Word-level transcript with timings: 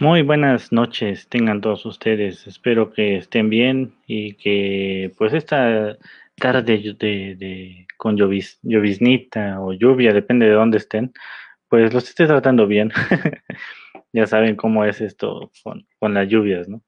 Muy 0.00 0.22
buenas 0.22 0.72
noches, 0.72 1.28
tengan 1.28 1.60
todos 1.60 1.84
ustedes. 1.84 2.46
Espero 2.46 2.90
que 2.90 3.18
estén 3.18 3.50
bien 3.50 3.92
y 4.06 4.32
que 4.32 5.12
pues 5.18 5.34
esta 5.34 5.98
tarde 6.36 6.94
de, 6.98 7.86
con 7.98 8.16
lloviz, 8.16 8.58
lloviznita 8.62 9.60
o 9.60 9.74
lluvia, 9.74 10.14
depende 10.14 10.46
de 10.46 10.52
dónde 10.52 10.78
estén, 10.78 11.12
pues 11.68 11.92
los 11.92 12.08
esté 12.08 12.26
tratando 12.26 12.66
bien. 12.66 12.90
ya 14.14 14.26
saben 14.26 14.56
cómo 14.56 14.86
es 14.86 15.02
esto 15.02 15.50
con, 15.62 15.86
con, 15.98 16.14
las 16.14 16.28
lluvias, 16.28 16.66
¿no? 16.66 16.82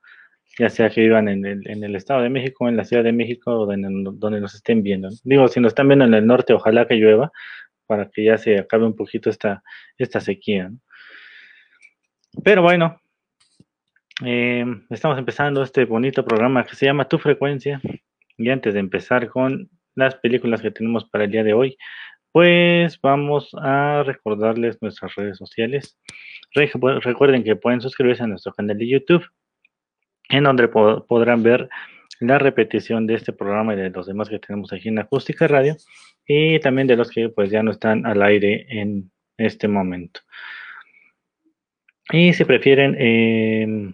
Ya 0.58 0.70
sea 0.70 0.88
que 0.88 1.02
vivan 1.02 1.28
en 1.28 1.44
el, 1.44 1.68
en 1.68 1.84
el 1.84 1.94
Estado 1.96 2.22
de 2.22 2.30
México, 2.30 2.66
en 2.66 2.78
la 2.78 2.84
Ciudad 2.84 3.04
de 3.04 3.12
México 3.12 3.52
o 3.52 3.66
donde 3.66 4.40
nos 4.40 4.54
estén 4.54 4.82
viendo. 4.82 5.10
Digo, 5.24 5.48
si 5.48 5.60
nos 5.60 5.72
están 5.72 5.88
viendo 5.88 6.06
en 6.06 6.14
el 6.14 6.26
norte, 6.26 6.54
ojalá 6.54 6.86
que 6.88 6.94
llueva 6.94 7.30
para 7.86 8.08
que 8.08 8.24
ya 8.24 8.38
se 8.38 8.58
acabe 8.58 8.86
un 8.86 8.96
poquito 8.96 9.28
esta, 9.28 9.62
esta 9.98 10.18
sequía. 10.20 10.70
¿no? 10.70 10.78
Pero 12.42 12.62
bueno, 12.62 13.01
eh, 14.24 14.64
estamos 14.90 15.18
empezando 15.18 15.62
este 15.62 15.84
bonito 15.84 16.24
programa 16.24 16.64
que 16.64 16.76
se 16.76 16.86
llama 16.86 17.08
Tu 17.08 17.18
Frecuencia. 17.18 17.80
Y 18.36 18.50
antes 18.50 18.74
de 18.74 18.80
empezar 18.80 19.28
con 19.28 19.70
las 19.94 20.14
películas 20.16 20.60
que 20.60 20.70
tenemos 20.70 21.04
para 21.04 21.24
el 21.24 21.30
día 21.30 21.44
de 21.44 21.54
hoy, 21.54 21.76
pues 22.32 23.00
vamos 23.00 23.50
a 23.60 24.02
recordarles 24.04 24.80
nuestras 24.82 25.14
redes 25.14 25.36
sociales. 25.36 25.98
Recuerden 26.54 27.44
que 27.44 27.56
pueden 27.56 27.80
suscribirse 27.80 28.22
a 28.22 28.26
nuestro 28.26 28.52
canal 28.52 28.76
de 28.78 28.88
YouTube, 28.88 29.24
en 30.28 30.44
donde 30.44 30.68
podrán 30.68 31.42
ver 31.42 31.68
la 32.20 32.38
repetición 32.38 33.06
de 33.06 33.14
este 33.14 33.32
programa 33.32 33.74
y 33.74 33.76
de 33.76 33.90
los 33.90 34.06
demás 34.06 34.28
que 34.28 34.38
tenemos 34.38 34.72
aquí 34.72 34.88
en 34.88 34.98
Acústica 34.98 35.46
Radio, 35.46 35.76
y 36.26 36.58
también 36.60 36.86
de 36.86 36.96
los 36.96 37.10
que 37.10 37.28
pues 37.28 37.50
ya 37.50 37.62
no 37.62 37.70
están 37.70 38.06
al 38.06 38.22
aire 38.22 38.66
en 38.68 39.10
este 39.36 39.68
momento. 39.68 40.20
Y 42.10 42.32
si 42.32 42.44
prefieren 42.44 42.96
eh, 42.98 43.92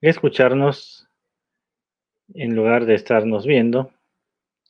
escucharnos 0.00 1.08
en 2.34 2.54
lugar 2.54 2.86
de 2.86 2.94
estarnos 2.94 3.46
viendo. 3.46 3.92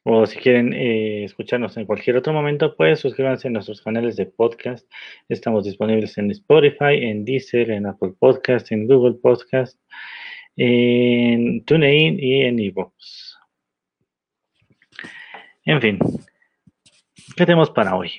O 0.02 0.24
si 0.24 0.38
quieren 0.38 0.72
eh, 0.72 1.24
escucharnos 1.24 1.76
en 1.76 1.84
cualquier 1.84 2.16
otro 2.16 2.32
momento, 2.32 2.74
pues 2.74 3.00
suscríbanse 3.00 3.48
a 3.48 3.50
nuestros 3.50 3.82
canales 3.82 4.16
de 4.16 4.24
podcast. 4.24 4.90
Estamos 5.28 5.64
disponibles 5.64 6.16
en 6.16 6.30
Spotify, 6.30 6.94
en 7.02 7.24
Deezer, 7.26 7.70
en 7.70 7.86
Apple 7.86 8.14
Podcast, 8.18 8.72
en 8.72 8.86
Google 8.86 9.18
Podcast, 9.20 9.78
en 10.56 11.62
TuneIn 11.66 12.18
y 12.18 12.44
en 12.44 12.58
eBooks. 12.58 13.36
En 15.66 15.82
fin, 15.82 15.98
¿qué 17.36 17.44
tenemos 17.44 17.70
para 17.70 17.94
hoy? 17.94 18.12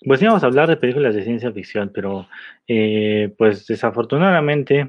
Pues 0.00 0.22
íbamos 0.22 0.42
a 0.42 0.46
hablar 0.46 0.68
de 0.70 0.78
películas 0.78 1.14
de 1.14 1.24
ciencia 1.24 1.52
ficción, 1.52 1.90
pero 1.92 2.26
eh, 2.66 3.34
pues 3.36 3.66
desafortunadamente 3.66 4.88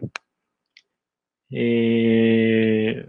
eh, 1.52 3.06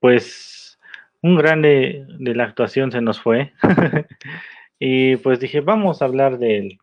pues 0.00 0.78
un 1.22 1.36
grande 1.36 2.06
de 2.18 2.34
la 2.34 2.44
actuación 2.44 2.92
se 2.92 3.00
nos 3.00 3.20
fue. 3.20 3.52
y 4.78 5.16
pues 5.16 5.40
dije, 5.40 5.60
vamos 5.60 6.00
a 6.00 6.06
hablar 6.06 6.38
de 6.38 6.58
él. 6.58 6.78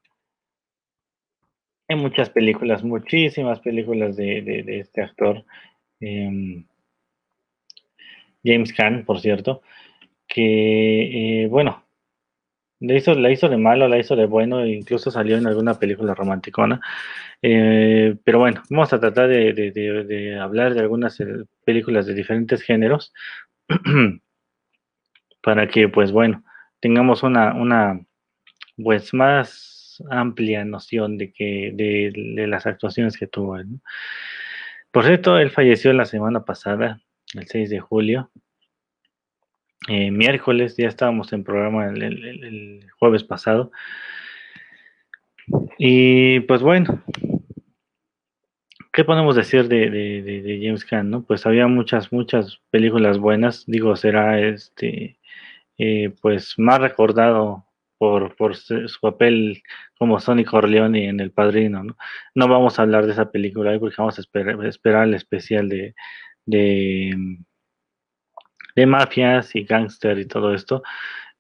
Hay 1.90 1.96
muchas 1.96 2.30
películas, 2.30 2.84
muchísimas 2.84 3.60
películas 3.62 4.18
de, 4.18 4.64
este 4.80 5.02
actor. 5.02 5.46
Em, 6.00 6.66
James 8.44 8.74
Caan, 8.74 9.06
por 9.06 9.20
cierto, 9.20 9.62
que, 10.28 11.44
eh, 11.44 11.48
bueno, 11.48 11.87
la 12.80 12.96
hizo, 12.96 13.14
la 13.16 13.32
hizo 13.32 13.50
de 13.50 13.58
malo, 13.58 13.88
la 13.88 13.98
hizo 13.98 14.16
de 14.16 14.26
bueno, 14.26 14.66
incluso 14.66 15.12
salió 15.12 15.38
en 15.38 15.48
alguna 15.48 15.80
película 15.80 16.14
romanticona. 16.14 16.80
Eh, 17.42 18.16
pero 18.24 18.40
bueno, 18.40 18.64
vamos 18.70 18.94
a 18.94 19.00
tratar 19.00 19.30
de, 19.30 20.40
hablar 20.42 20.74
de 20.74 20.80
algunas 20.82 21.20
eh, 21.20 21.26
películas 21.66 22.06
de 22.06 22.14
diferentes 22.14 22.62
géneros 22.62 23.14
para 25.42 25.68
que, 25.68 25.88
pues 25.90 26.12
bueno, 26.12 26.44
tengamos 26.80 27.24
una, 27.24 27.54
una 27.54 28.00
pues 28.76 29.14
más 29.14 30.04
amplia 30.10 30.64
noción 30.66 31.18
de 31.18 31.32
que 31.32 31.72
de, 31.74 32.48
las 32.48 32.66
actuaciones 32.68 33.18
que 33.18 33.28
tuvo. 33.28 33.58
Por 34.92 35.06
cierto, 35.06 35.38
él 35.38 35.52
falleció 35.52 35.94
la 35.94 36.06
semana 36.06 36.46
pasada, 36.46 37.02
el 37.34 37.48
6 37.48 37.70
de 37.70 37.80
julio. 37.80 38.32
Eh, 39.88 40.12
miércoles, 40.12 40.76
ya 40.78 40.88
estábamos 40.88 41.32
en 41.34 41.44
programa 41.44 41.88
el 41.88 42.86
jueves 43.00 43.24
pasado. 43.24 43.72
Y 45.78 46.42
pues 46.42 46.62
bueno, 46.62 47.04
¿qué 48.92 49.04
podemos 49.04 49.36
decir 49.36 49.68
de, 49.68 50.60
James 50.64 50.84
Caan? 50.86 51.10
¿no? 51.10 51.24
Pues 51.24 51.46
había 51.46 51.68
muchas, 51.68 52.12
muchas 52.12 52.60
películas 52.72 53.18
buenas. 53.20 53.64
Digo, 53.68 53.96
será 53.96 54.40
este, 54.42 55.20
eh, 55.78 56.14
pues 56.22 56.56
más 56.58 56.82
recordado 56.82 57.66
por, 57.98 58.36
por 58.36 58.56
su 58.56 59.00
papel 59.02 59.64
como 59.98 60.20
Sonny 60.20 60.46
Corleone 60.46 61.10
en 61.10 61.20
El 61.20 61.32
Padrino. 61.32 61.84
¿no? 61.84 61.98
no 62.36 62.48
vamos 62.48 62.80
a 62.80 62.82
hablar 62.84 63.06
de 63.06 63.14
esa 63.14 63.32
película 63.32 63.72
hoy 63.72 63.80
porque 63.80 63.96
vamos 63.98 64.18
a 64.18 64.22
esperar, 64.22 65.08
el 65.08 65.14
especial 65.14 65.70
de, 65.70 65.96
de, 66.46 67.16
de 68.78 68.86
mafias 68.86 69.56
y 69.56 69.64
gángster 69.64 70.20
y 70.20 70.28
todo 70.28 70.54
esto. 70.54 70.84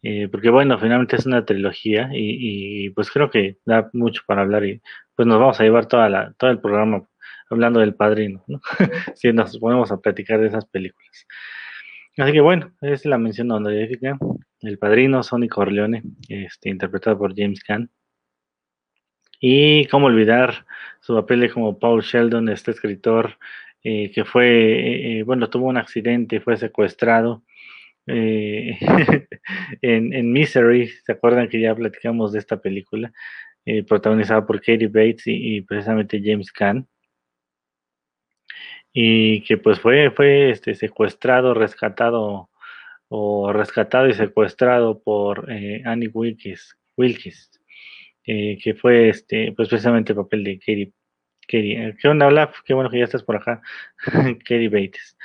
Eh, 0.01 0.27
porque 0.29 0.49
bueno, 0.49 0.79
finalmente 0.79 1.15
es 1.17 1.25
una 1.25 1.45
trilogía 1.45 2.09
y, 2.11 2.89
pues 2.91 3.11
creo 3.11 3.29
que 3.29 3.57
da 3.65 3.89
mucho 3.93 4.21
para 4.27 4.41
hablar 4.41 4.65
y 4.65 4.81
pues 5.15 5.27
nos 5.27 5.39
vamos 5.39 5.59
a 5.59 5.63
llevar 5.63 5.87
toda 5.87 6.09
la, 6.09 6.33
todo 6.37 6.49
el 6.49 6.59
programa 6.59 7.07
hablando 7.49 7.79
del 7.79 7.95
padrino, 7.95 8.43
¿no? 8.47 8.59
si 9.15 9.31
nos 9.33 9.57
ponemos 9.59 9.91
a 9.91 9.97
platicar 9.97 10.39
de 10.41 10.47
esas 10.47 10.65
películas. 10.65 11.27
Así 12.17 12.31
que 12.33 12.41
bueno, 12.41 12.71
es 12.81 13.05
la 13.05 13.19
mención 13.19 13.51
honorífica, 13.51 14.17
el 14.61 14.79
padrino 14.79 15.21
Sonny 15.21 15.47
Corleone, 15.47 16.03
este, 16.29 16.69
interpretado 16.69 17.19
por 17.19 17.35
James 17.35 17.63
Caan. 17.63 17.91
Y 19.39 19.85
cómo 19.87 20.07
olvidar 20.07 20.65
su 20.99 21.13
papel 21.13 21.51
como 21.53 21.77
Paul 21.77 22.01
Sheldon, 22.01 22.49
este 22.49 22.71
escritor 22.71 23.37
eh, 23.83 24.11
que 24.11 24.25
fue, 24.25 25.19
eh, 25.19 25.23
bueno, 25.23 25.49
tuvo 25.49 25.67
un 25.67 25.77
accidente, 25.77 26.41
fue 26.41 26.57
secuestrado 26.57 27.43
eh, 28.07 28.77
en, 29.81 30.31
Misery, 30.31 30.87
¿se 30.87 31.11
acuerdan 31.11 31.49
que 31.49 31.59
ya 31.61 31.75
platicamos 31.75 32.31
de 32.33 32.39
esta 32.39 32.61
película? 32.61 33.11
Protagonizada 33.87 34.45
por 34.45 34.59
Katie 34.61 34.87
Bates 34.87 35.23
y, 35.25 35.61
precisamente 35.61 36.21
James 36.23 36.51
Caan. 36.53 36.87
Y 38.93 39.43
que 39.43 39.57
pues 39.57 39.79
fue, 39.79 40.09
fue 40.11 40.51
este, 40.51 40.73
secuestrado, 40.73 41.53
rescatado 41.53 42.49
o 43.09 43.53
rescatado 43.53 44.07
y 44.07 44.13
secuestrado 44.13 45.01
por 45.03 45.49
Annie 45.85 46.09
Wilkes, 46.13 46.77
Wilkes 46.97 47.51
que 48.23 48.77
fue 48.79 49.09
este, 49.09 49.53
pues 49.53 49.69
precisamente 49.69 50.13
el 50.13 50.17
papel 50.17 50.43
de 50.43 50.59
Katie. 50.59 50.93
Katie. 51.47 51.95
¿Qué 51.99 52.07
onda, 52.07 52.27
Olaf? 52.27 52.57
Qué 52.65 52.73
bueno 52.73 52.89
que 52.89 52.99
ya 52.99 53.05
estás 53.05 53.23
por 53.23 53.37
acá. 53.37 53.61
Katie 54.03 54.69
Bates. 54.69 55.17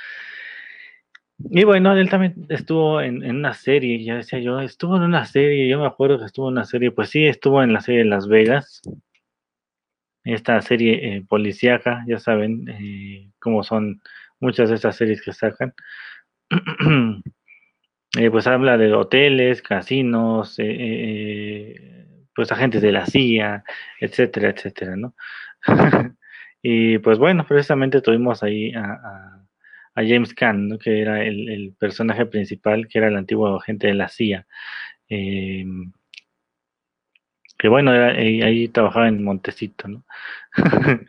Y 1.49 1.63
bueno, 1.65 1.95
él 1.95 2.09
también 2.09 2.45
estuvo 2.49 3.01
en, 3.01 3.23
una 3.25 3.53
serie, 3.53 4.03
ya 4.03 4.15
decía 4.15 4.39
yo, 4.39 4.59
estuvo 4.61 4.95
en 4.95 5.03
una 5.03 5.25
serie, 5.25 5.67
yo 5.67 5.79
me 5.79 5.87
acuerdo 5.87 6.19
que 6.19 6.25
estuvo 6.25 6.47
en 6.47 6.53
una 6.53 6.65
serie, 6.65 6.91
pues 6.91 7.09
sí, 7.09 7.25
estuvo 7.25 7.61
en 7.61 7.73
la 7.73 7.81
serie 7.81 7.99
de 8.03 8.09
Las 8.09 8.27
Vegas, 8.27 8.81
esta 10.23 10.61
serie 10.61 11.17
eh, 11.17 11.25
policíaca, 11.27 12.03
ya 12.07 12.17
saben 12.19 12.67
eh, 12.69 13.31
cómo 13.39 13.63
son 13.63 14.01
muchas 14.39 14.69
de 14.69 14.75
estas 14.75 14.95
series 14.95 15.21
que 15.21 15.33
sacan. 15.33 15.73
Eh, 18.15 18.29
pues 18.29 18.45
habla 18.45 18.77
de 18.77 18.93
hoteles, 18.93 19.63
casinos, 19.63 20.57
pues 22.35 22.51
agentes 22.51 22.83
de 22.83 22.91
la 22.91 23.07
CIA, 23.07 23.63
etcétera, 23.99 24.51
etcétera, 24.51 24.95
¿no? 24.95 25.15
y 26.61 26.97
pues 26.99 27.17
bueno, 27.17 27.45
precisamente 27.47 28.01
tuvimos 28.01 28.43
ahí 28.43 28.73
a 29.95 30.03
James 30.07 30.33
Caan, 30.33 30.77
que 30.79 31.01
era 31.01 31.23
el, 31.23 31.75
personaje 31.79 32.25
principal, 32.25 32.87
que 32.87 32.97
era 32.99 33.07
el 33.07 33.17
antiguo 33.17 33.55
agente 33.57 33.87
de 33.87 33.93
la 33.93 34.09
CIA. 34.09 34.47
Em, 35.09 35.91
que 37.57 37.67
bueno, 37.67 37.91
ahí, 37.91 38.67
trabajaba 38.69 39.07
en 39.07 39.23
Montecito, 39.23 39.87
¿no? 39.87 40.03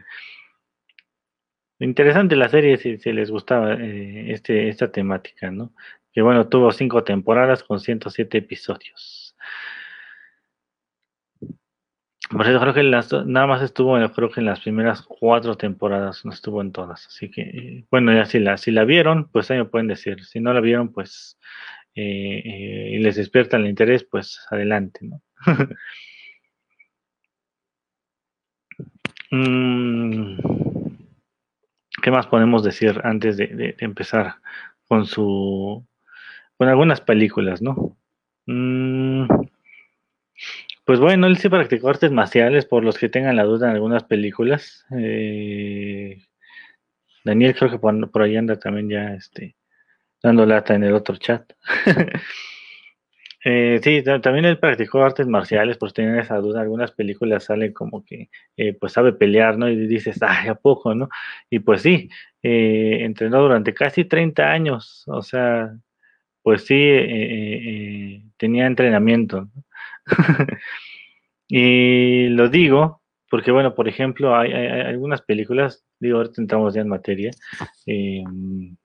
interesante 1.81 2.37
la 2.37 2.49
serie 2.49 2.77
si, 2.79 2.99
si 2.99 3.13
les 3.13 3.31
gustaba 3.31 3.75
eh, 3.75 4.33
este, 4.33 4.69
esta 4.69 4.91
temática, 4.93 5.51
¿no? 5.51 5.75
Que 6.13 6.23
bueno, 6.23 6.49
tuvo 6.49 6.71
cinco 6.73 7.03
temporadas 7.05 7.65
con 7.65 7.81
107 7.81 8.39
episodios. 8.39 9.37
Creo 12.29 12.75
que 12.75 12.83
las, 12.83 13.13
nada 13.27 13.47
más 13.47 13.63
estuvo, 13.63 13.97
creo 14.13 14.31
que 14.31 14.41
en 14.41 14.47
las 14.47 14.61
primeras 14.61 15.03
cuatro 15.03 15.57
temporadas, 15.57 16.25
no 16.25 16.33
estuvo 16.33 16.63
en 16.63 16.73
todas. 16.73 17.07
Así 17.07 17.31
que, 17.31 17.85
bueno, 17.91 18.13
ya 18.15 18.25
si 18.25 18.39
la, 18.39 18.57
si 18.57 18.71
la 18.71 18.85
vieron, 18.85 19.29
pues 19.29 19.51
ahí 19.51 19.59
me 19.59 19.67
pueden 19.67 19.89
decir. 19.89 20.25
Si 20.25 20.41
no 20.41 20.53
la 20.55 20.61
vieron, 20.61 20.93
pues, 20.93 21.39
eh, 21.95 22.43
eh, 22.45 22.91
y 22.95 22.99
les 22.99 23.17
despierta 23.17 23.57
el 23.57 23.67
interés, 23.67 24.05
pues 24.05 24.41
adelante, 24.51 25.01
¿no? 25.03 25.23
Mm, 29.31 30.39
¿Qué 32.03 32.11
más 32.13 32.27
podemos 32.29 32.63
decir 32.63 33.01
antes 33.03 33.37
de, 33.37 33.75
empezar 33.81 34.37
con 34.87 35.07
su, 35.07 35.85
con 36.57 36.69
algunas 36.69 37.01
películas, 37.01 37.61
¿no? 37.61 37.97
Mm, 38.47 39.27
pues 40.85 41.01
bueno, 41.01 41.27
él 41.27 41.39
sí 41.39 41.49
practicó 41.49 41.89
artes 41.89 42.11
marciales, 42.13 42.67
por 42.67 42.85
los 42.85 42.99
que 42.99 43.09
tengan 43.09 43.37
la 43.37 43.45
duda 43.45 43.69
en 43.69 43.75
algunas 43.75 44.05
películas. 44.05 44.85
Eh, 44.97 46.23
Daniel 47.25 47.55
creo 47.55 47.71
que 47.71 47.79
por, 47.79 48.23
ahí 48.23 48.37
anda 48.37 48.59
también 48.59 48.91
ya 48.91 49.15
este, 49.15 49.57
dando 50.23 50.45
lata 50.45 50.75
en 50.75 50.85
el 50.85 50.95
otro 50.95 51.17
chat. 51.17 51.53
Eh, 53.47 53.79
sí, 53.83 54.03
también 54.23 54.47
él 54.47 54.59
practicó 54.59 55.03
artes 55.03 55.27
marciales, 55.27 55.77
por 55.77 55.93
tener 55.93 56.19
esa 56.19 56.39
duda. 56.39 56.63
Algunas 56.63 56.93
películas 56.93 57.45
salen 57.45 57.75
como 57.75 58.03
que, 58.03 58.31
eh, 58.57 58.73
pues 58.73 58.95
sabe 58.95 59.13
pelear, 59.13 59.59
¿no? 59.59 59.69
Y 59.69 59.87
dices, 59.87 60.17
ay, 60.23 60.49
¿a 60.49 60.55
poco, 60.55 60.95
no? 60.95 61.11
Y 61.51 61.59
pues 61.59 61.83
sí, 61.83 62.09
entrenó 62.41 63.43
durante 63.43 63.75
casi 63.75 64.07
30 64.07 64.51
años, 64.51 65.05
o 65.09 65.21
sea, 65.21 65.77
pues 66.43 66.65
sí, 66.65 66.75
tenía 68.39 68.67
entrenamiento. 68.67 69.51
y 71.49 72.29
lo 72.29 72.49
digo 72.49 73.03
porque, 73.35 73.51
bueno, 73.51 73.75
por 73.75 73.89
ejemplo, 73.89 74.37
hay, 74.37 74.53
algunas 74.53 75.23
películas, 75.23 75.85
digo, 75.99 76.19
ahorita 76.19 76.41
entramos 76.41 76.73
ya 76.73 76.83
en 76.83 76.89
materia, 76.89 77.33
em, 77.85 78.77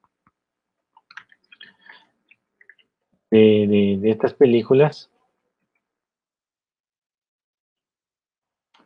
de, 3.30 4.00
estas 4.06 4.33
películas 4.33 5.12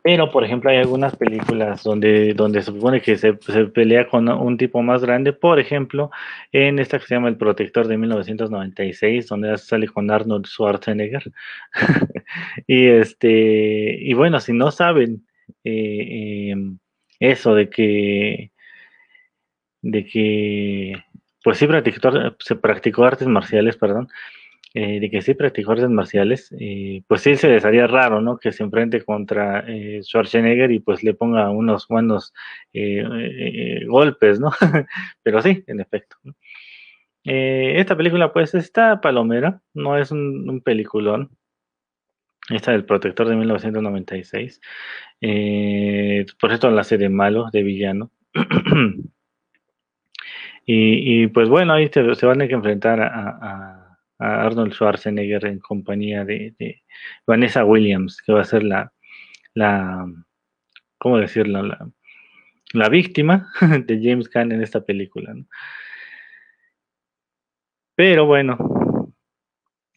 Pero, 0.04 0.30
por 0.30 0.44
ejemplo, 0.44 0.68
hay 0.68 0.76
algunas 0.76 1.16
películas 1.16 1.82
donde, 1.82 2.34
donde 2.34 2.60
se 2.60 2.66
supone 2.66 3.00
que 3.00 3.16
se, 3.16 3.32
pelea 3.32 4.06
con 4.06 4.28
un 4.28 4.58
tipo 4.58 4.82
más 4.82 5.00
grande. 5.02 5.32
Por 5.32 5.58
ejemplo, 5.58 6.10
en 6.52 6.78
esta 6.78 6.98
que 6.98 7.06
se 7.06 7.14
llama 7.14 7.30
El 7.30 7.38
Protector 7.38 7.88
de 7.88 7.96
1996, 7.96 9.26
donde 9.28 9.56
sale 9.56 9.88
con 9.88 10.10
Arnold 10.10 10.44
Schwarzenegger. 10.46 11.32
y 12.66 12.86
este, 12.88 13.96
y 13.98 14.12
bueno, 14.12 14.40
si 14.40 14.52
no 14.52 14.70
saben 14.72 15.26
eh, 15.64 16.50
em, 16.50 16.78
eso 17.18 17.54
de 17.54 17.70
que, 17.70 18.52
de 19.80 20.04
que, 20.04 21.02
pues 21.42 21.56
sí 21.56 21.66
practicó, 21.66 22.36
se 22.40 22.56
practicó 22.56 23.04
artes 23.04 23.26
marciales, 23.26 23.78
perdón 23.78 24.08
eh, 24.76 24.98
de 24.98 25.08
que 25.08 25.22
sí 25.22 25.34
practicó 25.34 25.70
artes 25.70 25.88
marciales, 25.88 26.52
eh, 26.58 27.04
pues 27.06 27.22
sí 27.22 27.36
se 27.36 27.48
les 27.48 27.64
haría 27.64 27.86
raro, 27.86 28.20
¿no? 28.20 28.38
Que 28.38 28.50
se 28.50 28.64
enfrente 28.64 29.02
contra 29.02 29.60
eh, 29.68 30.00
Schwarzenegger 30.02 30.72
y 30.72 30.80
pues 30.80 31.04
le 31.04 31.14
ponga 31.14 31.48
unos 31.50 31.86
buenos 31.86 32.34
golpes, 33.86 34.40
¿no? 34.40 34.50
Pero 35.22 35.40
sí, 35.42 35.62
en 35.68 35.78
efecto. 35.78 36.16
esta 37.22 37.96
película 37.96 38.32
pues 38.32 38.56
está 38.56 39.00
palomera, 39.00 39.62
no 39.74 39.96
es 39.96 40.10
un, 40.10 40.60
peliculón. 40.64 41.30
Esta 42.50 42.72
del 42.72 42.84
Protector 42.84 43.28
de 43.28 43.36
1996. 43.36 44.60
por 46.40 46.52
esto 46.52 46.70
la 46.72 46.84
serie 46.84 47.08
malo, 47.08 47.48
de 47.52 47.62
villano. 47.62 48.10
y, 50.66 51.26
pues 51.28 51.48
bueno, 51.48 51.74
ahí 51.74 51.88
se, 51.92 52.26
van 52.26 52.40
a 52.42 52.44
enfrentar 52.44 53.00
a 53.00 53.83
Arnold 54.18 54.72
Schwarzenegger 54.72 55.46
en 55.46 55.58
compañía 55.58 56.24
de, 56.24 56.82
Vanessa 57.26 57.64
Williams, 57.64 58.22
que 58.22 58.32
va 58.32 58.42
a 58.42 58.44
ser 58.44 58.62
la, 58.62 58.92
la 59.54 60.06
¿cómo 60.98 61.18
decirlo? 61.18 61.62
La, 62.72 62.88
víctima 62.88 63.52
de 63.60 64.00
James 64.02 64.30
Gunn 64.32 64.52
en 64.52 64.62
esta 64.62 64.84
película. 64.84 65.34
Pero 67.96 68.26
bueno, 68.26 69.12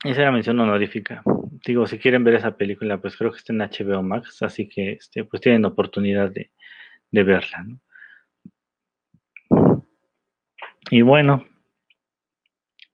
esa 0.04 0.22
era 0.22 0.32
mención 0.32 0.60
honorífica. 0.60 1.24
Digo, 1.66 1.88
si 1.88 1.98
quieren 1.98 2.24
ver 2.24 2.36
esa 2.36 2.56
película, 2.56 3.00
pues 3.00 3.18
creo 3.18 3.32
que 3.32 3.38
está 3.38 3.54
en 3.54 3.60
HBO 3.60 4.04
Max, 4.04 4.42
así 4.44 4.70
que 4.70 4.94
este, 4.94 5.24
pues 5.24 5.42
tienen 5.42 5.66
oportunidad 5.66 6.30
de, 6.30 6.52
de 7.12 7.24
verla. 7.24 7.66
Y 10.90 11.02
bueno, 11.02 11.46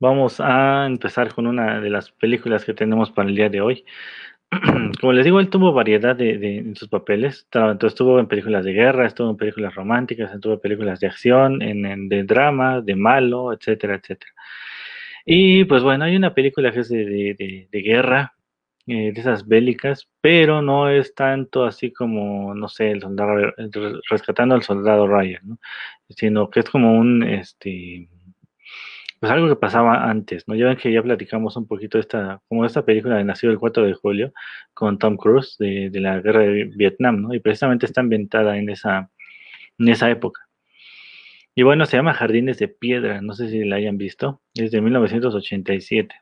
Vamos 0.03 0.41
a 0.41 0.85
empezar 0.85 1.33
con 1.33 1.47
una 1.47 1.79
de 1.79 1.89
las 1.89 2.11
películas 2.11 2.65
que 2.65 2.73
tenemos 2.73 3.09
para 3.09 3.29
el 3.29 3.35
día 3.37 3.47
de 3.47 3.61
hoy. 3.61 3.85
Como 4.99 5.13
les 5.13 5.23
digo, 5.23 5.39
él 5.39 5.49
tuvo 5.49 5.71
variedad 5.71 6.13
de, 6.13 6.57
en 6.57 6.75
sus 6.75 6.89
papeles. 6.89 7.47
Entonces, 7.53 7.93
estuvo 7.93 8.19
en 8.19 8.27
películas 8.27 8.65
de 8.65 8.73
guerra, 8.73 9.07
estuvo 9.07 9.29
en 9.29 9.37
películas 9.37 9.73
románticas, 9.73 10.33
estuvo 10.33 10.55
en 10.55 10.59
películas 10.59 10.99
de 10.99 11.07
acción, 11.07 11.61
en, 11.61 12.09
de 12.09 12.23
drama, 12.23 12.81
de 12.81 12.97
malo, 12.97 13.53
etcétera, 13.53 13.95
etcétera. 13.95 14.33
Y 15.25 15.63
pues 15.63 15.83
bueno, 15.83 16.03
hay 16.03 16.17
una 16.17 16.33
película 16.33 16.73
que 16.73 16.81
es 16.81 16.89
de, 16.89 17.67
guerra, 17.71 18.33
eh, 18.87 19.13
de 19.13 19.21
esas 19.21 19.47
bélicas, 19.47 20.09
pero 20.19 20.61
no 20.61 20.89
es 20.89 21.15
tanto 21.15 21.63
así 21.63 21.93
como, 21.93 22.53
no 22.53 22.67
sé, 22.67 22.91
el 22.91 22.99
soldado, 23.01 23.53
rescatando 24.09 24.53
al 24.53 24.63
soldado 24.63 25.07
Ryan, 25.07 25.57
sino 26.09 26.49
que 26.49 26.59
es 26.59 26.69
como 26.69 26.97
un, 26.97 27.23
este, 27.23 28.09
pues 29.23 29.31
algo 29.31 29.47
que 29.47 29.55
pasaba 29.55 30.09
antes, 30.09 30.45
¿no? 30.49 30.55
Ya 30.55 30.65
ven 30.65 30.75
que 30.75 30.91
ya 30.91 31.01
platicamos 31.01 31.55
un 31.55 31.65
poquito 31.65 31.97
esta, 31.97 32.41
como 32.49 32.65
esta 32.65 32.83
película 32.83 33.15
de 33.15 33.23
Nacido 33.23 33.53
el 33.53 33.57
4 33.57 33.85
de 33.85 33.93
julio 33.93 34.33
con 34.73 34.99
Tom 34.99 35.15
Cruise 35.15 35.55
de, 35.57 35.89
la 35.93 36.19
guerra 36.19 36.41
de 36.41 36.65
Vietnam, 36.75 37.21
¿no? 37.21 37.33
Y 37.33 37.39
precisamente 37.39 37.85
está 37.85 38.01
ambientada 38.01 38.57
en 38.57 38.69
esa, 38.69 39.09
en 39.79 39.87
esa 39.87 40.11
época. 40.11 40.41
Y 41.55 41.63
bueno, 41.63 41.85
se 41.85 41.95
llama 41.95 42.13
Jardines 42.13 42.59
de 42.59 42.67
Piedra, 42.67 43.21
no 43.21 43.31
sé 43.33 43.47
si 43.47 43.63
la 43.63 43.77
hayan 43.77 43.97
visto, 43.97 44.41
es 44.55 44.71
de 44.71 44.81
1987, 44.81 46.13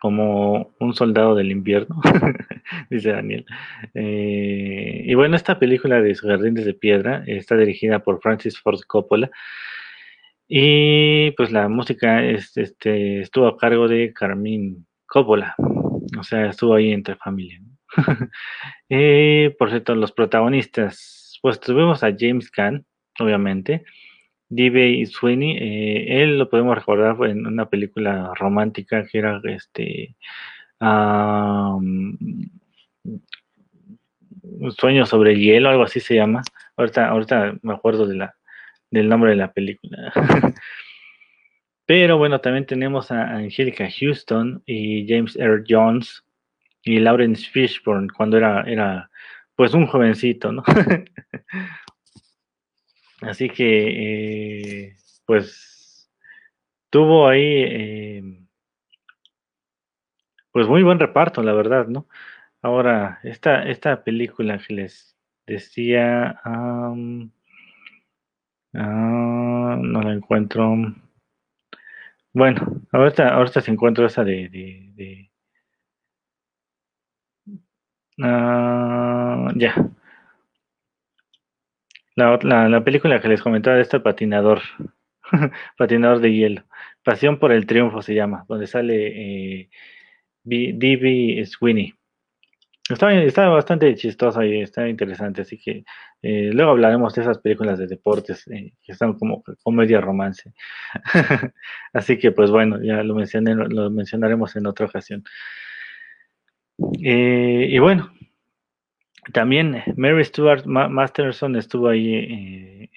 como 0.00 0.74
un 0.80 0.94
soldado 0.94 1.34
del 1.34 1.50
invierno, 1.50 2.00
dice 2.88 3.12
Daniel. 3.12 3.44
Eh, 3.92 5.02
y 5.04 5.12
bueno, 5.12 5.36
esta 5.36 5.58
película 5.58 6.00
de 6.00 6.14
Jardines 6.14 6.64
de 6.64 6.72
Piedra 6.72 7.24
está 7.26 7.58
dirigida 7.58 7.98
por 7.98 8.22
Francis 8.22 8.58
Ford 8.58 8.80
Coppola 8.86 9.30
y 10.48 11.30
pues 11.32 11.52
la 11.52 11.68
música 11.68 12.24
este, 12.24 13.20
estuvo 13.20 13.46
a 13.46 13.58
cargo 13.58 13.86
de 13.86 14.14
Carmín 14.14 14.86
Coppola, 15.06 15.54
o 16.18 16.22
sea, 16.22 16.46
estuvo 16.46 16.74
ahí 16.74 16.90
entre 16.90 17.16
familia. 17.16 17.60
y 18.88 19.48
por 19.58 19.68
cierto, 19.68 19.94
los 19.94 20.12
protagonistas, 20.12 21.38
pues 21.42 21.60
tuvimos 21.60 22.02
a 22.02 22.14
James 22.18 22.50
Caan, 22.50 22.86
obviamente, 23.20 23.84
D.B. 24.48 25.04
Sweeney, 25.06 25.58
eh, 25.58 26.22
él 26.22 26.38
lo 26.38 26.48
podemos 26.48 26.74
recordar 26.74 27.16
en 27.28 27.46
una 27.46 27.68
película 27.68 28.32
romántica 28.34 29.06
que 29.06 29.18
era 29.18 29.40
este 29.44 30.16
Un 30.80 32.48
Sueño 34.76 35.04
sobre 35.04 35.32
el 35.32 35.40
hielo, 35.40 35.68
algo 35.68 35.82
así 35.82 36.00
se 36.00 36.14
llama. 36.14 36.42
Ahorita, 36.76 37.08
ahorita 37.08 37.58
me 37.62 37.74
acuerdo 37.74 38.06
de 38.06 38.16
la, 38.16 38.37
del 38.90 39.08
nombre 39.08 39.30
de 39.30 39.36
la 39.36 39.52
película. 39.52 40.12
Pero 41.86 42.18
bueno, 42.18 42.40
también 42.40 42.66
tenemos 42.66 43.10
a 43.10 43.36
Angelica 43.36 43.88
Houston 43.90 44.62
y 44.66 45.08
James 45.08 45.36
Earl 45.36 45.64
Jones 45.66 46.22
y 46.82 46.98
Lawrence 46.98 47.48
Fishburne 47.50 48.08
cuando 48.14 48.36
era, 48.36 48.62
era 48.62 49.10
pues 49.56 49.74
un 49.74 49.86
jovencito, 49.86 50.52
¿no? 50.52 50.62
Así 53.20 53.48
que, 53.48 54.84
eh, 54.86 54.96
pues, 55.26 56.08
tuvo 56.90 57.26
ahí, 57.26 57.42
eh, 57.42 58.22
pues 60.52 60.68
muy 60.68 60.82
buen 60.82 60.98
reparto, 61.00 61.42
la 61.42 61.52
verdad, 61.52 61.88
¿no? 61.88 62.06
Ahora, 62.62 63.20
esta, 63.24 63.68
esta 63.68 64.04
película 64.04 64.58
que 64.58 64.74
les 64.74 65.16
decía, 65.46 66.40
Ah, 68.74 69.76
no 69.78 70.00
la 70.02 70.12
encuentro. 70.14 70.74
Bueno, 72.32 72.82
ahorita, 72.92 73.28
ahorita 73.34 73.60
se 73.60 73.70
encuentro 73.70 74.06
esa 74.06 74.24
de, 74.24 74.48
de, 74.48 75.30
ah, 78.22 79.50
ya. 79.56 79.74
la, 82.16 82.68
la, 82.68 82.84
película 82.84 83.20
que 83.20 83.28
les 83.28 83.42
comentaba 83.42 83.76
de 83.76 83.82
este 83.82 84.00
patinador, 84.00 84.60
patinador 85.78 86.20
de 86.20 86.32
hielo. 86.32 86.64
Pasión 87.04 87.38
por 87.38 87.52
el 87.52 87.66
triunfo 87.66 88.02
se 88.02 88.14
llama, 88.14 88.44
donde 88.48 88.66
sale 88.66 89.62
eh, 89.62 89.70
D.B. 90.44 91.44
Sweeney. 91.46 91.97
Está, 92.90 93.48
bastante 93.48 93.94
chistoso 93.96 94.42
y 94.42 94.62
está 94.62 94.88
interesante, 94.88 95.42
así 95.42 95.58
que 95.58 95.84
eh, 96.22 96.50
luego 96.54 96.70
hablaremos 96.70 97.14
de 97.14 97.20
esas 97.20 97.38
películas 97.38 97.78
de 97.78 97.86
deportes 97.86 98.46
eh, 98.48 98.72
que 98.82 98.92
están 98.92 99.12
como 99.12 99.44
comedia 99.62 100.00
romance. 100.00 100.54
así 101.92 102.18
que 102.18 102.32
pues 102.32 102.50
bueno, 102.50 102.82
ya 102.82 103.02
lo, 103.02 103.14
mencioné, 103.14 103.54
lo 103.54 103.90
mencionaremos 103.90 104.56
en 104.56 104.66
otra 104.66 104.86
ocasión. 104.86 105.22
Eh, 107.04 107.66
y 107.68 107.78
bueno, 107.78 108.10
también 109.34 109.82
Mary 109.96 110.24
Stuart 110.24 110.64
Masterson 110.64 111.56
estuvo 111.56 111.88
ahí, 111.88 112.88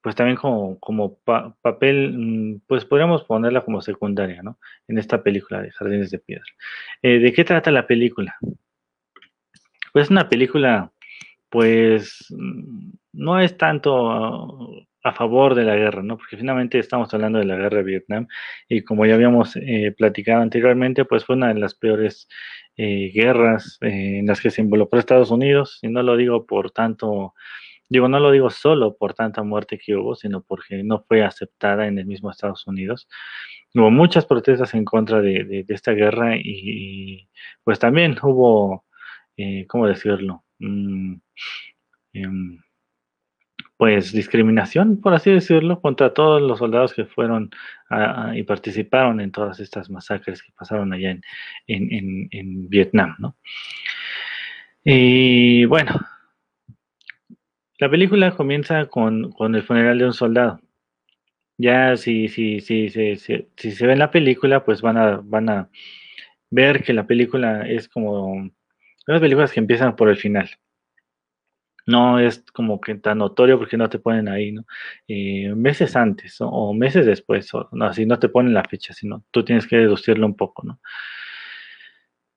pues 0.00 0.14
también 0.14 0.38
como, 0.38 0.78
como 0.78 1.18
papel, 1.60 2.14
mm, 2.16 2.60
pues 2.66 2.86
podríamos 2.86 3.24
ponerla 3.24 3.62
como 3.62 3.82
secundaria, 3.82 4.42
¿no? 4.42 4.58
En 4.88 4.96
esta 4.96 5.22
película 5.22 5.60
de 5.60 5.70
Jardines 5.72 6.10
de 6.10 6.18
Piedra. 6.18 6.46
¿De 7.02 7.30
qué 7.34 7.44
trata 7.44 7.70
la 7.70 7.86
película? 7.86 8.36
Pues 9.96 10.08
es 10.08 10.10
una 10.10 10.28
película, 10.28 10.92
pues 11.48 12.26
no 13.14 13.40
es 13.40 13.56
tanto 13.56 14.84
a 15.02 15.12
favor 15.14 15.54
de 15.54 15.64
la 15.64 15.74
guerra, 15.74 16.02
¿no? 16.02 16.18
Porque 16.18 16.36
finalmente 16.36 16.78
estamos 16.78 17.14
hablando 17.14 17.38
de 17.38 17.46
la 17.46 17.56
guerra 17.56 17.78
de 17.78 17.82
Vietnam 17.82 18.26
y 18.68 18.82
como 18.82 19.06
ya 19.06 19.14
habíamos 19.14 19.56
eh, 19.56 19.94
platicado 19.96 20.42
anteriormente, 20.42 21.06
pues 21.06 21.24
fue 21.24 21.36
una 21.36 21.48
de 21.48 21.60
las 21.60 21.74
peores 21.74 22.28
eh, 22.76 23.10
guerras 23.14 23.78
eh, 23.80 24.18
en 24.18 24.26
las 24.26 24.42
que 24.42 24.50
se 24.50 24.60
involucró 24.60 24.98
Estados 24.98 25.30
Unidos 25.30 25.78
y 25.80 25.88
no 25.88 26.02
lo 26.02 26.14
digo 26.18 26.44
por 26.44 26.72
tanto, 26.72 27.32
digo, 27.88 28.06
no 28.06 28.20
lo 28.20 28.30
digo 28.32 28.50
solo 28.50 28.98
por 28.98 29.14
tanta 29.14 29.42
muerte 29.44 29.78
que 29.82 29.96
hubo, 29.96 30.14
sino 30.14 30.42
porque 30.42 30.82
no 30.84 31.06
fue 31.08 31.24
aceptada 31.24 31.86
en 31.86 31.98
el 31.98 32.04
mismo 32.04 32.30
Estados 32.30 32.66
Unidos. 32.66 33.08
Hubo 33.74 33.90
muchas 33.90 34.26
protestas 34.26 34.74
en 34.74 34.84
contra 34.84 35.22
de, 35.22 35.64
esta 35.68 35.92
guerra 35.92 36.36
y, 36.36 37.30
pues 37.64 37.78
también 37.78 38.18
hubo 38.22 38.85
eh, 39.36 39.66
¿cómo 39.66 39.86
decirlo? 39.86 40.44
Mm, 40.58 41.16
em, 42.14 42.58
pues 43.76 44.12
discriminación, 44.12 45.00
por 45.00 45.14
así 45.14 45.30
decirlo, 45.30 45.80
contra 45.80 46.14
todos 46.14 46.40
los 46.40 46.58
soldados 46.58 46.94
que 46.94 47.04
fueron 47.04 47.50
y 48.34 48.42
participaron 48.44 49.20
en 49.20 49.30
todas 49.32 49.60
estas 49.60 49.90
masacres 49.90 50.42
que 50.42 50.52
pasaron 50.52 50.92
allá 50.92 51.18
en, 51.66 52.68
Vietnam, 52.68 53.16
¿no? 53.18 53.36
Y 54.84 55.64
bueno, 55.66 56.00
la 57.78 57.90
película 57.90 58.34
comienza 58.34 58.86
con, 58.86 59.34
el 59.54 59.62
funeral 59.62 59.98
de 59.98 60.06
un 60.06 60.12
soldado. 60.14 60.60
Ya 61.58 61.96
si, 61.96 62.28
si, 62.28 62.60
si, 62.60 62.88
si, 62.90 63.16
si 63.16 63.72
se 63.72 63.86
ve 63.86 63.92
en 63.92 63.98
la 63.98 64.10
película, 64.10 64.64
pues 64.64 64.82
van 64.82 64.96
a, 64.96 65.20
van 65.22 65.48
a 65.48 65.70
ver 66.50 66.82
que 66.82 66.92
la 66.92 67.06
película 67.06 67.68
es 67.68 67.88
como 67.88 68.50
las 69.06 69.20
películas 69.20 69.52
que 69.52 69.60
empiezan 69.60 69.96
por 69.96 70.08
el 70.08 70.16
final. 70.16 70.50
No 71.86 72.18
es 72.18 72.44
como 72.52 72.80
que 72.80 72.96
tan 72.96 73.18
notorio 73.18 73.58
porque 73.58 73.76
no 73.76 73.88
te 73.88 74.00
ponen 74.00 74.28
ahí, 74.28 74.50
¿no? 74.52 74.64
Eh, 75.06 75.54
meses 75.54 75.94
antes 75.94 76.36
o 76.40 76.74
meses 76.74 77.06
después, 77.06 77.52
o, 77.54 77.68
no, 77.72 77.86
así 77.86 78.06
no 78.06 78.18
te 78.18 78.28
ponen 78.28 78.54
la 78.54 78.64
fecha, 78.64 78.92
sino 78.92 79.24
tú 79.30 79.44
tienes 79.44 79.66
que 79.68 79.76
deducirlo 79.76 80.26
un 80.26 80.36
poco, 80.36 80.64
¿no? 80.64 80.80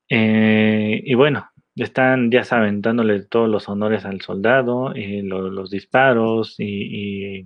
Eh, 0.10 1.02
y 1.06 1.14
bueno, 1.16 1.50
están, 1.76 2.32
ya 2.32 2.44
saben, 2.44 2.82
dándole 2.82 3.24
todos 3.24 3.50
los 3.50 3.70
honores 3.70 4.06
al 4.06 4.22
soldado, 4.22 4.94
eh, 4.96 5.22
los 5.24 5.70
disparos 5.70 6.56
y, 6.60 7.46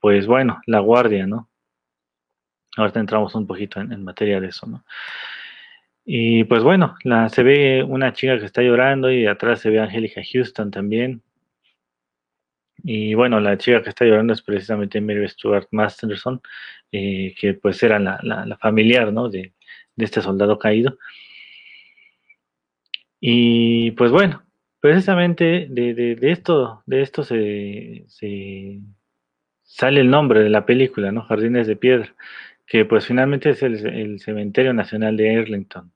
pues 0.00 0.26
bueno, 0.26 0.60
la 0.66 0.80
guardia, 0.80 1.26
¿no? 1.26 1.50
Ahorita 2.76 3.00
entramos 3.00 3.34
un 3.34 3.46
poquito 3.46 3.80
en 3.80 4.04
materia 4.04 4.40
de 4.40 4.48
eso, 4.48 4.66
¿no? 4.66 4.84
Y 6.04 6.44
pues 6.44 6.62
bueno, 6.62 6.96
la, 7.04 7.28
se 7.30 7.42
ve 7.42 7.82
una 7.82 8.12
chica 8.12 8.38
que 8.38 8.44
está 8.44 8.62
llorando 8.62 9.10
y 9.10 9.26
atrás 9.26 9.60
se 9.60 9.70
ve 9.70 9.80
Angélica 9.80 10.20
Houston 10.32 10.70
también. 10.70 11.22
Y 12.82 13.14
bueno, 13.14 13.40
la 13.40 13.56
chica 13.56 13.82
que 13.82 13.88
está 13.90 14.04
llorando 14.04 14.34
es 14.34 14.42
precisamente 14.42 15.00
Mary 15.00 15.26
Stuart 15.28 15.68
Masterson, 15.70 16.42
eh, 16.92 17.34
que 17.40 17.54
pues 17.54 17.82
era 17.82 17.98
la, 17.98 18.20
la, 18.22 18.58
familiar 18.58 19.12
¿no? 19.12 19.30
de, 19.30 19.54
de, 19.96 20.04
este 20.04 20.20
soldado 20.20 20.58
caído. 20.58 20.98
Y 23.20 23.92
pues 23.92 24.10
bueno, 24.10 24.42
precisamente 24.80 25.66
de, 25.70 25.94
de 25.94 26.30
esto, 26.30 26.82
de 26.86 27.02
esto 27.02 27.24
se, 27.24 28.04
sale 29.62 30.00
el 30.00 30.10
nombre 30.10 30.40
de 30.40 30.50
la 30.50 30.66
película, 30.66 31.10
¿no? 31.12 31.22
Jardines 31.22 31.66
de 31.66 31.76
Piedra, 31.76 32.14
que 32.66 32.84
pues 32.84 33.06
finalmente 33.06 33.50
es 33.50 33.62
el 33.62 34.20
Cementerio 34.20 34.74
Nacional 34.74 35.16
de 35.16 35.36
Arlington 35.38 35.93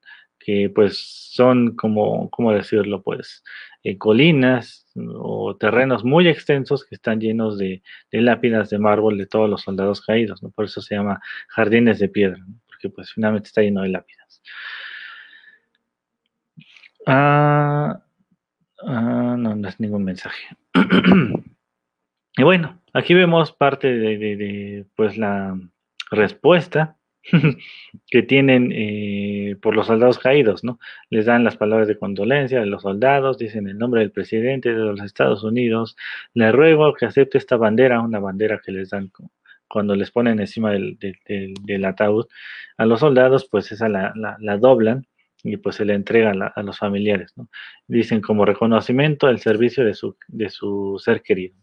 que 0.48 0.70
pues 0.74 0.96
son 1.34 1.76
como, 1.76 2.30
¿cómo 2.30 2.54
decirlo? 2.54 3.02
Pues 3.02 3.44
eh, 3.84 3.98
colinas 3.98 4.86
o 4.96 5.54
terrenos 5.58 6.04
muy 6.04 6.26
extensos 6.26 6.86
que 6.86 6.94
están 6.94 7.20
llenos 7.20 7.58
de, 7.58 7.82
lápidas 8.12 8.70
de 8.70 8.78
mármol 8.78 9.18
de 9.18 9.26
todos 9.26 9.50
los 9.50 9.60
soldados 9.60 10.00
caídos, 10.00 10.42
¿no? 10.42 10.48
Por 10.48 10.64
eso 10.64 10.80
se 10.80 10.94
llama 10.94 11.20
jardines 11.48 11.98
de 11.98 12.08
piedra, 12.08 12.42
porque 12.66 12.88
pues 12.88 13.12
finalmente 13.12 13.48
está 13.48 13.60
lleno 13.60 13.82
de 13.82 13.90
lápidas. 13.90 14.42
Ah, 17.04 18.00
ah, 18.86 19.36
no, 19.38 19.54
no 19.54 19.68
es 19.68 19.78
ningún 19.78 20.02
mensaje. 20.02 20.56
y 22.38 22.42
bueno, 22.42 22.80
aquí 22.94 23.12
vemos 23.12 23.52
parte 23.52 23.88
de 23.88 24.86
pues 24.96 25.18
la 25.18 25.60
respuesta 26.10 26.97
que 28.10 28.22
tienen 28.22 28.72
eh, 28.72 29.56
por 29.60 29.74
los 29.74 29.86
soldados 29.86 30.18
caídos, 30.18 30.64
¿no? 30.64 30.78
Les 31.10 31.26
dan 31.26 31.44
las 31.44 31.56
palabras 31.56 31.88
de 31.88 31.98
condolencia 31.98 32.60
de 32.60 32.66
los 32.66 32.82
soldados, 32.82 33.38
dicen 33.38 33.68
el 33.68 33.78
nombre 33.78 34.00
del 34.00 34.12
presidente 34.12 34.70
de 34.70 34.78
los 34.78 35.00
Estados 35.00 35.44
Unidos, 35.44 35.96
le 36.34 36.52
ruego 36.52 36.94
que 36.94 37.06
acepte 37.06 37.38
esta 37.38 37.56
bandera, 37.56 38.00
una 38.00 38.18
bandera 38.18 38.60
que 38.64 38.72
les 38.72 38.90
dan 38.90 39.10
cuando 39.68 39.94
les 39.94 40.10
ponen 40.10 40.40
encima 40.40 40.72
del, 40.72 41.84
ataúd 41.84 42.26
a 42.78 42.86
los 42.86 43.00
soldados, 43.00 43.46
pues 43.50 43.70
esa 43.70 43.88
la, 43.88 44.58
doblan 44.58 45.06
y 45.44 45.58
pues 45.58 45.76
se 45.76 45.84
le 45.84 45.94
entrega 45.94 46.32
a, 46.54 46.62
los 46.62 46.78
familiares, 46.78 47.32
¿no? 47.36 47.48
Dicen 47.86 48.20
como 48.20 48.44
reconocimiento 48.44 49.26
del 49.26 49.38
servicio 49.38 49.84
de 49.84 49.94
su, 49.94 50.16
de 50.26 50.48
su 50.48 51.00
ser 51.04 51.22
querido. 51.22 51.56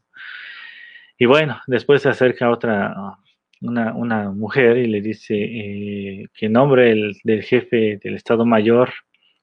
Y 1.17 1.25
bueno, 1.25 1.59
después 1.67 2.01
se 2.01 2.09
acerca 2.09 2.51
otra, 2.51 2.93
una, 3.61 4.31
mujer 4.31 4.77
y 4.77 4.87
le 4.87 5.01
dice 5.01 5.35
eh, 5.35 6.27
que 6.33 6.49
nombre 6.49 7.13
del, 7.23 7.43
jefe 7.43 7.99
del 8.03 8.15
Estado 8.15 8.45
Mayor 8.45 8.91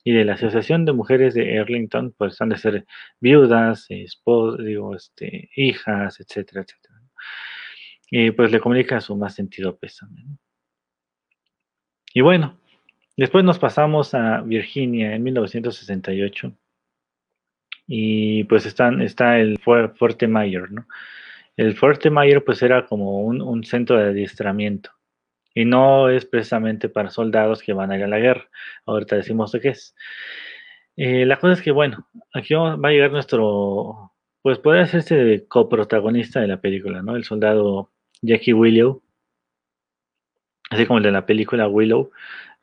y 0.04 0.12
de 0.12 0.24
la 0.24 0.34
Asociación 0.34 0.84
de 0.84 0.92
Mujeres 0.92 1.34
de 1.34 1.58
Arlington, 1.58 2.14
pues 2.16 2.40
han 2.40 2.48
de 2.50 2.58
ser 2.58 2.84
viudas, 3.20 3.86
digo, 3.88 4.96
este, 4.96 5.50
hijas, 5.56 6.20
etcétera, 6.20 6.62
etcétera. 6.62 7.00
Y 8.10 8.30
pues 8.32 8.50
le 8.50 8.60
comunica 8.60 9.00
su 9.00 9.16
más 9.16 9.34
sentido 9.34 9.76
pésame. 9.78 10.24
Y 12.14 12.20
bueno, 12.20 12.58
después 13.16 13.44
nos 13.44 13.58
pasamos 13.58 14.14
a 14.14 14.42
Virginia 14.42 15.14
en 15.14 15.22
1968 15.22 16.52
y 17.86 18.44
pues 18.44 18.66
están, 18.66 19.00
está 19.02 19.38
el 19.38 19.58
Fuerte 19.58 20.28
Mayor, 20.28 20.72
¿no? 20.72 20.86
El 21.56 21.76
Fuerte 21.76 22.10
Mayor 22.10 22.44
pues 22.44 22.62
era 22.62 22.86
como 22.86 23.20
un, 23.20 23.64
centro 23.64 23.98
de 23.98 24.10
adiestramiento 24.10 24.90
y 25.54 25.64
no 25.64 26.08
es 26.08 26.24
precisamente 26.24 26.88
para 26.88 27.10
soldados 27.10 27.62
que 27.62 27.74
van 27.74 27.92
a 27.92 27.98
ir 27.98 28.04
a 28.04 28.08
la 28.08 28.18
guerra. 28.18 28.48
Ahorita 28.86 29.16
decimos 29.16 29.52
de 29.52 29.60
qué 29.60 29.68
es. 29.70 29.94
Eh, 30.96 31.26
la 31.26 31.38
cosa 31.38 31.54
es 31.54 31.62
que, 31.62 31.70
bueno, 31.72 32.08
aquí 32.34 32.54
va 32.54 32.74
a 32.74 32.90
llegar 32.90 33.12
nuestro, 33.12 34.12
pues 34.42 34.58
puede 34.58 34.80
hacerse 34.80 35.46
coprotagonista 35.48 36.40
de 36.40 36.48
la 36.48 36.60
película, 36.60 37.02
¿no? 37.02 37.16
El 37.16 37.24
soldado 37.24 37.92
Jackie 38.22 38.54
Willow, 38.54 39.02
así 40.70 40.86
como 40.86 40.98
el 40.98 41.04
de 41.04 41.12
la 41.12 41.26
película 41.26 41.68
Willow. 41.68 42.10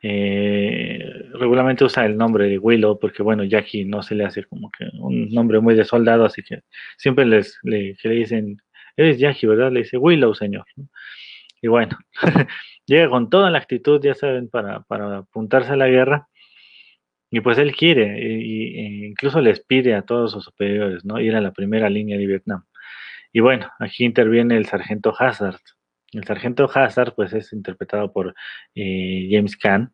Eh, 0.01 1.29
regularmente 1.33 1.83
usa 1.83 2.05
el 2.05 2.17
nombre 2.17 2.47
de 2.47 2.57
Willow 2.57 2.99
porque, 2.99 3.21
bueno, 3.21 3.43
Jackie 3.43 3.85
no 3.85 4.01
se 4.01 4.15
le 4.15 4.25
hace 4.25 4.45
como 4.45 4.71
que 4.71 4.85
un 4.99 5.29
nombre 5.29 5.59
muy 5.59 5.75
de 5.75 5.85
soldado, 5.85 6.25
así 6.25 6.41
que 6.41 6.61
siempre 6.97 7.25
les 7.25 7.59
le 7.63 7.95
dicen 8.03 8.61
eres 8.97 9.19
Yankee, 9.19 9.47
¿verdad? 9.47 9.71
Le 9.71 9.81
dice, 9.81 9.97
Willow, 9.97 10.33
señor. 10.35 10.65
Y 11.61 11.67
bueno, 11.67 11.97
llega 12.85 13.09
con 13.09 13.29
toda 13.29 13.49
la 13.49 13.57
actitud, 13.57 14.01
ya 14.03 14.15
saben, 14.15 14.49
para, 14.49 14.85
apuntarse 15.17 15.71
a 15.73 15.75
la 15.75 15.87
guerra. 15.87 16.27
Y 17.31 17.41
pues 17.41 17.59
él 17.59 17.75
quiere, 17.75 18.17
e 18.17 19.07
incluso 19.07 19.39
les 19.39 19.59
pide 19.63 19.93
a 19.93 20.01
todos 20.01 20.31
sus 20.31 20.45
superiores, 20.45 21.05
¿no? 21.05 21.19
Ir 21.19 21.35
a 21.35 21.41
la 21.41 21.51
primera 21.51 21.89
línea 21.89 22.17
de 22.17 22.25
Vietnam. 22.25 22.65
Y 23.31 23.41
bueno, 23.41 23.69
aquí 23.79 24.05
interviene 24.05 24.57
el 24.57 24.65
sargento 24.65 25.13
Hazard. 25.17 25.59
El 26.11 26.23
sargento 26.23 26.69
Hazard, 26.73 27.13
pues 27.15 27.33
es 27.33 27.53
interpretado 27.53 28.11
por 28.11 28.33
eh, 28.73 29.27
James 29.31 29.55
Caan. 29.57 29.91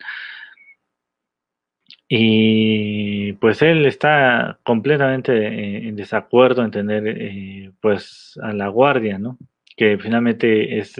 Y 2.07 3.33
pues 3.33 3.61
él 3.61 3.85
está 3.85 4.59
completamente 4.63 5.87
en 5.87 5.95
desacuerdo 5.95 6.63
en 6.63 6.71
tener 6.71 7.07
eh, 7.07 7.71
pues 7.81 8.39
a 8.43 8.53
la 8.53 8.67
guardia, 8.67 9.17
¿no? 9.17 9.37
Que 9.75 9.97
finalmente 9.97 10.77
es, 10.79 10.93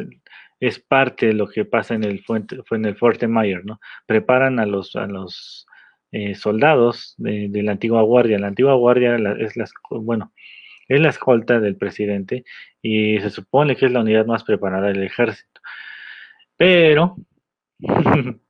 es 0.59 0.79
parte 0.79 1.27
de 1.27 1.33
lo 1.33 1.47
que 1.47 1.65
pasa 1.65 1.93
en 1.95 2.03
el, 2.03 2.23
fuente, 2.23 2.57
en 2.71 2.85
el 2.85 2.95
Fuerte 2.95 3.27
Mayer, 3.27 3.65
¿no? 3.65 3.79
Preparan 4.07 4.59
a 4.59 4.65
los, 4.65 4.95
a 4.95 5.05
los 5.05 5.67
eh, 6.11 6.33
soldados 6.35 7.13
de, 7.17 7.49
la 7.61 7.73
antigua 7.73 8.01
guardia. 8.01 8.39
La 8.39 8.47
antigua 8.47 8.73
guardia 8.75 9.15
es 9.39 9.57
la, 9.57 9.65
bueno, 9.91 10.33
es 10.87 10.99
la 11.01 11.09
escolta 11.09 11.59
del 11.59 11.77
presidente 11.77 12.45
y 12.81 13.19
se 13.19 13.29
supone 13.29 13.75
que 13.75 13.87
es 13.87 13.91
la 13.91 14.01
unidad 14.01 14.25
más 14.25 14.43
preparada 14.43 14.87
del 14.87 15.03
ejército. 15.03 15.61
Pero 16.57 17.17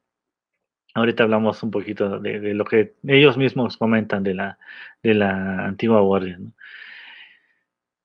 Ahorita 0.96 1.24
hablamos 1.24 1.62
un 1.62 1.72
poquito 1.72 2.20
de, 2.20 2.54
lo 2.54 2.64
que 2.64 2.96
ellos 3.06 3.38
mismos 3.38 3.76
comentan 3.76 4.24
de 4.24 4.34
la, 4.34 4.58
de 5.04 5.14
la 5.14 5.66
antigua 5.66 6.00
guardia. 6.00 6.40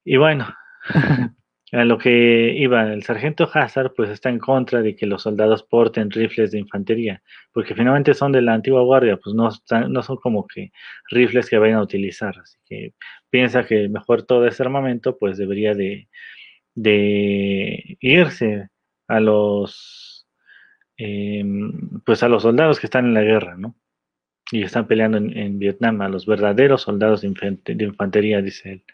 Y 0.05 0.17
bueno, 0.17 0.53
a 1.73 1.85
lo 1.85 1.99
que 1.99 2.53
iba 2.57 2.93
el 2.93 3.05
sargento 3.05 3.49
Hazard, 3.53 3.93
pues 3.95 4.11
está 4.11 4.29
en 4.29 4.41
contra 4.41 4.83
de 4.83 4.97
que 4.97 5.07
los 5.07 5.23
soldados 5.23 5.63
porten 5.63 6.11
rifles 6.11 6.51
de 6.51 6.59
infantería, 6.59 7.23
porque 7.53 7.77
finalmente 7.77 8.13
son 8.13 8.33
de 8.33 8.43
la 8.43 8.55
antigua 8.55 8.83
guardia, 8.83 9.17
pues 9.19 9.37
no, 9.37 9.51
no 9.89 10.03
son 10.03 10.17
como 10.17 10.49
que 10.49 10.73
rifles 11.11 11.49
que 11.49 11.59
vayan 11.59 11.79
a 11.79 11.83
utilizar. 11.83 12.37
Así 12.41 12.59
que 12.65 12.95
piensa 13.31 13.65
que 13.65 13.89
mejor 13.89 14.25
todo 14.25 14.49
ese 14.49 14.65
armamento, 14.65 15.17
pues 15.17 15.39
debería 15.39 15.75
de, 15.75 16.09
de 16.75 17.97
irse 18.01 18.69
a 19.07 19.21
los 19.21 20.10
Em, 21.03 22.01
pues 22.05 22.23
a 22.23 22.29
los 22.29 22.43
soldados 22.43 22.79
que 22.79 22.87
están 22.87 23.07
en 23.07 23.15
la 23.15 23.23
guerra, 23.23 23.57
¿no? 23.57 23.75
Y 24.53 24.63
están 24.63 24.87
peleando 24.87 25.17
en, 25.17 25.59
Vietnam, 25.59 26.03
a 26.03 26.11
los 26.11 26.27
verdaderos 26.27 26.83
soldados 26.83 27.23
de, 27.23 27.29
infantería, 27.79 28.43
dice 28.43 28.73
él. 28.73 28.85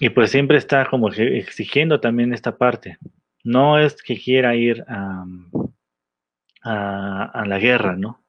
Y 0.00 0.10
pues 0.10 0.30
siempre 0.30 0.58
está 0.58 0.84
como 0.84 1.08
exigiendo 1.10 2.00
también 2.00 2.34
esta 2.34 2.58
parte. 2.58 2.98
No 3.42 3.78
es 3.78 4.02
que 4.02 4.20
quiera 4.20 4.54
ir 4.54 4.84
a, 4.86 5.24
a, 6.62 7.44
la 7.46 7.58
guerra, 7.58 7.96
¿no? 7.96 8.22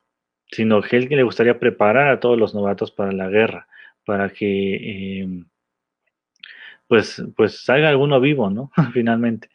Sino 0.51 0.81
que 0.81 0.95
él 0.95 1.07
le 1.09 1.23
gustaría 1.23 1.59
preparar 1.59 2.07
a 2.09 2.21
todos 2.21 2.37
los 2.37 2.55
novatos 2.55 2.91
para 2.91 3.11
la 3.11 3.27
guerra, 3.27 3.67
para 4.05 4.29
que 4.29 5.19
em, 5.21 5.47
pues, 6.87 7.21
pues 7.35 7.65
salga 7.65 7.89
alguno 7.89 8.21
vivo, 8.21 8.49
¿no? 8.49 8.71
Finalmente. 8.93 9.49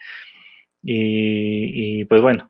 Y, 0.83 2.05
pues 2.07 2.23
bueno, 2.23 2.50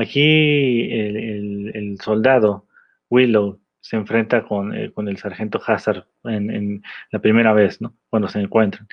aquí 0.00 0.90
el, 0.90 1.96
soldado 2.02 2.66
Willow 3.08 3.60
se 3.80 3.96
enfrenta 3.96 4.42
con, 4.44 4.74
eh, 4.74 4.92
el 4.96 5.16
sargento 5.16 5.60
Hazard 5.66 6.06
en, 6.24 6.82
la 7.10 7.18
primera 7.18 7.52
vez, 7.52 7.80
¿no? 7.80 7.96
Cuando 8.08 8.28
se 8.28 8.40
encuentran. 8.40 8.86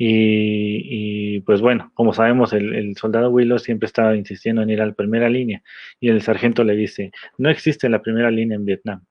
Y, 0.00 1.40
pues 1.40 1.60
bueno, 1.60 1.90
como 1.94 2.12
sabemos, 2.12 2.52
el, 2.52 2.96
soldado 2.96 3.30
Willow 3.30 3.58
siempre 3.58 3.86
estaba 3.86 4.16
insistiendo 4.16 4.62
en 4.62 4.70
ir 4.70 4.80
a 4.80 4.86
la 4.86 4.92
primera 4.92 5.28
línea 5.28 5.62
y 5.98 6.08
el 6.08 6.22
sargento 6.22 6.62
le 6.62 6.76
dice, 6.76 7.10
no 7.36 7.50
existe 7.50 7.88
la 7.88 8.00
primera 8.00 8.30
línea 8.30 8.56
en 8.56 8.64
Vietnam, 8.64 9.04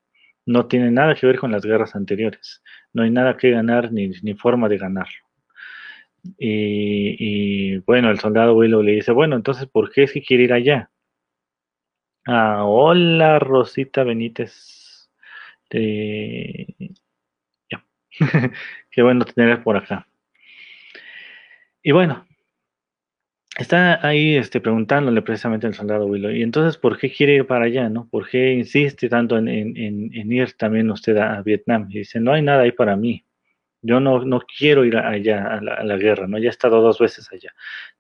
no 0.46 0.68
tiene 0.68 0.90
nada 0.92 1.14
que 1.16 1.28
ver 1.28 1.40
con 1.40 1.52
las 1.52 1.66
guerras 1.66 1.94
anteriores, 1.96 2.64
no 2.94 3.04
hay 3.04 3.12
nada 3.12 3.36
que 3.36 3.52
ganar 3.52 3.92
ni, 3.92 4.14
forma 4.36 4.70
de 4.70 4.78
ganarlo. 4.78 5.18
Y, 6.40 7.78
bueno, 7.80 8.10
el 8.10 8.20
soldado 8.20 8.56
Willow 8.56 8.82
le 8.82 8.94
dice, 8.94 9.12
bueno, 9.12 9.36
entonces, 9.36 9.68
¿por 9.68 9.92
qué 9.92 10.04
es 10.04 10.14
que 10.14 10.22
quiere 10.22 10.44
ir 10.44 10.54
allá? 10.54 10.90
Ah, 12.30 12.66
hola, 12.66 13.40
Rosita 13.40 14.04
Benítez. 14.04 15.10
Qué 18.92 19.02
bueno 19.02 19.24
tenerla 19.26 19.64
por 19.64 19.78
acá. 19.78 20.06
Y 21.82 21.92
bueno, 21.94 22.26
está 23.58 24.06
ahí 24.06 24.36
este, 24.36 24.60
preguntándole 24.60 25.22
precisamente 25.22 25.68
al 25.68 25.74
soldado 25.74 26.06
Willow, 26.08 26.32
y 26.32 26.44
entonces, 26.44 26.78
¿por 26.78 26.98
qué 26.98 27.10
quiere 27.12 27.36
ir 27.36 27.48
para 27.48 27.66
allá? 27.66 27.90
¿no? 27.90 28.10
¿Por 28.10 28.30
qué 28.30 28.54
insiste 28.54 29.08
tanto 29.10 29.38
en, 29.38 29.48
en 29.48 30.32
ir 30.34 30.54
también 30.58 30.92
usted 30.92 31.16
a 31.18 31.42
Vietnam? 31.42 31.88
Y 31.90 32.00
dice, 32.00 32.20
no 32.20 32.34
hay 32.34 32.42
nada 32.42 32.64
ahí 32.64 32.72
para 32.74 32.98
mí. 32.98 33.24
Yo 33.82 34.00
no, 34.00 34.26
no 34.26 34.42
quiero 34.42 34.86
ir 34.86 34.98
allá 34.98 35.58
a 35.58 35.62
la, 35.62 35.98
guerra, 35.98 36.28
¿no? 36.28 36.38
Ya 36.40 36.48
he 36.48 36.50
estado 36.50 36.82
dos 36.82 37.00
veces 37.00 37.32
allá. 37.32 37.54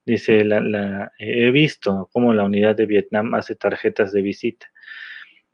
Dice, 0.05 0.43
la, 0.43 1.11
he 1.19 1.51
visto 1.51 2.09
cómo 2.11 2.33
la 2.33 2.43
unidad 2.43 2.75
de 2.75 2.85
Vietnam 2.85 3.35
hace 3.35 3.55
tarjetas 3.55 4.11
de 4.11 4.21
visita. 4.21 4.67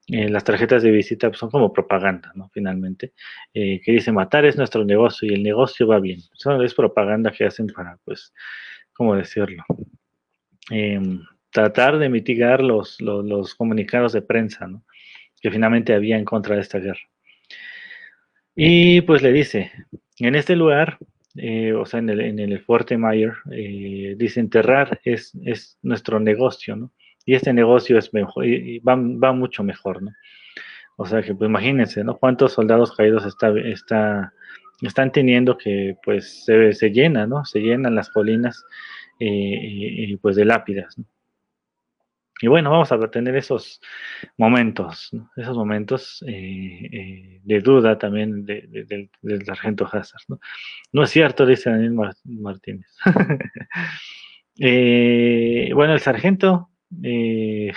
Eh, 0.08 0.30
las 0.30 0.44
tarjetas 0.44 0.84
de 0.84 0.92
visita 0.92 1.32
son 1.34 1.50
como 1.50 1.72
propaganda, 1.72 2.32
¿no? 2.36 2.50
Finalmente, 2.54 3.14
eh, 3.54 3.80
que 3.82 3.94
dice, 3.94 4.12
matar 4.12 4.46
es 4.46 4.58
nuestro 4.58 4.84
negocio 4.84 5.30
y 5.30 5.34
el 5.34 5.44
negocio 5.44 5.88
va 5.88 6.00
bien. 6.00 6.20
Eso 6.34 6.62
es 6.62 6.74
propaganda 6.74 7.32
que 7.32 7.46
hacen 7.46 7.68
para, 7.68 7.98
pues, 8.04 8.34
¿cómo 8.94 9.16
decirlo? 9.16 9.64
Em, 10.70 11.22
tratar 11.52 11.98
de 12.00 12.10
mitigar 12.10 12.62
los, 12.62 13.00
los, 13.02 13.26
los, 13.26 13.56
comunicados 13.56 14.14
de 14.14 14.22
prensa, 14.22 14.68
¿no? 14.68 14.84
Que 15.42 15.52
finalmente 15.52 15.94
había 15.94 16.18
en 16.18 16.26
contra 16.26 16.56
de 16.56 16.62
esta 16.62 16.80
guerra. 16.80 17.02
Y 18.56 19.02
pues 19.02 19.22
le 19.22 19.32
dice, 19.32 19.72
en 20.28 20.36
este 20.36 20.56
lugar, 20.56 20.98
eh, 21.36 21.74
o 21.74 21.86
sea, 21.86 22.00
en 22.00 22.10
el, 22.10 22.22
en 22.22 22.40
el 22.40 22.60
Fuerte 22.62 22.98
Mayer, 22.98 23.34
eh, 23.52 24.16
enterrar 24.36 25.00
es, 25.04 25.34
es 25.44 25.78
nuestro 25.82 26.20
negocio, 26.20 26.76
¿no? 26.76 26.92
Y 27.26 27.36
este 27.36 27.54
negocio 27.54 27.98
es 27.98 28.14
mejor, 28.14 28.46
y 28.46 28.80
va, 28.80 28.96
va, 28.96 29.32
mucho 29.32 29.64
mejor, 29.64 30.04
¿no? 30.04 30.12
O 30.98 31.06
sea 31.06 31.22
que, 31.22 31.34
pues 31.34 31.50
imagínense, 31.50 32.04
¿no? 32.04 32.18
Cuántos 32.18 32.54
soldados 32.54 32.96
caídos 32.96 33.26
está, 33.26 33.50
está, 33.60 34.34
están 34.82 35.12
teniendo 35.12 35.58
que, 35.58 35.96
pues, 36.04 36.46
se, 36.46 36.74
se 36.74 36.92
llena, 36.92 37.26
¿no? 37.26 37.46
Se 37.46 37.60
llenan 37.60 37.96
las 37.96 38.10
colinas, 38.10 38.64
eh, 39.20 40.18
pues, 40.22 40.36
de 40.36 40.46
lápidas, 40.46 40.98
¿no? 40.98 41.06
Y 42.44 42.48
bueno, 42.48 42.72
vamos 42.72 42.92
a 42.92 43.00
tener 43.10 43.38
esos 43.38 43.80
momentos, 44.36 45.12
esos 45.38 45.56
momentos 45.56 46.22
eh, 46.28 46.90
eh, 46.92 47.42
de 47.42 47.60
duda 47.62 47.98
también 47.98 48.46
del 48.46 49.46
sargento 49.46 49.88
Hazard. 49.90 50.24
¿no? 50.92 51.04
es 51.04 51.10
cierto, 51.10 51.46
dice 51.46 51.70
Daniel 51.70 51.96
Martínez. 52.26 52.88
Eh, 54.60 55.72
bueno, 55.74 55.94
el 55.94 56.00
sargento 56.00 56.70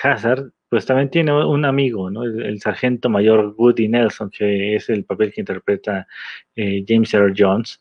Hazard, 0.02 0.52
pues 0.68 0.84
también 0.84 1.08
tiene 1.08 1.32
un 1.32 1.64
amigo, 1.64 2.10
¿no? 2.10 2.24
El, 2.24 2.60
sargento 2.60 3.08
mayor 3.08 3.54
Woody 3.56 3.88
Nelson, 3.88 4.28
que 4.28 4.76
es 4.76 4.90
el 4.90 5.06
papel 5.06 5.32
que 5.32 5.40
interpreta 5.40 6.06
James 6.54 7.14
Earl 7.14 7.32
Jones. 7.34 7.80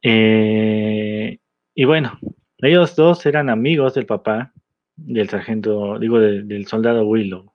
y 0.00 1.84
bueno, 1.84 2.16
ellos 2.58 2.94
dos 2.94 3.26
eran 3.26 3.50
amigos 3.50 3.94
del 3.94 4.06
papá 4.06 4.52
del 4.96 5.28
sargento, 5.28 5.98
digo, 5.98 6.18
del 6.20 6.66
soldado 6.66 7.06
Willow. 7.06 7.52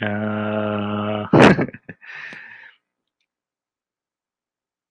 Ah. 0.00 1.30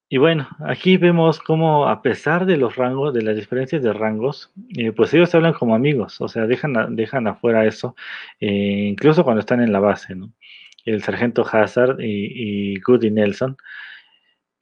y 0.10 0.18
bueno, 0.18 0.48
aquí 0.66 0.98
vemos 0.98 1.40
cómo 1.40 1.88
a 1.90 2.02
pesar 2.02 2.46
de 2.46 2.58
los 2.58 2.76
rangos, 2.76 3.14
de 3.14 3.22
las 3.24 3.36
diferencias 3.36 3.84
de 3.84 3.94
rangos, 3.94 4.52
eh, 4.78 4.92
pues 4.92 5.14
ellos 5.14 5.34
hablan 5.36 5.54
como 5.54 5.76
amigos, 5.76 6.22
o 6.22 6.28
sea, 6.28 6.46
dejan, 6.48 6.96
dejan 6.96 7.28
afuera 7.28 7.66
eso, 7.66 7.96
eh, 8.40 8.88
incluso 8.90 9.24
cuando 9.24 9.42
están 9.42 9.62
en 9.62 9.74
la 9.74 9.80
base, 9.80 10.16
¿no? 10.16 10.32
El 10.86 11.02
sargento 11.02 11.46
Hazard 11.50 12.02
y, 12.02 12.74
y 12.76 12.80
Goody 12.82 13.12
Nelson 13.12 13.58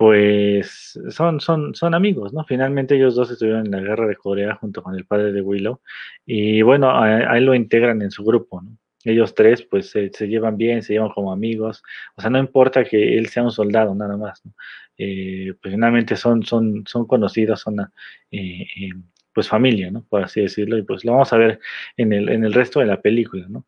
pues 0.01 0.99
son, 1.11 1.39
son, 1.39 1.75
son 1.75 1.93
amigos, 1.93 2.33
¿no? 2.33 2.43
Finalmente 2.43 2.95
ellos 2.95 3.13
dos 3.13 3.29
estuvieron 3.29 3.67
en 3.67 3.71
la 3.71 3.81
guerra 3.81 4.07
de 4.07 4.15
Corea 4.15 4.55
junto 4.55 4.81
con 4.81 4.95
el 4.95 5.05
padre 5.05 5.31
de 5.31 5.43
Willow 5.43 5.79
y 6.25 6.63
bueno, 6.63 6.89
a, 6.89 7.37
él 7.37 7.45
lo 7.45 7.53
integran 7.53 8.01
en 8.01 8.09
su 8.09 8.23
grupo, 8.23 8.63
¿no? 8.63 8.75
Ellos 9.03 9.35
tres 9.35 9.61
pues 9.61 9.91
se, 9.91 10.09
llevan 10.27 10.57
bien, 10.57 10.81
se 10.81 10.93
llevan 10.93 11.11
como 11.11 11.31
amigos, 11.31 11.83
o 12.15 12.21
sea, 12.21 12.31
no 12.31 12.39
importa 12.39 12.83
que 12.83 13.15
él 13.15 13.27
sea 13.27 13.43
un 13.43 13.51
soldado 13.51 13.93
nada 13.93 14.17
más, 14.17 14.43
¿no? 14.43 14.53
Eh, 14.97 15.53
pues 15.61 15.71
finalmente 15.71 16.15
son, 16.15 16.41
son, 16.43 16.83
son 16.87 17.05
conocidos, 17.05 17.61
son 17.61 17.79
eh, 17.81 17.85
eh, 18.31 18.89
pues 19.31 19.49
familia, 19.49 19.91
¿no? 19.91 20.03
Por 20.09 20.23
así 20.23 20.41
decirlo, 20.41 20.79
y 20.79 20.81
pues 20.81 21.05
lo 21.05 21.11
vamos 21.11 21.31
a 21.31 21.37
ver 21.37 21.59
en 21.95 22.11
el, 22.11 22.29
en 22.29 22.43
el 22.43 22.53
resto 22.53 22.79
de 22.79 22.87
la 22.87 22.99
película, 22.99 23.45
¿no? 23.47 23.67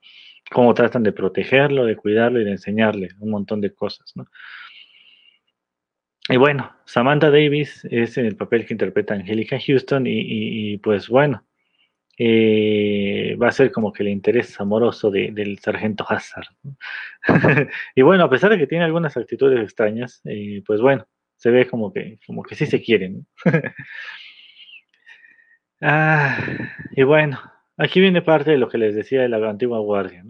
Cómo 0.51 0.73
tratan 0.73 1.03
de 1.03 1.11
protegerlo, 1.11 1.85
de 1.85 1.95
cuidarlo 1.95 2.41
y 2.41 2.43
de 2.43 2.51
enseñarle 2.53 3.09
un 3.19 3.29
montón 3.29 3.61
de 3.61 3.71
cosas, 3.71 4.13
¿no? 4.15 4.25
Y 6.33 6.37
bueno, 6.37 6.75
Samantha 6.85 7.29
Davis 7.29 7.85
es 7.91 8.17
el 8.17 8.35
papel 8.35 8.65
que 8.65 8.73
interpreta 8.73 9.13
Angelica 9.13 9.59
Houston 9.59 10.05
y, 10.07 10.79
pues 10.79 11.07
bueno, 11.07 11.45
eh, 12.17 13.37
va 13.39 13.49
a 13.49 13.51
ser 13.51 13.71
como 13.71 13.93
que 13.93 14.01
el 14.01 14.09
interés 14.09 14.59
amoroso 14.59 15.11
del 15.11 15.59
sargento 15.59 16.03
Hazard. 16.09 16.47
y 17.95 18.01
bueno, 18.01 18.23
a 18.23 18.31
pesar 18.31 18.49
de 18.49 18.57
que 18.57 18.65
tiene 18.65 18.83
algunas 18.83 19.15
actitudes 19.15 19.61
extrañas, 19.61 20.21
eh, 20.25 20.63
pues 20.65 20.81
bueno, 20.81 21.05
se 21.35 21.51
ve 21.51 21.67
como 21.67 21.93
que, 21.93 22.17
como 22.25 22.41
que 22.41 22.55
sí 22.55 22.65
se 22.65 22.81
quieren. 22.81 23.27
ah, 25.81 26.35
y 26.95 27.03
bueno, 27.03 27.39
aquí 27.77 27.99
viene 27.99 28.23
parte 28.23 28.49
de 28.49 28.57
lo 28.57 28.69
que 28.69 28.79
les 28.79 28.95
decía 28.95 29.21
de 29.21 29.29
la 29.29 29.37
antigua 29.47 29.77
guardia. 29.81 30.25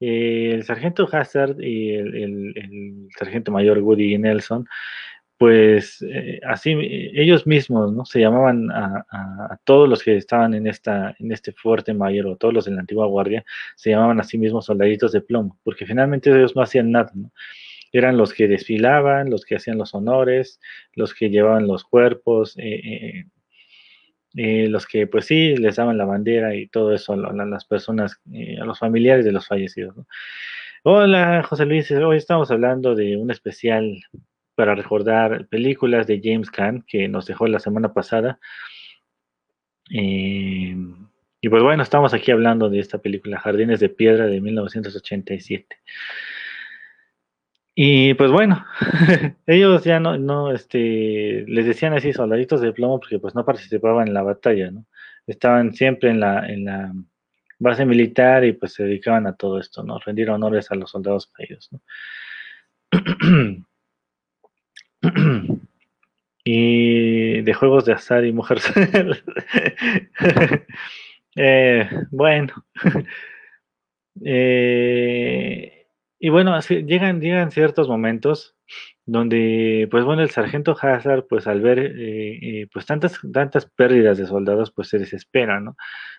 eh, 0.00 0.50
el 0.52 0.64
sargento 0.64 1.08
Hazard 1.12 1.60
y 1.62 1.94
el, 1.94 3.08
sargento 3.16 3.52
mayor 3.52 3.78
Woody 3.78 4.18
Nelson, 4.18 4.66
pues 5.38 6.02
eh, 6.02 6.40
así 6.46 6.74
ellos 7.14 7.46
mismos, 7.46 7.92
¿no? 7.92 8.04
Se 8.04 8.20
llamaban 8.20 8.70
a, 8.72 9.58
todos 9.64 9.88
los 9.88 10.02
que 10.02 10.16
estaban 10.16 10.54
en 10.54 10.66
esta, 10.66 11.14
en 11.18 11.32
este 11.32 11.52
fuerte 11.52 11.94
mayor 11.94 12.26
o 12.26 12.36
todos 12.36 12.52
los 12.52 12.64
de 12.64 12.72
la 12.72 12.80
antigua 12.80 13.06
guardia, 13.06 13.44
se 13.76 13.90
llamaban 13.90 14.20
a 14.20 14.24
sí 14.24 14.36
mismos 14.38 14.66
soldaditos 14.66 15.12
de 15.12 15.20
plomo, 15.20 15.58
porque 15.62 15.86
finalmente 15.86 16.30
ellos 16.30 16.56
no 16.56 16.62
hacían 16.62 16.90
nada, 16.90 17.12
¿no? 17.14 17.32
Eran 17.92 18.18
los 18.18 18.34
que 18.34 18.48
desfilaban, 18.48 19.30
los 19.30 19.44
que 19.44 19.56
hacían 19.56 19.78
los 19.78 19.94
honores, 19.94 20.60
los 20.94 21.14
que 21.14 21.30
llevaban 21.30 21.66
los 21.66 21.84
cuerpos, 21.84 22.54
eh, 22.58 23.24
eh, 24.36 24.68
los 24.68 24.86
que 24.86 25.06
pues 25.06 25.26
sí 25.26 25.56
les 25.56 25.76
daban 25.76 25.98
la 25.98 26.04
bandera 26.04 26.54
y 26.54 26.68
todo 26.68 26.94
eso 26.94 27.14
a, 27.14 27.16
las 27.16 27.64
personas, 27.64 28.20
eh, 28.32 28.58
a 28.60 28.64
los 28.64 28.78
familiares 28.78 29.24
de 29.24 29.32
los 29.32 29.46
fallecidos. 29.46 29.96
Hola 30.84 31.42
José 31.42 31.64
Luis, 31.64 31.90
hoy 31.90 32.16
estamos 32.18 32.50
hablando 32.50 32.94
de 32.94 33.16
un 33.16 33.30
especial 33.30 34.00
para 34.58 34.74
recordar 34.74 35.46
películas 35.46 36.08
de 36.08 36.20
James 36.20 36.50
Caan 36.50 36.82
que 36.84 37.06
nos 37.06 37.26
dejó 37.26 37.46
la 37.46 37.60
semana 37.60 37.94
pasada. 37.94 38.40
Eh, 39.94 40.76
y 41.40 41.48
pues 41.48 41.62
bueno, 41.62 41.84
estamos 41.84 42.12
aquí 42.12 42.32
hablando 42.32 42.68
de 42.68 42.80
esta 42.80 42.98
película 42.98 43.38
Jardines 43.38 43.78
de 43.78 43.88
Piedra 43.88 44.26
de 44.26 44.40
1987. 44.40 45.76
Y 47.76 48.14
pues 48.14 48.32
bueno, 48.32 48.66
ellos 49.46 49.84
ya 49.84 50.00
no, 50.00 50.18
no, 50.18 50.50
este, 50.50 51.44
les 51.46 51.64
decían 51.64 51.92
así 51.92 52.12
soldaditos 52.12 52.60
de 52.60 52.72
plomo 52.72 52.98
porque 52.98 53.20
pues 53.20 53.36
no 53.36 53.44
participaban 53.44 54.08
en 54.08 54.14
la 54.14 54.24
batalla, 54.24 54.72
¿no? 54.72 54.86
Estaban 55.28 55.72
siempre 55.72 56.10
en 56.10 56.18
la, 56.18 56.48
en 56.48 56.64
la 56.64 56.92
base 57.60 57.86
militar 57.86 58.44
y 58.44 58.54
pues 58.54 58.72
se 58.72 58.82
dedicaban 58.82 59.28
a 59.28 59.36
todo 59.36 59.60
esto, 59.60 59.84
¿no? 59.84 60.00
Rendir 60.00 60.30
honores 60.30 60.68
a 60.72 60.74
los 60.74 60.90
soldados 60.90 61.28
caídos, 61.28 61.70
¿no? 61.70 61.80
y 66.44 67.42
de 67.42 67.54
juegos 67.54 67.84
de 67.84 67.92
azar 67.92 68.24
y 68.24 68.32
mujeres. 68.32 68.64
eh, 71.36 71.88
bueno. 72.10 72.52
eh, 74.24 75.86
y 76.18 76.28
bueno, 76.30 76.58
llegan, 76.60 77.20
llegan 77.20 77.50
ciertos 77.50 77.88
momentos 77.88 78.56
donde, 79.06 79.88
pues 79.90 80.04
bueno, 80.04 80.22
el 80.22 80.30
sargento 80.30 80.76
Hazard, 80.78 81.26
pues 81.28 81.46
al 81.46 81.60
ver 81.60 81.78
eh, 81.96 82.66
pues 82.72 82.84
tantas, 82.86 83.18
tantas 83.32 83.66
pérdidas 83.66 84.18
de 84.18 84.26
soldados, 84.26 84.70
pues 84.70 84.88
se 84.88 84.98
desespera, 84.98 85.60
¿no? 85.60 85.76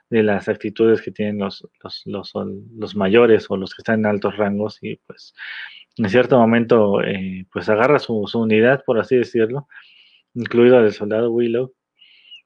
De 0.10 0.24
las 0.24 0.48
actitudes 0.50 1.02
que 1.02 1.12
tienen 1.12 1.38
los, 1.38 1.68
los, 1.84 2.02
los, 2.06 2.34
los 2.78 2.96
mayores 2.96 3.46
o 3.50 3.58
los 3.58 3.76
que 3.76 3.82
están 3.82 4.00
en 4.00 4.06
altos 4.08 4.38
rangos 4.38 4.80
y 4.82 4.96
pues 5.06 5.34
en 6.00 6.10
cierto 6.10 6.40
momento, 6.40 7.02
eh, 7.04 7.46
pues 7.52 7.68
agarra 7.68 8.00
su, 8.00 8.26
unidad, 8.36 8.84
por 8.86 9.00
así 9.00 9.18
decirlo, 9.18 9.68
incluido 10.34 10.80
el 10.80 10.94
soldado 10.94 11.32
Willow, 11.32 11.74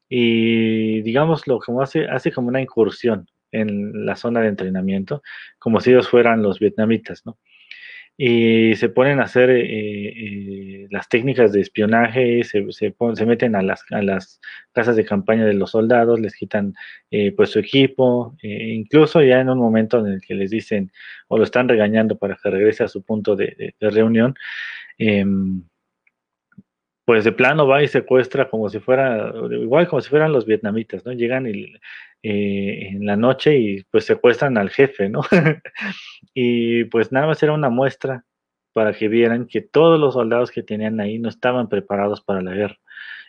y 0.10 1.02
digámoslo, 1.02 1.60
como 1.60 1.82
hace, 1.82 2.06
hace 2.08 2.32
como 2.32 2.48
una 2.48 2.62
incursión 2.62 3.28
en 3.52 4.06
la 4.06 4.16
zona 4.16 4.42
de 4.42 4.48
entrenamiento, 4.48 5.22
como 5.60 5.80
si 5.80 5.92
ellos 5.92 6.10
fueran 6.10 6.42
los 6.42 6.60
vietnamitas, 6.60 7.22
¿no? 7.26 7.38
Y 8.16 8.76
se 8.76 8.90
ponen 8.90 9.20
a 9.20 9.24
hacer 9.24 9.50
eh, 9.50 9.64
eh, 9.64 10.88
las 10.92 11.10
técnicas 11.10 11.52
de 11.52 11.62
espionaje, 11.62 12.44
se, 12.44 12.64
se, 12.72 13.26
meten 13.26 13.56
a 13.56 13.64
las, 13.64 13.84
a 13.92 14.04
las, 14.04 14.40
casas 14.72 14.96
de 14.96 15.06
campaña 15.06 15.46
de 15.46 15.54
los 15.54 15.72
soldados, 15.72 16.20
les 16.20 16.36
quitan 16.36 16.76
eh, 17.10 17.32
pues 17.32 17.50
su 17.50 17.60
equipo, 17.60 18.36
incluso 18.42 19.22
ya 19.24 19.40
en 19.40 19.50
un 19.50 19.58
momento 19.58 20.00
en 20.00 20.14
el 20.14 20.22
que 20.22 20.36
les 20.36 20.52
dicen 20.52 20.92
o 21.28 21.38
lo 21.38 21.44
están 21.44 21.68
regañando 21.68 22.18
para 22.18 22.38
que 22.42 22.50
regrese 22.52 22.84
a 22.84 22.88
su 22.88 23.04
punto 23.04 23.36
de, 23.36 23.56
de, 23.58 23.76
de 23.80 23.90
reunión, 23.90 24.36
em, 25.00 25.64
pues 27.06 27.24
de 27.24 27.32
plano 27.32 27.68
va 27.68 27.84
y 27.84 27.88
secuestra 27.88 28.50
como 28.50 28.70
si 28.70 28.80
fuera, 28.80 29.34
igual 29.52 29.88
como 29.88 30.02
si 30.02 30.10
fueran 30.10 30.32
los 30.32 30.46
vietnamitas, 30.46 31.06
¿no? 31.06 31.12
Llegan 31.12 31.48
y, 31.48 31.74
eh, 32.24 32.90
en 32.92 33.06
la 33.06 33.18
noche 33.18 33.58
y 33.58 33.84
pues 33.84 34.06
secuestran 34.06 34.58
al 34.58 34.70
jefe, 34.70 35.10
¿no? 35.10 35.22
y 36.34 36.86
pues 36.86 37.12
nada 37.12 37.28
más 37.28 37.44
era 37.44 37.54
una 37.54 37.70
muestra 37.70 38.26
para 38.74 38.94
que 38.94 39.08
vieran 39.08 39.46
que 39.48 39.62
todos 39.62 40.00
los 40.00 40.16
soldados 40.16 40.52
que 40.52 40.64
tenían 40.64 41.00
ahí 41.00 41.20
no 41.20 41.30
estaban 41.30 41.70
preparados 41.70 42.22
para 42.22 42.42
la 42.42 42.54
guerra 42.54 42.78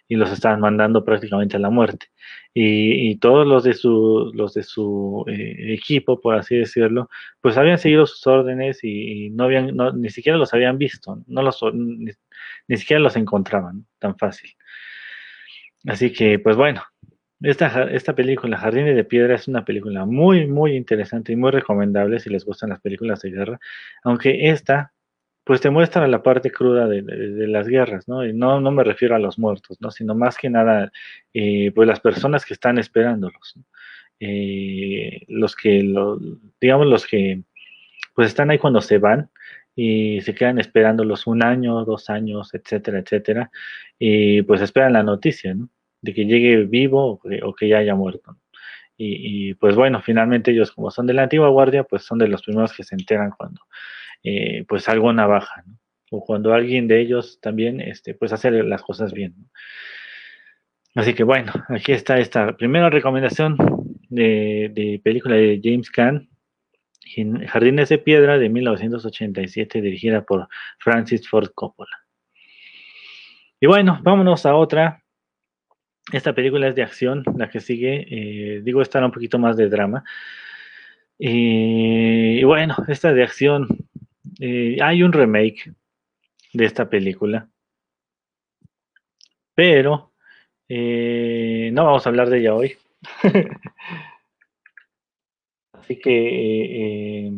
y 0.08 0.16
los 0.16 0.30
estaban 0.30 0.60
mandando 0.60 1.04
prácticamente 1.04 1.56
a 1.56 1.60
la 1.60 1.70
muerte. 1.70 2.06
Y, 2.52 3.16
todos 3.18 3.46
los 3.46 3.64
de 3.64 3.74
su, 3.74 4.30
los 4.34 4.54
de 4.54 4.62
su 4.62 5.24
eh, 5.28 5.74
equipo, 5.74 6.20
por 6.20 6.36
así 6.36 6.56
decirlo, 6.56 7.08
pues 7.40 7.56
habían 7.56 7.78
seguido 7.78 8.06
sus 8.06 8.26
órdenes 8.26 8.80
y, 8.84 9.30
no 9.30 9.44
habían, 9.44 9.76
ni 9.94 10.10
siquiera 10.10 10.38
los 10.38 10.52
habían 10.54 10.78
visto, 10.78 11.22
no 11.26 11.42
los, 11.42 11.60
ni, 11.74 12.76
siquiera 12.76 13.00
los 13.00 13.16
encontraban 13.16 13.86
tan 13.98 14.16
fácil. 14.18 14.50
Así 15.86 16.12
que, 16.12 16.38
pues 16.38 16.56
bueno, 16.56 16.82
esta, 17.44 17.84
esta 17.90 18.14
película, 18.14 18.56
Jardines 18.58 18.96
de 18.96 19.04
Piedra, 19.04 19.34
es 19.34 19.48
una 19.48 19.64
película 19.64 20.04
muy, 20.04 20.46
muy 20.46 20.76
interesante 20.76 21.32
y 21.32 21.36
muy 21.36 21.50
recomendable 21.50 22.18
si 22.20 22.30
les 22.30 22.44
gustan 22.44 22.70
las 22.70 22.80
películas 22.80 23.20
de 23.22 23.30
guerra, 23.30 23.60
aunque 24.02 24.48
esta 24.50 24.92
pues 25.44 25.60
te 25.60 25.70
muestra 25.70 26.08
la 26.08 26.22
parte 26.22 26.50
cruda 26.50 26.88
de, 26.88 27.02
las 27.46 27.68
guerras, 27.68 28.08
¿no? 28.08 28.26
Y 28.26 28.32
no, 28.32 28.60
no 28.60 28.70
me 28.70 28.82
refiero 28.82 29.14
a 29.14 29.18
los 29.18 29.38
muertos, 29.38 29.76
¿no? 29.80 29.90
Sino 29.90 30.14
más 30.14 30.38
que 30.38 30.48
nada, 30.48 30.90
eh, 31.34 31.70
pues 31.74 31.86
las 31.86 32.00
personas 32.00 32.46
que 32.46 32.54
están 32.54 32.78
esperándolos, 32.78 33.58
eh, 34.20 35.20
los 35.28 35.54
que, 35.54 35.82
digamos, 36.60 36.86
los 36.86 37.06
que, 37.06 37.42
pues 38.14 38.28
están 38.28 38.50
ahí 38.50 38.58
cuando 38.58 38.80
se 38.80 38.98
van 38.98 39.30
y 39.76 40.20
se 40.22 40.34
quedan 40.34 40.58
esperándolos 40.58 41.26
un 41.26 41.44
año, 41.44 41.84
dos 41.84 42.08
años, 42.08 42.54
etcétera, 42.54 43.00
etcétera, 43.00 43.50
y 43.98 44.42
pues 44.42 44.62
esperan 44.62 44.94
la 44.94 45.02
noticia, 45.02 45.54
¿no? 45.54 45.68
De 46.04 46.12
que 46.12 46.26
llegue 46.26 46.64
vivo 46.64 47.18
o 47.42 47.54
que, 47.54 47.68
ya 47.68 47.78
haya 47.78 47.94
muerto. 47.94 48.36
Y, 48.96 49.54
pues 49.54 49.74
bueno, 49.74 50.02
finalmente 50.02 50.50
ellos 50.52 50.70
como 50.70 50.90
son 50.90 51.06
de 51.06 51.14
la 51.14 51.24
antigua 51.24 51.48
guardia, 51.48 51.82
pues 51.84 52.04
son 52.04 52.18
de 52.18 52.28
los 52.28 52.42
primeros 52.42 52.72
que 52.72 52.84
se 52.84 52.94
enteran 52.94 53.32
cuando 53.36 53.62
eh, 54.22 54.64
pues 54.68 54.88
algo 54.88 55.12
navaja, 55.12 55.62
¿no? 55.66 55.78
O 56.10 56.24
cuando 56.24 56.52
alguien 56.52 56.86
de 56.86 57.00
ellos 57.00 57.40
también, 57.40 57.80
este, 57.80 58.14
pues 58.14 58.32
hace 58.32 58.50
las 58.50 58.82
cosas 58.82 59.12
bien. 59.12 59.34
Así 60.94 61.14
que 61.14 61.24
bueno, 61.24 61.52
aquí 61.70 61.92
está 61.92 62.18
esta 62.18 62.56
primera 62.56 62.90
recomendación 62.90 63.56
de, 64.08 65.00
película 65.02 65.34
de 65.34 65.60
James 65.62 65.90
Caan, 65.90 66.28
Jardines 67.46 67.88
de 67.88 67.98
Piedra 67.98 68.38
de 68.38 68.48
1987, 68.48 69.80
dirigida 69.80 70.22
por 70.24 70.48
Francis 70.78 71.28
Ford 71.28 71.50
Coppola. 71.54 72.04
Y 73.60 73.66
bueno, 73.66 74.00
vámonos 74.02 74.46
a 74.46 74.54
otra. 74.54 75.03
Esta 76.12 76.34
película 76.34 76.68
es 76.68 76.74
de 76.74 76.82
acción, 76.82 77.24
la 77.36 77.48
que 77.48 77.60
sigue, 77.60 78.06
eh, 78.10 78.60
digo, 78.62 78.82
esta 78.82 79.04
un 79.04 79.12
poquito 79.12 79.38
más 79.38 79.56
de 79.56 79.68
drama. 79.68 80.04
y 81.18 82.42
bueno, 82.44 82.76
esta 82.88 83.12
de 83.12 83.22
acción 83.22 83.66
eh, 84.40 84.78
hay 84.82 85.02
un 85.02 85.12
remake 85.12 85.72
de 86.52 86.64
esta 86.64 86.88
película, 86.88 87.48
pero 89.54 90.12
eh, 90.68 91.70
no 91.72 91.84
vamos 91.84 92.06
a 92.06 92.08
hablar 92.08 92.28
de 92.30 92.38
ella 92.40 92.54
hoy. 92.54 92.76
Así 95.72 95.98
que, 95.98 97.26
eh, 97.26 97.32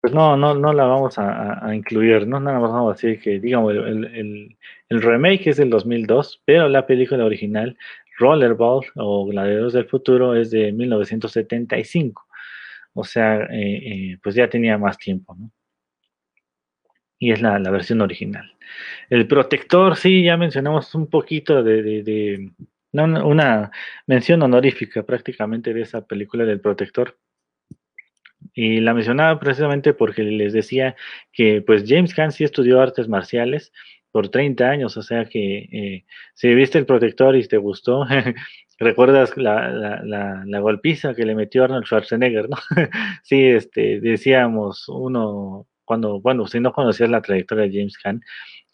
pues 0.00 0.14
no, 0.14 0.36
no, 0.36 0.54
no 0.54 0.72
la 0.72 0.84
vamos 0.84 1.18
a, 1.18 1.74
incluir, 1.74 2.26
¿no? 2.26 2.38
Nada 2.38 2.60
más 2.60 2.70
vamos 2.70 2.90
a 2.90 2.94
decir 2.94 3.20
que, 3.20 3.40
digamos, 3.40 3.74
el, 3.74 4.56
remake 4.88 5.48
es 5.48 5.56
del 5.56 5.70
2002, 5.70 6.42
pero 6.44 6.68
la 6.68 6.86
película 6.86 7.24
original, 7.24 7.76
Rollerball 8.18 8.86
o 8.96 9.26
Gladiadores 9.26 9.72
del 9.72 9.86
Futuro, 9.86 10.34
es 10.36 10.50
de 10.50 10.72
1975. 10.72 12.26
O 12.94 13.04
sea, 13.04 13.42
eh, 13.44 14.12
eh, 14.12 14.18
pues 14.22 14.34
ya 14.34 14.48
tenía 14.48 14.78
más 14.78 14.98
tiempo, 14.98 15.34
¿no? 15.36 15.50
Y 17.18 17.32
es 17.32 17.42
la, 17.42 17.58
versión 17.58 18.00
original. 18.00 18.52
El 19.10 19.26
protector, 19.26 19.96
sí, 19.96 20.22
ya 20.22 20.36
mencionamos 20.36 20.94
un 20.94 21.08
poquito 21.08 21.62
de, 21.64 22.52
una, 22.92 23.70
mención 24.06 24.42
honorífica 24.42 25.02
prácticamente 25.02 25.74
de 25.74 25.82
esa 25.82 26.06
película 26.06 26.44
del 26.44 26.60
protector. 26.60 27.18
Y 28.54 28.80
la 28.80 28.94
mencionaba 28.94 29.38
precisamente 29.38 29.94
porque 29.94 30.22
les 30.22 30.52
decía 30.52 30.96
que 31.32 31.62
pues 31.62 31.84
James 31.86 32.14
Caan 32.14 32.32
sí 32.32 32.44
estudió 32.44 32.80
artes 32.80 33.08
marciales 33.08 33.72
por 34.10 34.28
30 34.28 34.68
años, 34.68 34.96
o 34.96 35.02
sea 35.02 35.26
que 35.26 35.68
eh, 35.70 36.04
si 36.34 36.54
viste 36.54 36.78
el 36.78 36.86
protector 36.86 37.36
y 37.36 37.46
te 37.46 37.58
gustó, 37.58 38.06
¿Recuerdas 38.80 39.36
la, 39.36 39.70
la, 39.70 40.44
la, 40.46 40.60
golpiza 40.60 41.12
que 41.12 41.26
le 41.26 41.34
metió 41.34 41.64
Arnold 41.64 41.84
Schwarzenegger, 41.84 42.48
no? 42.48 42.56
sí, 43.24 43.44
este, 43.44 43.98
decíamos 43.98 44.88
uno, 44.88 45.66
cuando, 45.84 46.20
bueno, 46.20 46.46
si 46.46 46.60
no 46.60 46.72
conocías 46.72 47.10
la 47.10 47.20
trayectoria 47.20 47.64
de 47.64 47.72
James 47.72 47.98
Caan 47.98 48.22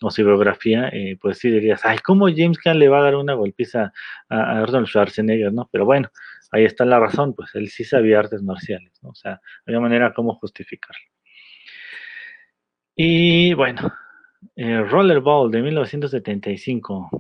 o 0.03 0.11
su 0.11 0.22
biografía, 0.22 0.90
eh, 0.92 1.16
pues 1.18 1.38
sí 1.38 1.50
dirías, 1.50 1.87
ay, 1.87 1.98
¿cómo 2.05 2.27
James 2.29 2.59
Caan 2.59 2.79
le 2.79 2.88
va 2.88 2.98
a 2.98 3.05
dar 3.05 3.16
una 3.16 3.33
golpiza 3.33 3.94
a, 4.29 4.61
Arnold 4.61 4.88
Schwarzenegger, 4.88 5.55
no? 5.55 5.70
Pero 5.72 5.87
bueno, 5.87 6.11
ahí 6.52 6.64
está 6.64 6.85
la 6.85 7.00
razón, 7.00 7.35
pues 7.35 7.54
él 7.54 7.68
sí 7.68 7.85
sabía 7.85 8.18
artes 8.18 8.42
marciales, 8.42 8.92
¿no? 9.02 9.11
O 9.11 9.14
sea, 9.14 9.40
había 9.66 9.80
manera 9.80 10.12
como 10.12 10.35
justificarlo. 10.35 11.04
Y 12.96 13.54
bueno, 13.54 13.92
eh, 14.57 14.80
Rollerball 14.83 15.50
de 15.50 15.62
1975. 15.62 17.11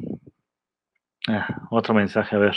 Ah, 1.28 1.66
otro 1.70 1.94
mensaje, 1.94 2.36
a 2.36 2.38
ver. 2.38 2.56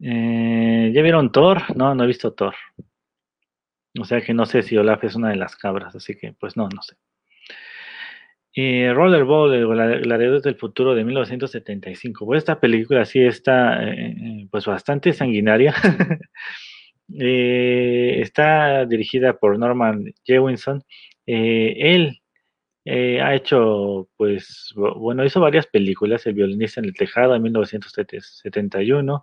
Eh, 0.00 0.92
¿Ya 0.94 1.02
vieron 1.02 1.32
Thor? 1.32 1.76
No, 1.76 1.94
no 1.94 2.04
he 2.04 2.06
visto 2.06 2.32
Thor. 2.34 2.54
O 3.98 4.04
sea 4.04 4.20
que 4.20 4.34
no 4.34 4.46
sé 4.46 4.62
si 4.62 4.76
Olaf 4.76 5.02
es 5.04 5.14
una 5.16 5.30
de 5.30 5.36
las 5.36 5.56
cabras, 5.56 5.94
así 5.96 6.16
que 6.16 6.32
pues 6.32 6.56
no, 6.56 6.68
no 6.68 6.82
sé. 6.82 6.96
Rollerball, 8.56 9.54
el 9.54 9.66
gladiador 10.02 10.42
del 10.42 10.56
futuro 10.56 10.94
de 10.94 11.04
1975. 11.04 12.26
Pues 12.26 12.38
esta 12.38 12.58
película 12.58 13.04
sí 13.04 13.20
está 13.20 13.82
eh, 13.84 14.46
pues 14.50 14.66
bastante 14.66 15.12
sanguinaria. 15.12 15.74
está 17.08 18.84
dirigida 18.86 19.38
por 19.38 19.58
Norman 19.58 20.12
Jewinson. 20.24 20.82
él 21.26 22.20
eh, 22.90 23.20
ha 23.20 23.34
hecho, 23.34 24.08
pues, 24.16 24.72
bueno, 24.74 25.22
hizo 25.22 25.40
varias 25.40 25.66
películas, 25.66 26.24
El 26.26 26.32
violinista 26.32 26.80
en 26.80 26.86
el 26.86 26.94
tejado 26.94 27.34
en 27.34 27.42
1971, 27.42 29.22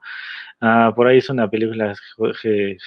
ah, 0.61 0.93
por 0.95 1.07
ahí 1.07 1.17
hizo 1.17 1.33
una 1.33 1.49
película 1.49 1.95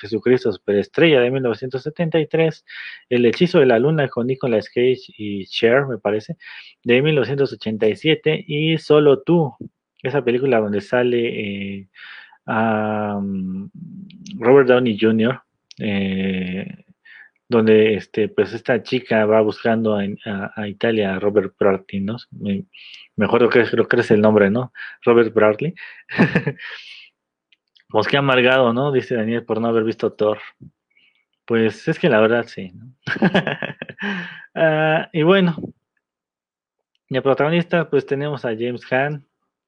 Jesucristo 0.01 0.53
Superestrella 0.53 1.21
de 1.21 1.33
1973, 1.33 2.65
El 3.09 3.27
hechizo 3.27 3.59
de 3.59 3.67
la 3.67 3.81
luna 3.81 4.07
con 4.09 4.29
Nicolas 4.29 4.69
Cage 4.69 5.01
y 5.17 5.47
Cher, 5.47 5.87
me 5.87 5.99
parece, 5.99 6.37
de 6.85 7.03
1987, 7.03 8.45
y 8.47 8.79
Solo 8.79 9.23
tú, 9.23 9.53
esa 10.05 10.23
película 10.23 10.61
donde 10.61 10.81
sale 10.81 11.81
eh, 11.81 11.89
Robert 14.39 14.69
Downey 14.69 14.97
Jr., 14.97 15.43
eh, 15.81 16.85
donde 17.49 17.95
este, 17.95 18.29
pues 18.29 18.53
esta 18.53 18.83
chica 18.83 19.25
va 19.25 19.41
buscando 19.41 19.97
a, 19.97 20.69
Italia 20.69 21.15
a 21.15 21.19
Robert 21.19 21.55
Bradley, 21.59 22.01
¿no? 22.01 22.17
Me, 22.31 22.65
mejor 23.17 23.49
que, 23.51 23.65
creo 23.65 23.89
que 23.89 24.01
es 24.01 24.11
el 24.11 24.21
nombre, 24.21 24.51
¿no? 24.51 24.73
Robert 25.03 25.33
Bradley. 25.33 25.75
pues 27.89 28.07
qué 28.07 28.19
amargado, 28.19 28.73
¿no? 28.73 28.93
Dice 28.93 29.17
Daniel 29.17 29.45
por 29.45 29.61
no 29.61 29.69
haber 29.69 29.85
visto 29.85 30.13
Thor. 30.13 30.39
Pues 31.47 31.89
es 31.89 31.99
que 31.99 32.11
la 32.11 32.21
verdad 32.21 32.45
sí, 32.47 32.73
¿no? 32.73 32.95
Ah, 34.61 35.09
y 35.13 35.23
bueno, 35.23 35.57
y 37.09 37.21
protagonista 37.21 37.89
pues 37.89 38.05
tenemos 38.07 38.45
a 38.45 38.51
James 38.51 38.85
Caan, 38.85 39.25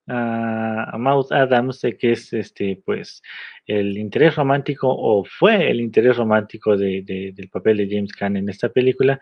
a, 0.07 0.97
Maud 0.99 1.33
Adams, 1.33 1.81
que 1.99 2.13
es 2.13 2.33
este, 2.33 2.81
pues, 2.85 3.23
el 3.67 3.97
interés 3.97 4.37
romántico 4.37 4.89
o 4.89 5.25
fue 5.25 5.71
el 5.71 5.81
interés 5.81 6.17
romántico 6.17 6.77
de, 6.77 7.03
del 7.35 7.49
papel 7.49 7.79
de 7.79 7.89
James 7.91 8.13
Caan 8.13 8.37
en 8.37 8.49
esta 8.49 8.69
película. 8.69 9.21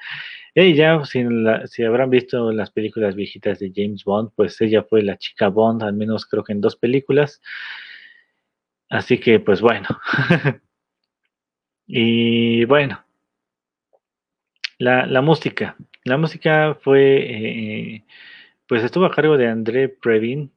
Ella, 0.55 1.05
si, 1.05 1.25
si 1.67 1.85
habrán 1.85 2.11
visto 2.11 2.53
las 2.53 2.71
películas 2.71 3.15
viejitas 3.15 3.59
de 3.59 3.73
James 3.75 4.05
Bond, 4.05 4.31
pues 4.35 4.61
ella 4.61 4.83
fue 4.83 5.03
la 5.03 5.19
chica 5.19 5.49
Bond, 5.49 5.83
al 5.83 5.95
menos 5.95 6.27
creo 6.27 6.45
que 6.45 6.53
en 6.53 6.61
dos 6.61 6.77
películas. 6.77 7.41
Así 8.89 9.19
que, 9.19 9.41
pues 9.41 9.61
bueno. 9.61 9.87
y 11.87 12.65
bueno, 12.65 13.05
la, 14.79 15.07
la, 15.07 15.21
música. 15.21 15.77
La 16.05 16.17
música 16.17 16.77
fue, 16.81 17.97
eh, 17.97 18.05
pues 18.67 18.83
estuvo 18.85 19.05
a 19.07 19.11
cargo 19.11 19.37
de 19.37 19.49
André 19.49 19.89
Previn, 19.89 20.53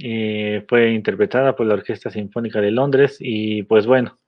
eh, 0.00 0.64
fue 0.68 0.92
interpretada 0.92 1.56
por 1.56 1.66
la 1.66 1.74
Orquesta 1.74 2.10
Sinfónica 2.10 2.60
de 2.60 2.70
Londres 2.70 3.16
y 3.20 3.64
pues 3.64 3.86
bueno, 3.86 4.18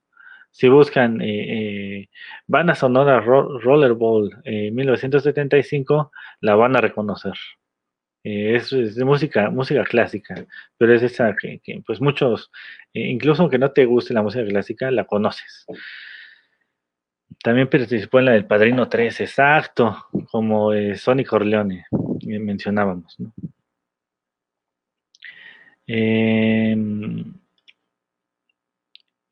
si 0.50 0.68
buscan 0.68 1.20
eh, 1.20 2.00
eh 2.02 2.08
banda 2.46 2.74
sonora 2.74 3.20
Rollerball 3.20 4.42
1975, 4.44 6.10
la 6.40 6.56
van 6.56 6.76
a 6.76 6.80
reconocer. 6.80 7.34
Eh, 8.24 8.56
es, 8.56 8.72
música, 8.98 9.50
música 9.50 9.84
clásica, 9.84 10.34
pero 10.76 10.94
es 10.94 11.02
esa 11.02 11.34
que, 11.36 11.60
pues 11.86 12.00
muchos, 12.00 12.50
incluso 12.92 13.42
aunque 13.42 13.58
no 13.58 13.70
te 13.72 13.84
guste 13.86 14.12
la 14.12 14.22
música 14.22 14.44
clásica, 14.44 14.90
la 14.90 15.04
conoces. 15.04 15.66
También 17.42 17.70
participó 17.70 18.18
en 18.18 18.24
la 18.26 18.32
del 18.32 18.46
Padrino 18.46 18.88
3, 18.88 19.20
exacto, 19.20 20.06
como 20.30 20.72
Sonny 20.96 21.24
Corleone, 21.24 21.86
mencionábamos, 22.26 23.18
¿no? 23.20 23.32
Em, 25.92 27.34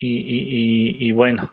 y, 0.01 1.12
bueno, 1.12 1.53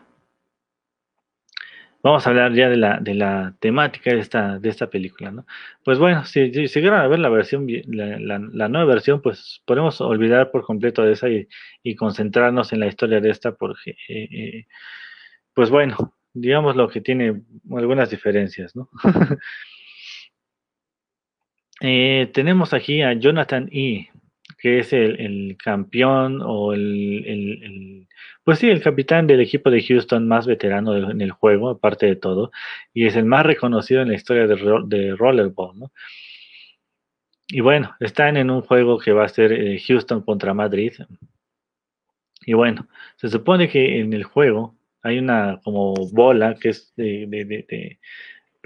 vamos 2.02 2.26
a 2.26 2.30
hablar 2.30 2.52
ya 2.54 2.68
de 2.68 2.76
la, 2.76 2.98
de 3.00 3.14
la 3.14 3.54
temática 3.60 4.10
de 4.10 4.18
esta, 4.18 4.58
de 4.58 4.68
esta 4.68 4.88
película, 4.90 5.30
¿no? 5.30 5.46
Pues 5.84 5.98
bueno, 6.00 6.24
si, 6.24 6.68
si, 6.68 6.86
a 6.86 7.06
ver 7.06 7.20
la 7.20 7.28
versión, 7.28 7.68
la, 7.86 8.68
nueva 8.68 8.84
versión, 8.84 9.22
pues 9.22 9.62
podemos 9.64 10.00
olvidar 10.00 10.50
por 10.50 10.64
completo 10.64 11.02
de 11.02 11.12
esa 11.12 11.28
y, 11.28 11.94
concentrarnos 11.96 12.72
en 12.72 12.80
la 12.80 12.88
historia 12.88 13.20
de 13.20 13.30
esta, 13.30 13.52
porque, 13.52 13.92
eh, 14.08 14.28
eh, 14.32 14.66
pues 15.54 15.70
bueno, 15.70 16.16
digamos 16.34 16.76
lo 16.76 16.88
que 16.88 17.00
tiene 17.00 17.42
algunas 17.70 18.10
diferencias, 18.10 18.74
¿no? 18.76 18.90
Eh, 21.82 22.30
tenemos 22.32 22.72
aquí 22.72 23.02
a 23.02 23.12
Jonathan 23.12 23.68
E 23.70 24.08
que 24.66 24.80
es 24.80 24.92
el, 24.92 25.56
campeón 25.62 26.40
o 26.42 26.72
el, 26.72 28.08
pues 28.42 28.58
sí, 28.58 28.68
el 28.68 28.82
capitán 28.82 29.28
del 29.28 29.40
equipo 29.40 29.70
de 29.70 29.80
Houston 29.80 30.26
más 30.26 30.44
veterano 30.44 31.08
en 31.08 31.20
el 31.20 31.30
juego, 31.30 31.68
aparte 31.70 32.06
de 32.06 32.16
todo, 32.16 32.50
y 32.92 33.06
es 33.06 33.14
el 33.14 33.26
más 33.26 33.46
reconocido 33.46 34.02
en 34.02 34.08
la 34.08 34.16
historia 34.16 34.48
de, 34.48 35.14
Rollerball, 35.16 35.78
¿no? 35.78 35.92
Y 37.46 37.60
bueno, 37.60 37.94
están 38.00 38.36
en 38.36 38.50
un 38.50 38.62
juego 38.62 38.98
que 38.98 39.12
va 39.12 39.24
a 39.24 39.28
ser 39.28 39.52
eh, 39.52 39.80
Houston 39.86 40.22
contra 40.22 40.52
Madrid. 40.52 40.94
Y 42.44 42.54
bueno, 42.54 42.88
se 43.14 43.28
supone 43.28 43.68
que 43.68 44.00
en 44.00 44.12
el 44.14 44.24
juego 44.24 44.74
hay 45.00 45.20
una 45.20 45.60
como 45.62 45.94
bola 46.10 46.56
que 46.56 46.70
es 46.70 46.92
de 46.96 47.98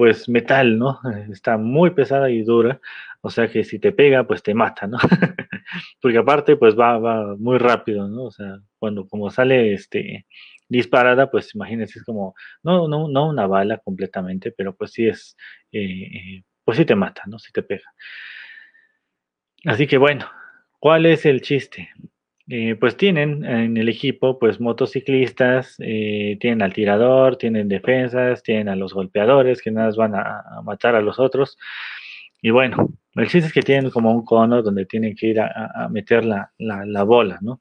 pues 0.00 0.30
metal, 0.30 0.78
¿no? 0.78 0.98
Está 1.30 1.58
muy 1.58 1.90
pesada 1.90 2.30
y 2.30 2.40
dura, 2.40 2.80
o 3.22 3.30
sea 3.30 3.48
que 3.48 3.64
si 3.64 3.78
te 3.78 3.92
pega, 3.92 4.24
pues 4.26 4.42
te 4.42 4.54
mata, 4.54 4.86
¿no? 4.86 4.98
Porque 6.00 6.18
aparte, 6.18 6.56
pues 6.56 6.78
va, 6.78 6.98
va 6.98 7.36
muy 7.36 7.58
rápido, 7.58 8.08
¿no? 8.08 8.24
O 8.24 8.30
sea, 8.30 8.58
cuando 8.78 9.06
como 9.06 9.30
sale 9.30 9.74
este 9.74 10.26
disparada, 10.70 11.30
pues 11.30 11.54
imagínense, 11.54 11.98
es 11.98 12.04
como, 12.04 12.34
no, 12.62 12.88
no, 12.88 13.08
no 13.08 13.28
una 13.28 13.46
bala 13.46 13.78
completamente, 13.78 14.52
pero 14.52 14.74
pues 14.74 14.92
sí 14.92 15.08
es, 15.08 15.36
eh, 15.72 15.82
eh, 15.82 16.42
pues 16.64 16.78
sí 16.78 16.84
te 16.84 16.94
mata, 16.94 17.22
¿no? 17.26 17.38
Si 17.38 17.52
te 17.52 17.62
pega. 17.62 17.92
Así 19.66 19.86
que 19.86 19.98
bueno, 19.98 20.26
¿cuál 20.78 21.06
es 21.06 21.26
el 21.26 21.42
chiste? 21.42 21.90
Eh, 22.48 22.76
pues 22.76 22.96
tienen 22.96 23.44
en 23.44 23.76
el 23.76 23.88
equipo 23.88 24.38
pues 24.38 24.60
motociclistas, 24.60 25.76
tienen 25.76 26.62
al 26.62 26.72
tirador, 26.72 27.36
tienen 27.36 27.68
defensas, 27.68 28.42
tienen 28.42 28.68
a 28.68 28.76
los 28.76 28.94
golpeadores 28.94 29.60
que 29.62 29.70
nada 29.70 29.88
más 29.88 29.96
van 29.96 30.14
a, 30.14 30.62
matar 30.64 30.94
a 30.94 31.02
los 31.02 31.18
otros. 31.18 31.58
Y 32.40 32.50
bueno, 32.50 32.88
el 33.14 33.28
chiste 33.28 33.48
es 33.48 33.52
que 33.52 33.62
tienen 33.62 33.90
como 33.90 34.12
un 34.12 34.24
cono 34.24 34.62
donde 34.62 34.86
tienen 34.86 35.14
que 35.14 35.28
ir 35.28 35.40
a, 35.40 35.88
meter 35.90 36.24
la, 36.24 37.02
bola, 37.04 37.38
¿no? 37.40 37.60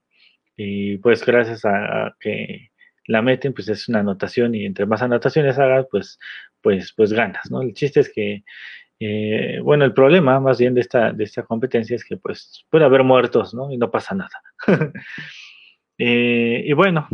Y 0.55 0.97
pues 0.97 1.25
gracias 1.25 1.65
a, 1.65 2.15
que 2.19 2.69
la 3.07 3.21
meten, 3.21 3.53
pues 3.53 3.69
es 3.69 3.89
una 3.89 3.99
anotación 3.99 4.53
y 4.55 4.65
entre 4.65 4.85
más 4.85 5.01
anotaciones 5.01 5.57
hagas, 5.57 5.87
pues, 5.89 6.19
pues, 6.61 6.93
pues 6.95 7.13
ganas, 7.13 7.49
¿no? 7.49 7.61
El 7.61 7.73
chiste 7.73 8.01
es 8.01 8.11
que 8.13 8.43
eh, 8.99 9.59
bueno, 9.63 9.85
el 9.85 9.93
problema 9.93 10.39
más 10.41 10.59
bien 10.59 10.73
de 10.73 10.81
esta, 10.81 11.13
de 11.13 11.23
esta 11.23 11.43
competencia 11.43 11.95
es 11.95 12.03
que 12.03 12.17
pues 12.17 12.65
puede 12.69 12.83
haber 12.85 13.03
muertos, 13.03 13.53
¿no? 13.53 13.71
Y 13.71 13.77
no 13.77 13.91
pasa 13.91 14.15
nada. 14.15 14.41
Eh, 16.01 16.63
y 16.65 16.71
bueno, 16.71 17.09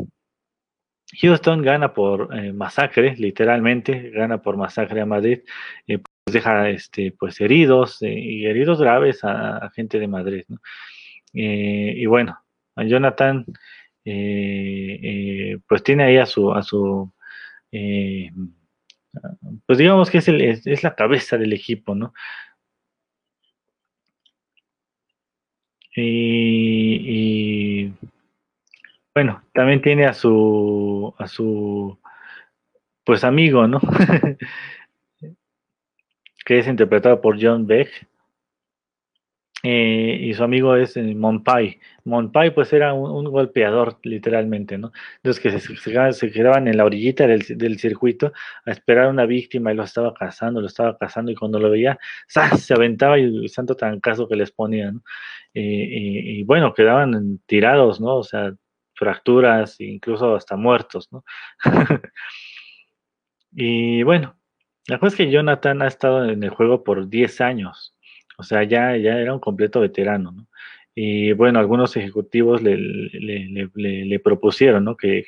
Houston 1.19 1.63
gana 1.63 1.91
por 1.93 2.29
eh, 2.37 2.53
masacre, 2.53 3.15
literalmente, 3.17 4.11
gana 4.11 4.43
por 4.43 4.57
masacre 4.57 5.01
a 5.01 5.07
Madrid, 5.07 5.39
deja 6.25 6.69
este, 6.69 7.13
pues 7.17 7.39
heridos 7.41 8.01
y 8.01 8.45
heridos 8.45 8.81
graves 8.81 9.23
a, 9.23 9.69
gente 9.75 9.99
de 9.99 10.07
Madrid, 10.07 10.43
¿no? 10.47 10.59
y 11.33 12.05
bueno, 12.05 12.39
a 12.75 12.83
Jonathan, 12.83 13.45
pues 14.03 15.83
tiene 15.83 16.03
ahí 16.03 16.17
a 16.17 16.25
su, 16.25 16.51
a 16.53 16.63
su 16.63 17.11
pues 19.65 19.77
digamos 19.77 20.09
que 20.09 20.19
es, 20.19 20.27
el, 20.27 20.41
es, 20.41 20.83
la 20.83 20.95
cabeza 20.95 21.37
del 21.37 21.53
equipo, 21.53 21.95
¿no? 21.95 22.13
Y, 25.97 27.93
bueno, 29.13 29.43
también 29.53 29.81
tiene 29.81 30.05
a 30.05 30.13
su 30.13 31.13
a 31.17 31.27
su 31.27 31.97
pues 33.05 33.23
amigo, 33.23 33.67
¿no? 33.67 33.79
que 36.45 36.59
es 36.59 36.67
interpretado 36.67 37.19
por 37.21 37.37
John 37.41 37.67
Beck. 37.67 38.07
eh, 39.63 40.19
y 40.21 40.33
su 40.35 40.43
amigo 40.43 40.75
es 40.75 40.95
eh, 40.97 41.15
Monpai. 41.15 41.79
Monpai 42.03 42.53
pues 42.53 42.71
era 42.71 42.93
un, 42.93 43.25
golpeador 43.25 43.97
literalmente, 44.03 44.77
¿no? 44.77 44.91
Entonces 45.17 45.41
que 45.41 45.59
se, 45.59 46.31
quedaban 46.31 46.67
en 46.67 46.77
la 46.77 46.85
orillita 46.85 47.25
del, 47.27 47.79
circuito 47.79 48.31
a 48.65 48.71
esperar 48.71 49.05
a 49.05 49.09
una 49.09 49.25
víctima 49.25 49.71
y 49.73 49.75
lo 49.75 49.83
estaba 49.83 50.13
cazando, 50.13 50.61
lo 50.61 50.67
estaba 50.67 50.97
cazando 50.97 51.31
y 51.31 51.35
cuando 51.35 51.59
lo 51.59 51.71
veía, 51.71 51.97
se 52.27 52.73
aventaba 52.73 53.17
y 53.19 53.47
santo 53.49 53.75
caso 54.01 54.27
que 54.27 54.35
les 54.35 54.51
ponían, 54.51 55.01
eh, 55.53 55.61
y, 55.61 56.43
bueno, 56.43 56.73
quedaban 56.73 57.39
tirados, 57.47 57.99
¿no? 58.01 58.17
O 58.17 58.23
sea, 58.23 58.53
fracturas, 58.93 59.79
incluso 59.81 60.35
hasta 60.35 60.55
muertos, 60.57 61.09
¿no? 61.11 61.23
y 63.51 64.03
bueno, 64.03 64.37
la 64.87 64.99
cosa 64.99 65.13
es 65.13 65.15
que 65.15 65.31
Jonathan 65.31 65.81
ha 65.81 65.87
estado 65.87 66.29
en 66.29 66.43
el 66.43 66.49
juego 66.49 66.83
por 66.83 67.09
10 67.09 67.41
años. 67.41 67.95
O 68.37 68.43
sea, 68.43 68.63
ya, 68.63 68.95
ya 68.97 69.17
era 69.17 69.33
un 69.33 69.39
completo 69.39 69.79
veterano, 69.79 70.31
¿no? 70.31 70.47
Y 70.97 71.33
bueno, 71.33 71.59
algunos 71.59 71.97
ejecutivos 71.97 72.61
le, 72.61 72.77
le, 72.77 74.19
propusieron, 74.19 74.85
¿no? 74.85 74.95
Que, 74.95 75.25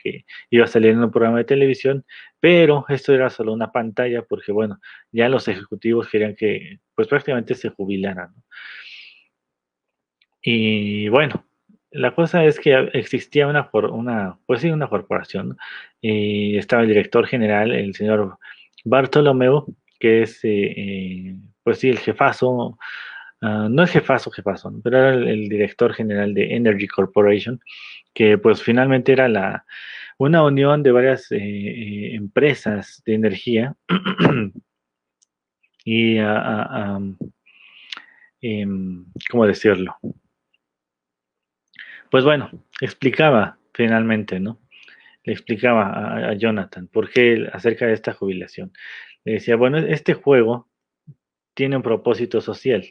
iba 0.50 0.64
a 0.64 0.68
salir 0.68 0.92
en 0.92 1.04
un 1.04 1.12
programa 1.12 1.40
de 1.40 1.44
televisión, 1.44 2.06
pero 2.40 2.86
esto 2.88 3.14
era 3.14 3.30
solo 3.30 3.52
una 3.52 3.72
pantalla 3.74 4.22
porque, 4.24 4.54
bueno, 4.54 4.80
ya 5.12 5.28
los 5.28 5.48
ejecutivos 5.50 6.08
querían 6.10 6.36
que, 6.36 6.80
pues 6.96 7.10
prácticamente 7.10 7.54
se 7.56 7.70
jubilaran, 7.70 8.34
¿no? 8.34 8.44
Y 10.42 11.10
bueno, 11.10 11.46
la 11.92 12.16
cosa 12.16 12.46
es 12.46 12.60
que 12.60 12.90
existía 12.94 13.48
una, 13.48 13.70
una 13.92 14.40
pues 14.46 14.62
sí, 14.62 14.70
una 14.70 14.88
corporación, 14.88 15.58
y 16.00 16.58
estaba 16.58 16.84
el 16.84 16.88
director 16.88 17.28
general, 17.28 17.72
el 17.72 17.94
señor 17.94 18.38
Bartolomeo, 18.90 19.66
que 20.00 20.24
es 20.24 20.44
eh, 20.44 20.74
eh, 20.78 21.36
pues 21.64 21.80
sí, 21.80 21.90
el 21.90 22.00
jefazo, 22.00 22.78
ah, 23.42 23.68
no 23.70 23.84
es 23.84 23.92
jefazo, 23.92 24.32
jefazo, 24.32 24.74
pero 24.84 24.98
era 24.98 25.14
el, 25.14 25.50
director 25.50 25.94
general 25.94 26.34
de 26.34 26.56
Energy 26.56 26.88
Corporation, 26.88 27.60
que 28.14 28.38
pues 28.38 28.62
finalmente 28.64 29.12
era 29.12 29.28
la, 29.28 29.66
una 30.18 30.44
unión 30.44 30.84
de 30.84 30.92
varias 30.92 31.32
eh, 31.32 32.16
empresas 32.16 33.02
de 33.06 33.14
energía 33.16 33.76
y, 35.86 36.18
ah, 36.20 36.68
ah, 36.70 37.00
em, 38.42 39.06
¿cómo 39.30 39.46
decirlo? 39.46 39.98
Pues 42.10 42.24
bueno, 42.24 42.50
explicaba 42.80 43.58
finalmente, 43.74 44.40
¿no? 44.40 44.60
Le 45.28 45.34
explicaba 45.34 46.30
a, 46.30 46.34
Jonathan 46.36 46.88
por 46.88 47.10
qué 47.10 47.50
acerca 47.52 47.86
de 47.86 47.92
esta 47.92 48.14
jubilación. 48.14 48.72
Le 49.26 49.34
decía, 49.34 49.58
bueno, 49.58 49.78
este 49.78 50.14
juego 50.14 50.70
tiene 51.54 51.76
un 51.76 51.84
propósito 51.84 52.40
social. 52.40 52.86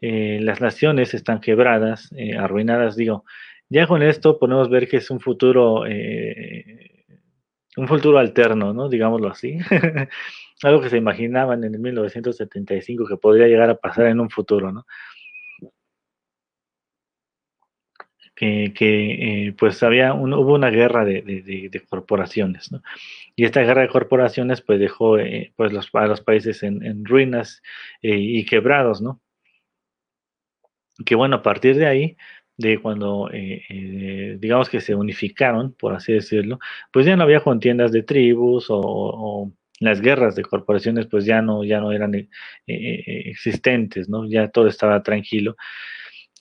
Eh, 0.00 0.38
las 0.40 0.62
naciones 0.62 1.12
están 1.12 1.42
quebradas, 1.42 2.10
eh, 2.16 2.38
arruinadas, 2.38 2.96
digo. 2.96 3.26
Ya 3.68 3.86
con 3.86 4.02
esto 4.02 4.38
podemos 4.38 4.70
ver 4.70 4.88
que 4.88 4.96
es 4.96 5.10
un 5.10 5.20
futuro, 5.20 5.84
eh, 5.86 7.04
un 7.76 7.86
futuro 7.86 8.18
alterno, 8.18 8.72
¿no? 8.72 8.88
Digámoslo 8.88 9.28
así. 9.28 9.58
Algo 10.62 10.80
que 10.80 10.88
se 10.88 10.96
imaginaban 10.96 11.64
en 11.64 11.74
el 11.74 11.80
1975 11.80 13.06
que 13.06 13.18
podría 13.18 13.46
llegar 13.46 13.68
a 13.68 13.76
pasar 13.76 14.06
en 14.06 14.20
un 14.20 14.30
futuro, 14.30 14.72
¿no? 14.72 14.86
Que, 18.38 19.54
pues 19.58 19.82
había 19.82 20.14
hubo 20.14 20.54
una 20.54 20.70
guerra 20.70 21.04
de, 21.04 21.82
corporaciones, 21.88 22.70
¿no? 22.70 22.82
Y 23.34 23.44
esta 23.44 23.62
guerra 23.62 23.82
de 23.82 23.88
corporaciones 23.88 24.60
pues 24.60 24.78
dejó 24.78 25.18
eh, 25.18 25.52
pues 25.56 25.72
los, 25.72 25.88
a 25.94 26.06
los 26.06 26.20
países 26.20 26.62
en, 26.62 27.04
ruinas 27.04 27.62
eh, 28.02 28.16
y 28.16 28.44
quebrados, 28.44 29.00
¿no? 29.00 29.20
Que 31.04 31.14
bueno, 31.14 31.36
a 31.36 31.42
partir 31.42 31.76
de 31.76 31.86
ahí, 31.86 32.16
de 32.56 32.80
cuando 32.80 33.30
eh, 33.32 34.36
digamos 34.40 34.68
que 34.68 34.80
se 34.80 34.94
unificaron, 34.94 35.72
por 35.74 35.94
así 35.94 36.12
decirlo, 36.12 36.58
pues 36.92 37.06
ya 37.06 37.16
no 37.16 37.22
había 37.22 37.40
contiendas 37.40 37.92
de 37.92 38.02
tribus 38.02 38.66
o, 38.70 39.52
las 39.80 40.00
guerras 40.00 40.34
de 40.34 40.42
corporaciones 40.42 41.06
pues 41.06 41.24
ya 41.24 41.40
no, 41.40 41.62
ya 41.62 41.78
no 41.80 41.92
eran 41.92 42.12
existentes, 42.66 44.08
¿no? 44.08 44.28
Ya 44.28 44.48
todo 44.48 44.66
estaba 44.66 45.00
tranquilo. 45.04 45.54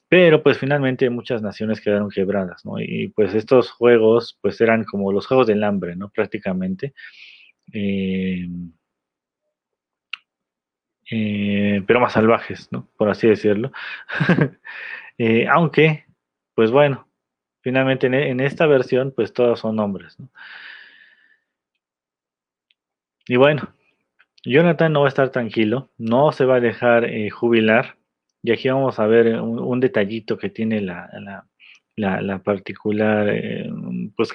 Pero 0.09 0.41
pues 0.41 0.57
finalmente 0.57 1.09
muchas 1.09 1.41
naciones 1.41 1.81
quedaron 1.81 2.09
quebradas, 2.09 2.65
¿no? 2.65 2.79
Y 2.79 3.09
pues 3.09 3.33
estos 3.35 3.71
juegos 3.71 4.37
pues 4.41 4.59
eran 4.61 4.85
como 4.85 5.11
los 5.11 5.27
juegos 5.27 5.47
del 5.47 5.63
hambre, 5.63 5.95
¿no? 5.95 6.09
Prácticamente. 6.09 6.93
Eh, 7.73 8.47
eh, 11.11 11.83
pero 11.85 11.99
más 11.99 12.13
salvajes, 12.13 12.69
¿no? 12.71 12.89
Por 12.97 13.09
así 13.09 13.27
decirlo. 13.27 13.71
Eh, 15.19 15.47
aunque, 15.49 16.05
pues 16.53 16.69
bueno, 16.69 17.07
finalmente 17.61 18.05
en, 18.05 18.39
esta 18.39 18.67
versión 18.67 19.11
pues 19.15 19.33
todos 19.33 19.59
son 19.61 19.79
hombres, 19.79 20.19
¿no? 20.19 20.29
Y 23.27 23.35
bueno, 23.35 23.73
Jonathan 24.43 24.93
no 24.93 25.01
va 25.01 25.07
a 25.07 25.09
estar 25.09 25.31
tranquilo, 25.31 25.89
no 25.97 26.31
se 26.31 26.45
va 26.45 26.57
a 26.57 26.59
dejar 26.59 27.09
jubilar 27.31 27.96
y 28.43 28.51
aquí 28.51 28.69
vamos 28.69 28.99
a 28.99 29.07
ver 29.07 29.41
un, 29.41 29.79
detallito 29.79 30.37
que 30.37 30.49
tiene 30.49 30.81
la, 30.81 31.09
la, 31.97 32.43
particular, 32.43 33.27
eh, 33.29 33.69
pues 34.15 34.29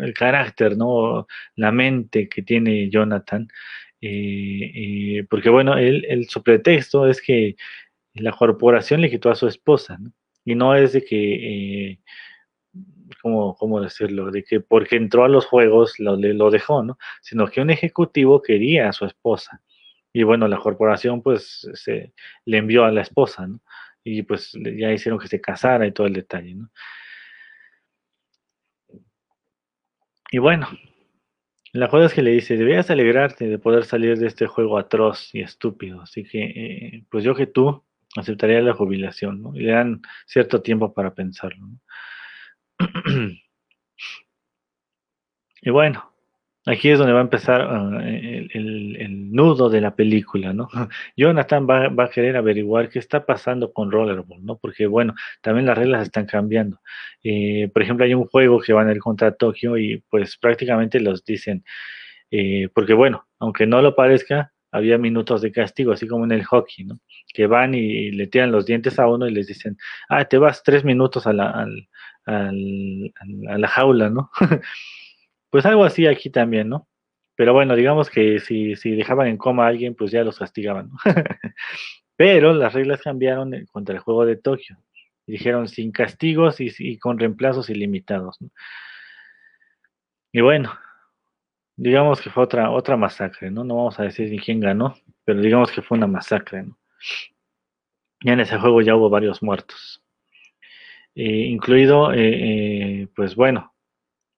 el 0.00 0.14
carácter, 0.14 0.76
¿no? 0.76 1.26
La 1.56 1.72
mente 1.72 2.28
que 2.28 2.42
tiene 2.42 2.90
Jonathan. 2.90 3.48
Eh, 4.00 4.72
eh, 5.20 5.26
porque 5.30 5.48
bueno, 5.48 5.76
él, 5.78 6.04
el, 6.08 6.28
su 6.28 6.42
pretexto 6.42 7.08
es 7.08 7.22
que 7.22 7.56
la 8.14 8.32
corporación 8.32 9.00
le 9.00 9.10
quitó 9.10 9.30
a 9.30 9.34
su 9.34 9.48
esposa. 9.48 9.98
Y 10.44 10.54
no 10.54 10.74
es 10.74 10.92
de 10.92 11.04
que, 11.04 12.00
¿cómo, 13.22 13.54
¿cómo, 13.56 13.80
decirlo? 13.80 14.30
De 14.30 14.44
que 14.44 14.60
porque 14.60 14.96
entró 14.96 15.24
a 15.24 15.28
los 15.28 15.46
juegos 15.46 15.98
lo, 15.98 16.16
lo 16.16 16.50
dejó, 16.50 16.82
¿no? 16.82 16.98
Sino 17.22 17.46
que 17.48 17.60
un 17.60 17.70
ejecutivo 17.70 18.42
quería 18.42 18.88
a 18.88 18.92
su 18.92 19.06
esposa. 19.06 19.62
Y 20.12 20.22
bueno, 20.24 20.48
la 20.48 20.58
corporación 20.58 21.22
pues 21.22 21.68
se 21.74 22.12
le 22.44 22.58
envió 22.58 22.84
a 22.84 22.92
la 22.92 23.02
esposa, 23.02 23.46
¿no? 23.46 23.60
Y 24.04 24.22
pues 24.22 24.52
ya 24.54 24.92
hicieron 24.92 25.18
que 25.20 25.28
se 25.28 25.40
casara 25.40 25.86
y 25.86 25.92
todo 25.92 26.06
el 26.06 26.12
detalle, 26.14 26.54
¿no? 26.54 26.70
Y 30.30 30.38
bueno, 30.38 30.66
la 31.74 31.88
cosa 31.88 32.06
es 32.06 32.14
que 32.14 32.22
le 32.22 32.32
dice, 32.32 32.56
deberías 32.56 32.90
alegrarte 32.90 33.46
de 33.46 33.58
poder 33.58 33.84
salir 33.84 34.18
de 34.18 34.26
este 34.26 34.46
juego 34.46 34.78
atroz 34.78 35.34
y 35.34 35.40
estúpido. 35.40 36.02
Así 36.02 36.24
que, 36.24 36.44
eh, 36.44 37.04
pues 37.10 37.24
yo 37.24 37.34
que 37.34 37.46
tú 37.46 37.84
aceptaría 38.16 38.60
la 38.60 38.74
jubilación, 38.74 39.42
¿no? 39.42 39.56
Y 39.56 39.60
le 39.60 39.72
dan 39.72 40.02
cierto 40.26 40.62
tiempo 40.62 40.92
para 40.92 41.14
pensarlo, 41.14 41.66
¿no? 41.66 41.80
y 45.62 45.70
bueno, 45.70 46.11
Aquí 46.64 46.90
es 46.90 46.98
donde 46.98 47.12
va 47.12 47.18
a 47.18 47.22
empezar 47.22 47.60
ah, 47.62 48.00
el, 48.04 49.32
nudo 49.32 49.68
de 49.68 49.80
la 49.80 49.96
película, 49.96 50.52
¿no? 50.52 50.68
Jonathan 51.16 51.66
va, 51.68 52.04
a 52.04 52.10
querer 52.10 52.36
averiguar 52.36 52.88
qué 52.88 53.00
está 53.00 53.26
pasando 53.26 53.72
con 53.72 53.90
Rollerball, 53.90 54.44
¿no? 54.44 54.58
Porque, 54.58 54.86
bueno, 54.86 55.14
también 55.40 55.66
las 55.66 55.76
reglas 55.76 56.04
están 56.04 56.26
cambiando. 56.26 56.78
Eh, 57.24 57.68
por 57.72 57.82
ejemplo, 57.82 58.04
hay 58.04 58.14
un 58.14 58.26
juego 58.26 58.60
que 58.60 58.72
van 58.72 58.88
a 58.88 58.92
ir 58.92 59.00
contra 59.00 59.32
Tokio 59.34 59.76
y 59.76 60.04
pues 60.08 60.36
prácticamente 60.36 61.00
los 61.00 61.24
dicen, 61.24 61.64
eh, 62.30 62.68
porque 62.74 62.94
bueno, 62.94 63.26
aunque 63.40 63.66
no 63.66 63.82
lo 63.82 63.96
parezca, 63.96 64.52
había 64.70 64.98
minutos 64.98 65.42
de 65.42 65.52
castigo, 65.52 65.92
así 65.92 66.06
como 66.06 66.24
en 66.24 66.32
el 66.32 66.44
hockey, 66.44 66.84
¿no? 66.84 67.00
Que 67.34 67.46
van 67.46 67.74
y 67.74 68.12
le 68.12 68.26
tiran 68.28 68.52
los 68.52 68.66
dientes 68.66 68.98
a 69.00 69.08
uno 69.08 69.26
y 69.26 69.32
les 69.32 69.48
dicen, 69.48 69.76
ah, 70.08 70.24
te 70.26 70.38
vas 70.38 70.62
tres 70.62 70.84
minutos 70.84 71.26
a 71.26 71.32
la, 71.32 71.66
a 72.26 72.52
la 72.52 73.68
jaula, 73.68 74.10
¿no? 74.10 74.30
Pues 75.52 75.66
algo 75.66 75.84
así 75.84 76.06
aquí 76.06 76.30
también, 76.30 76.70
¿no? 76.70 76.88
Pero 77.36 77.52
bueno, 77.52 77.76
digamos 77.76 78.08
que 78.08 78.40
si, 78.40 78.74
si 78.74 78.92
dejaban 78.92 79.26
en 79.26 79.36
coma 79.36 79.66
a 79.66 79.68
alguien, 79.68 79.94
pues 79.94 80.10
ya 80.10 80.24
los 80.24 80.38
castigaban, 80.38 80.88
¿no? 80.88 80.96
Pero 82.16 82.54
las 82.54 82.72
reglas 82.72 83.02
cambiaron 83.02 83.66
contra 83.66 83.94
el 83.94 84.00
juego 84.00 84.24
de 84.24 84.36
Tokio. 84.36 84.78
dijeron 85.26 85.68
sin 85.68 85.92
castigos 85.92 86.56
y, 86.58 86.98
con 86.98 87.18
reemplazos 87.18 87.68
ilimitados. 87.68 88.40
¿no? 88.40 88.48
Y 90.32 90.40
bueno, 90.40 90.72
digamos 91.76 92.22
que 92.22 92.30
fue 92.30 92.44
otra, 92.44 92.70
otra 92.70 92.96
masacre, 92.96 93.50
¿no? 93.50 93.62
No 93.62 93.76
vamos 93.76 94.00
a 94.00 94.04
decir 94.04 94.30
ni 94.30 94.38
quién 94.38 94.58
ganó, 94.58 94.96
pero 95.26 95.42
digamos 95.42 95.70
que 95.70 95.82
fue 95.82 95.98
una 95.98 96.06
masacre, 96.06 96.62
¿no? 96.62 96.78
Ya 98.24 98.32
en 98.32 98.40
ese 98.40 98.58
juego 98.58 98.80
ya 98.80 98.96
hubo 98.96 99.10
varios 99.10 99.42
muertos. 99.42 100.02
Eh, 101.14 101.46
incluido, 101.50 102.10
eh, 102.14 103.02
eh, 103.02 103.08
pues 103.14 103.34
bueno, 103.36 103.71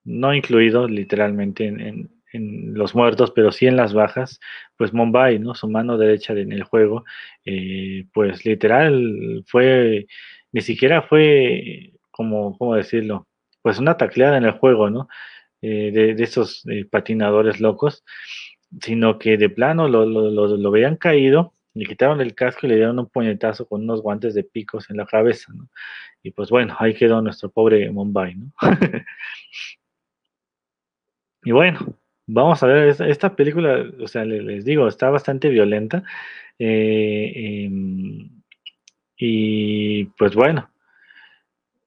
no 0.04 0.34
incluido 0.34 0.88
literalmente 0.88 1.66
en, 1.66 2.10
los 2.36 2.96
muertos, 2.96 3.30
pero 3.30 3.52
sí 3.52 3.66
en 3.66 3.76
las 3.76 3.94
bajas, 3.94 4.40
pues 4.76 4.92
Mumbai, 4.92 5.38
¿no? 5.38 5.54
Su 5.54 5.68
mano 5.68 5.96
derecha 5.96 6.32
en 6.32 6.50
el 6.50 6.64
juego, 6.64 7.04
eh, 7.44 8.06
pues 8.12 8.44
literal 8.44 9.44
fue, 9.46 10.08
ni 10.50 10.60
siquiera 10.60 11.02
fue, 11.02 11.92
como, 12.10 12.58
¿cómo 12.58 12.74
decirlo? 12.74 13.28
Pues 13.62 13.78
una 13.78 13.96
tacleada 13.96 14.36
en 14.36 14.44
el 14.46 14.50
juego, 14.50 14.90
¿no? 14.90 15.06
Eh, 15.62 15.92
de, 15.92 16.22
esos 16.24 16.66
eh, 16.66 16.84
patinadores 16.84 17.60
locos, 17.60 18.04
sino 18.80 19.16
que 19.20 19.36
de 19.36 19.48
plano 19.48 19.88
lo, 19.88 20.04
lo, 20.04 20.30
lo, 20.30 20.70
veían 20.72 20.96
caído 20.96 21.54
le 21.74 21.86
quitaron 21.86 22.20
el 22.20 22.34
casco 22.34 22.66
y 22.66 22.70
le 22.70 22.76
dieron 22.76 22.98
un 22.98 23.08
puñetazo 23.08 23.66
con 23.66 23.82
unos 23.82 24.00
guantes 24.00 24.34
de 24.34 24.44
picos 24.44 24.88
en 24.90 24.96
la 24.96 25.06
cabeza, 25.06 25.52
¿no? 25.52 25.68
Y 26.22 26.30
pues 26.30 26.48
bueno, 26.48 26.76
ahí 26.78 26.94
quedó 26.94 27.20
nuestro 27.20 27.50
pobre 27.50 27.90
Mumbai, 27.90 28.36
¿no? 28.36 28.52
y 31.44 31.52
bueno, 31.52 31.94
vamos 32.26 32.62
a 32.62 32.66
ver, 32.66 32.96
esta, 33.08 33.36
película, 33.36 33.84
o 34.00 34.08
sea, 34.08 34.24
les, 34.24 34.64
digo, 34.64 34.88
está 34.88 35.10
bastante 35.10 35.48
violenta. 35.48 36.02
Eh, 36.58 37.66
em, 37.66 38.30
y 39.16 40.04
pues 40.16 40.34
bueno, 40.34 40.70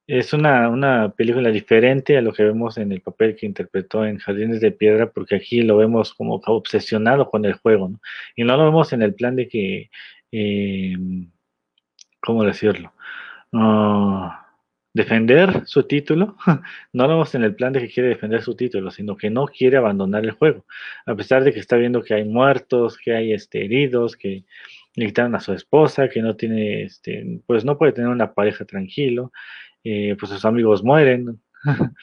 es 0.07 0.33
una, 0.33 0.69
una, 0.69 1.09
película 1.09 1.49
diferente 1.51 2.17
a 2.17 2.21
lo 2.21 2.33
que 2.33 2.43
vemos 2.43 2.77
en 2.77 2.91
el 2.91 3.01
papel 3.01 3.35
que 3.35 3.45
interpretó 3.45 4.05
en 4.05 4.19
Jardines 4.19 4.61
de 4.61 4.71
Piedra, 4.71 5.11
porque 5.11 5.35
aquí 5.35 5.61
lo 5.61 5.77
vemos 5.77 6.13
como 6.13 6.35
obsesionado 6.45 7.29
con 7.29 7.45
el 7.45 7.53
juego, 7.53 7.89
¿no? 7.89 7.99
Y 8.35 8.43
no 8.43 8.55
lo 8.57 8.65
vemos 8.65 8.93
en 8.93 9.01
el 9.01 9.13
plan 9.15 9.35
de 9.35 9.47
que, 9.49 9.89
eh, 10.31 10.95
¿cómo 12.21 12.43
decirlo? 12.43 12.93
Ah, 13.53 14.46
defender 14.97 15.61
su 15.65 15.83
título, 15.83 16.35
no 16.93 17.07
vemos 17.07 17.33
en 17.35 17.43
el 17.43 17.55
plan 17.55 17.71
de 17.71 17.81
que 17.81 17.89
quiere 17.89 18.09
defender 18.09 18.41
su 18.41 18.55
título, 18.55 18.91
sino 18.91 19.15
que 19.15 19.29
no 19.29 19.45
quiere 19.45 19.77
abandonar 19.77 20.23
el 20.25 20.31
juego, 20.31 20.65
a 21.05 21.15
pesar 21.15 21.43
de 21.43 21.53
que 21.53 21.59
está 21.59 21.77
viendo 21.77 22.03
que 22.03 22.15
hay 22.15 22.25
muertos, 22.25 22.97
que 22.97 23.15
hay 23.15 23.31
este, 23.31 23.63
heridos, 23.63 24.17
que 24.17 24.43
le 24.95 25.05
quitaron 25.05 25.35
a 25.35 25.39
su 25.39 25.53
esposa, 25.53 26.09
que 26.09 26.21
no 26.21 26.35
tiene, 26.35 26.83
este, 26.83 27.41
pues 27.45 27.63
no 27.63 27.77
puede 27.77 27.93
tener 27.93 28.09
una 28.09 28.33
pareja 28.33 28.65
tranquilo, 28.65 29.31
eh, 29.83 30.15
pues 30.19 30.31
sus 30.31 30.43
amigos 30.45 30.83
mueren. 30.83 31.41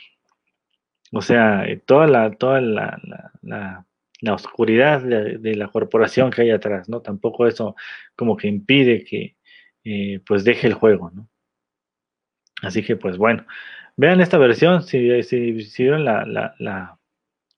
o 1.12 1.20
sea, 1.20 1.66
eh, 1.66 1.82
toda 1.84 2.06
la, 2.06 2.30
toda 2.30 2.60
la, 2.60 2.98
la, 3.42 3.86
la, 4.20 4.34
oscuridad 4.34 5.02
de, 5.02 5.54
la 5.56 5.68
corporación 5.68 6.30
que 6.30 6.42
hay 6.42 6.50
atrás, 6.50 6.88
¿no? 6.88 7.00
Tampoco 7.02 7.46
eso 7.46 7.74
como 8.16 8.36
que 8.36 8.48
impide 8.48 9.04
que 9.04 9.36
eh, 9.84 10.20
pues 10.26 10.44
deje 10.44 10.68
el 10.68 10.74
juego, 10.74 11.10
¿no? 11.10 11.28
Así 12.64 12.82
que 12.82 12.96
pues 12.96 13.16
bueno, 13.16 13.46
vean 13.96 14.20
esta 14.20 14.38
versión, 14.38 14.82
si, 14.82 14.98
vieron 14.98 16.04
la, 16.04 16.24
la, 16.24 16.54
la, 16.58 16.98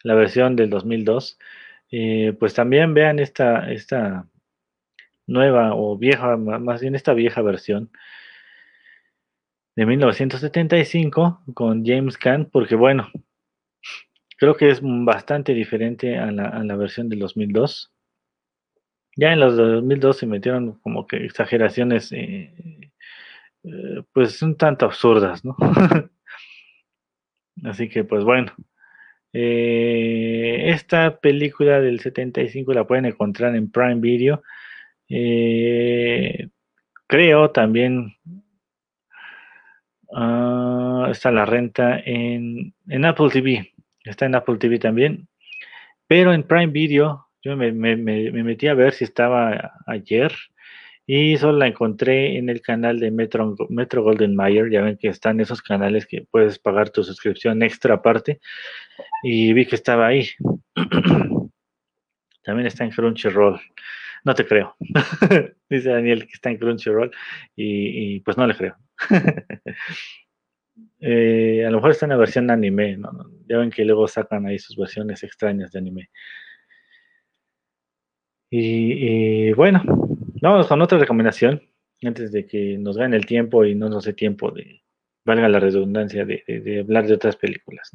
la, 0.02 0.14
versión 0.14 0.56
del 0.56 0.70
2002, 0.70 1.38
pues 2.38 2.54
también 2.54 2.94
vean 2.94 3.18
esta, 3.18 3.70
esta 3.70 4.26
nueva 5.26 5.74
o 5.74 5.96
vieja, 5.96 6.36
más 6.36 6.80
bien 6.80 6.94
esta 6.94 7.14
vieja 7.14 7.42
versión 7.42 7.90
de 9.76 9.84
1975 9.84 11.42
con 11.54 11.84
James 11.84 12.16
Caan, 12.16 12.46
porque 12.46 12.74
bueno, 12.74 13.10
creo 14.38 14.56
que 14.56 14.70
es 14.70 14.80
bastante 14.82 15.52
diferente 15.52 16.18
a 16.18 16.32
la, 16.32 16.76
versión 16.76 17.08
del 17.10 17.18
2002. 17.20 17.92
Ya 19.16 19.32
en 19.32 19.40
los 19.40 19.56
2002 19.56 20.16
se 20.16 20.26
metieron 20.26 20.78
como 20.80 21.06
que 21.06 21.24
exageraciones, 21.24 22.10
eh, 22.12 22.85
eh, 23.66 24.02
pues 24.12 24.40
un 24.42 24.56
tanto 24.56 24.86
absurdas, 24.86 25.44
¿no? 25.44 25.56
Así 27.64 27.88
que 27.88 28.04
pues 28.04 28.24
bueno, 28.24 28.52
eh, 29.32 30.70
esta 30.70 31.18
película 31.18 31.80
del 31.80 32.00
75 32.00 32.72
la 32.72 32.86
pueden 32.86 33.06
encontrar 33.06 33.54
en 33.56 33.70
Prime 33.70 34.00
Video. 34.00 34.42
creo 37.08 37.50
también 37.50 38.16
Ah, 40.12 41.08
está 41.10 41.30
la 41.30 41.44
renta 41.44 42.00
en, 42.04 42.74
Apple 43.04 43.28
TV. 43.30 43.72
Está 44.04 44.26
en 44.26 44.34
Apple 44.34 44.56
TV 44.58 44.78
también. 44.78 45.28
Pero 46.06 46.32
en 46.32 46.44
Prime 46.44 46.68
Video, 46.68 47.28
yo 47.42 47.56
me, 47.56 47.72
metí 47.72 48.68
a 48.68 48.74
ver 48.74 48.92
si 48.92 49.04
estaba 49.04 49.72
ayer 49.86 50.32
y 51.06 51.36
solo 51.36 51.58
la 51.58 51.68
encontré 51.68 52.36
en 52.36 52.48
el 52.48 52.60
canal 52.60 52.98
de 52.98 53.12
Metro, 53.12 53.54
Metro 53.68 54.02
Golden 54.02 54.34
Mayer. 54.34 54.70
Ya 54.70 54.82
ven 54.82 54.96
que 54.96 55.08
están 55.08 55.40
esos 55.40 55.62
canales 55.62 56.06
que 56.06 56.26
puedes 56.28 56.58
pagar 56.58 56.90
tu 56.90 57.04
suscripción 57.04 57.62
extra 57.62 57.94
aparte. 57.94 58.40
Y 59.22 59.52
vi 59.52 59.66
que 59.66 59.76
estaba 59.76 60.08
ahí. 60.08 60.28
También 62.42 62.66
está 62.66 62.84
en 62.84 62.90
Crunchyroll. 62.90 63.60
No 64.24 64.34
te 64.34 64.44
creo. 64.44 64.74
Dice 65.70 65.90
Daniel 65.90 66.26
que 66.26 66.32
está 66.32 66.50
en 66.50 66.58
Crunchyroll 66.58 67.12
y, 67.54 68.20
pues 68.20 68.36
no 68.36 68.46
le 68.46 68.56
creo. 68.56 68.76
Eh, 70.98 71.64
a 71.64 71.70
lo 71.70 71.76
mejor 71.76 71.90
está 71.92 72.06
en 72.06 72.10
la 72.10 72.16
versión 72.16 72.50
anime. 72.50 72.98
Ya 73.48 73.58
ven 73.58 73.70
que 73.70 73.84
luego 73.84 74.08
sacan 74.08 74.46
ahí 74.46 74.58
sus 74.58 74.76
versiones 74.76 75.22
extrañas 75.22 75.70
de 75.72 75.78
anime. 75.78 76.10
Y, 78.50 79.52
bueno, 79.52 79.82
vamos 80.50 80.66
con 80.66 80.82
otra 80.82 80.98
recomendación, 80.98 81.62
antes 82.02 82.32
de 82.32 82.46
que 82.46 82.78
nos 82.78 82.96
gane 82.96 83.16
el 83.16 83.26
tiempo 83.26 83.64
y 83.64 83.74
no 83.74 83.88
nos 83.88 84.04
dé 84.04 84.12
tiempo 84.12 84.50
de, 84.50 84.82
valga 85.24 85.48
la 85.48 85.60
redundancia, 85.60 86.24
de, 86.24 86.80
hablar 86.80 87.06
de 87.06 87.14
otras 87.14 87.36
películas. 87.36 87.92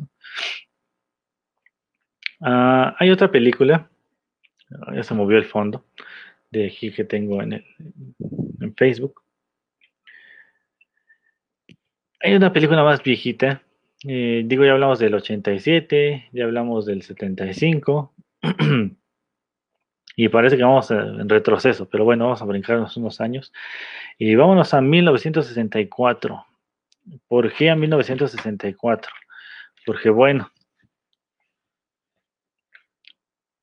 Ah, 2.41 2.95
hay 2.99 3.09
otra 3.11 3.31
película, 3.31 3.89
ya 4.93 5.03
se 5.03 5.13
movió 5.13 5.37
el 5.37 5.45
fondo, 5.45 5.85
de 6.49 6.67
aquí 6.67 6.91
que 6.91 7.03
tengo 7.03 7.41
en, 7.41 7.53
en 7.53 8.75
Facebook. 8.75 9.21
Hay 12.19 12.35
una 12.35 12.53
película 12.53 12.83
más 12.83 13.01
viejita. 13.01 13.63
Eh, 14.07 14.43
digo, 14.45 14.65
ya 14.65 14.73
hablamos 14.73 14.99
del 14.99 15.13
87, 15.13 16.29
ya 16.31 16.43
hablamos 16.43 16.85
del 16.85 17.01
75. 17.01 18.13
y 20.15 20.29
parece 20.29 20.57
que 20.57 20.63
vamos 20.63 20.91
en 20.91 21.27
retroceso, 21.29 21.87
pero 21.89 22.03
bueno, 22.03 22.25
vamos 22.25 22.41
a 22.41 22.45
brincarnos 22.45 22.97
unos 22.97 23.21
años. 23.21 23.53
Y 24.17 24.35
vámonos 24.35 24.73
a 24.73 24.81
1964. 24.81 26.45
¿Por 27.27 27.53
qué 27.53 27.69
a 27.69 27.75
1964? 27.75 29.11
Porque 29.85 30.09
bueno, 30.09 30.51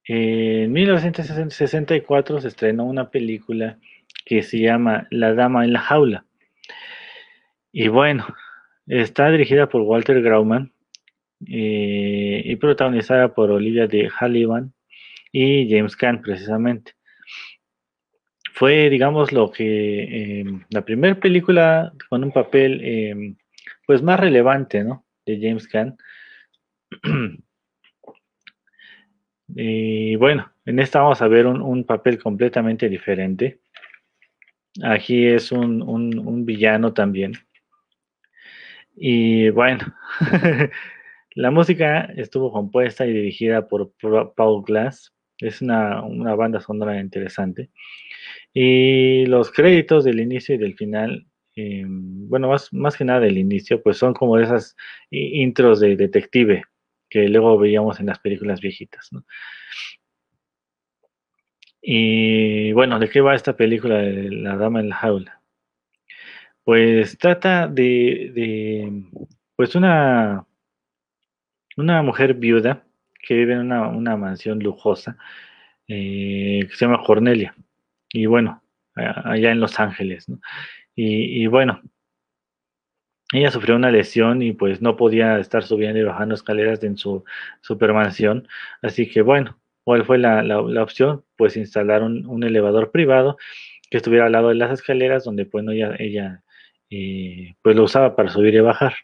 en 0.04 0.72
1964 0.72 2.40
se 2.40 2.48
estrenó 2.48 2.84
una 2.84 3.10
película 3.10 3.78
que 4.24 4.42
se 4.42 4.58
llama 4.58 5.06
La 5.10 5.34
Dama 5.34 5.64
en 5.64 5.72
la 5.72 5.80
Jaula. 5.80 6.24
Y 7.70 7.88
bueno, 7.88 8.26
Está 8.88 9.30
dirigida 9.30 9.68
por 9.68 9.82
Walter 9.82 10.22
Grauman 10.22 10.72
eh, 11.46 12.40
y 12.42 12.56
protagonizada 12.56 13.34
por 13.34 13.50
Olivia 13.50 13.86
de 13.86 14.08
Hallivan 14.08 14.72
y 15.32 15.70
James 15.70 15.96
Caan 15.96 16.22
precisamente. 16.22 16.92
Fue, 18.54 18.90
digamos, 18.90 19.32
lo 19.32 19.50
que 19.50 20.40
em, 20.40 20.64
la 20.70 20.84
primera 20.84 21.18
película 21.18 21.92
con 22.08 22.24
un 22.24 22.32
papel 22.32 22.80
em, 22.82 23.36
pues 23.86 24.02
más 24.02 24.18
relevante, 24.18 24.82
¿no? 24.82 25.06
De 25.24 25.38
James 25.40 25.68
Caan. 25.68 25.96
y 29.48 30.16
bueno, 30.16 30.50
en 30.64 30.78
esta 30.80 31.00
vamos 31.00 31.22
a 31.22 31.28
ver 31.28 31.46
un, 31.46 31.84
papel 31.84 32.18
completamente 32.20 32.88
diferente. 32.88 33.60
Aquí 34.82 35.26
es 35.26 35.52
un 35.52 36.44
villano 36.44 36.92
también. 36.92 37.32
Y 39.00 39.50
bueno, 39.50 39.94
la 41.36 41.52
música 41.52 42.00
estuvo 42.16 42.50
compuesta 42.50 43.06
y 43.06 43.12
dirigida 43.12 43.68
por, 43.68 43.92
Paul 44.34 44.64
Glass. 44.64 45.14
Es 45.38 45.62
una, 45.62 46.02
banda 46.34 46.60
sonora 46.60 47.00
interesante. 47.00 47.70
Y 48.52 49.26
los 49.26 49.50
créditos 49.52 50.04
del 50.04 50.20
inicio 50.20 50.54
y 50.54 50.58
del 50.58 50.74
final, 50.74 51.26
eh, 51.56 51.84
bueno, 51.86 52.48
más, 52.48 52.72
más 52.72 52.96
que 52.96 53.04
nada 53.04 53.20
del 53.20 53.38
inicio, 53.38 53.82
pues 53.82 53.98
son 53.98 54.14
como 54.14 54.38
esas 54.38 54.76
intros 55.10 55.80
de 55.80 55.96
detective 55.96 56.64
que 57.08 57.28
luego 57.28 57.58
veíamos 57.58 58.00
en 58.00 58.06
las 58.06 58.18
películas 58.18 58.60
viejitas. 58.60 59.10
Y 61.80 62.72
bueno, 62.72 62.98
¿de 62.98 63.08
qué 63.08 63.20
va 63.20 63.34
esta 63.34 63.56
película 63.56 63.98
de 63.98 64.30
La 64.30 64.56
Dama 64.56 64.80
en 64.80 64.88
la 64.90 64.96
Jaula? 64.96 65.40
Pues 66.64 67.16
trata 67.16 67.66
de, 67.66 69.02
pues 69.56 69.74
una, 69.74 70.46
una 71.76 72.02
mujer 72.02 72.34
viuda 72.34 72.84
que 73.18 73.34
vive 73.34 73.54
en 73.54 73.72
una, 73.72 74.16
mansión 74.16 74.60
lujosa 74.60 75.16
eh, 75.86 76.66
que 76.68 76.74
se 76.76 76.86
llama 76.86 77.02
Cornelia. 77.04 77.54
Y 78.12 78.26
bueno, 78.26 78.62
allá 78.94 79.52
en 79.52 79.60
Los 79.60 79.78
Ángeles, 79.80 80.28
¿no? 80.28 80.40
Y, 81.00 81.46
bueno, 81.46 81.80
ella 83.32 83.52
sufrió 83.52 83.76
una 83.76 83.92
lesión 83.92 84.42
y 84.42 84.52
pues 84.52 84.82
no 84.82 84.96
podía 84.96 85.38
estar 85.38 85.62
subiendo 85.62 86.00
y 86.00 86.02
bajando 86.02 86.34
escaleras 86.34 86.82
en 86.82 86.96
su 86.96 87.24
supermansión. 87.60 88.48
Así 88.82 89.08
que 89.08 89.22
bueno, 89.22 89.60
¿cuál 89.84 90.04
fue 90.04 90.18
la, 90.18 90.60
opción? 90.82 91.24
Pues 91.36 91.56
instalar 91.56 92.02
un, 92.02 92.42
elevador 92.42 92.90
privado 92.90 93.36
que 93.90 93.98
estuviera 93.98 94.26
al 94.26 94.32
lado 94.32 94.48
de 94.48 94.56
las 94.56 94.72
escaleras 94.72 95.24
donde 95.24 95.46
pues 95.46 95.64
ella, 95.68 95.94
ella 96.00 96.42
pues 97.62 97.76
lo 97.76 97.84
usaba 97.84 98.16
para 98.16 98.30
subir 98.30 98.54
y 98.54 98.60
bajar. 98.60 98.94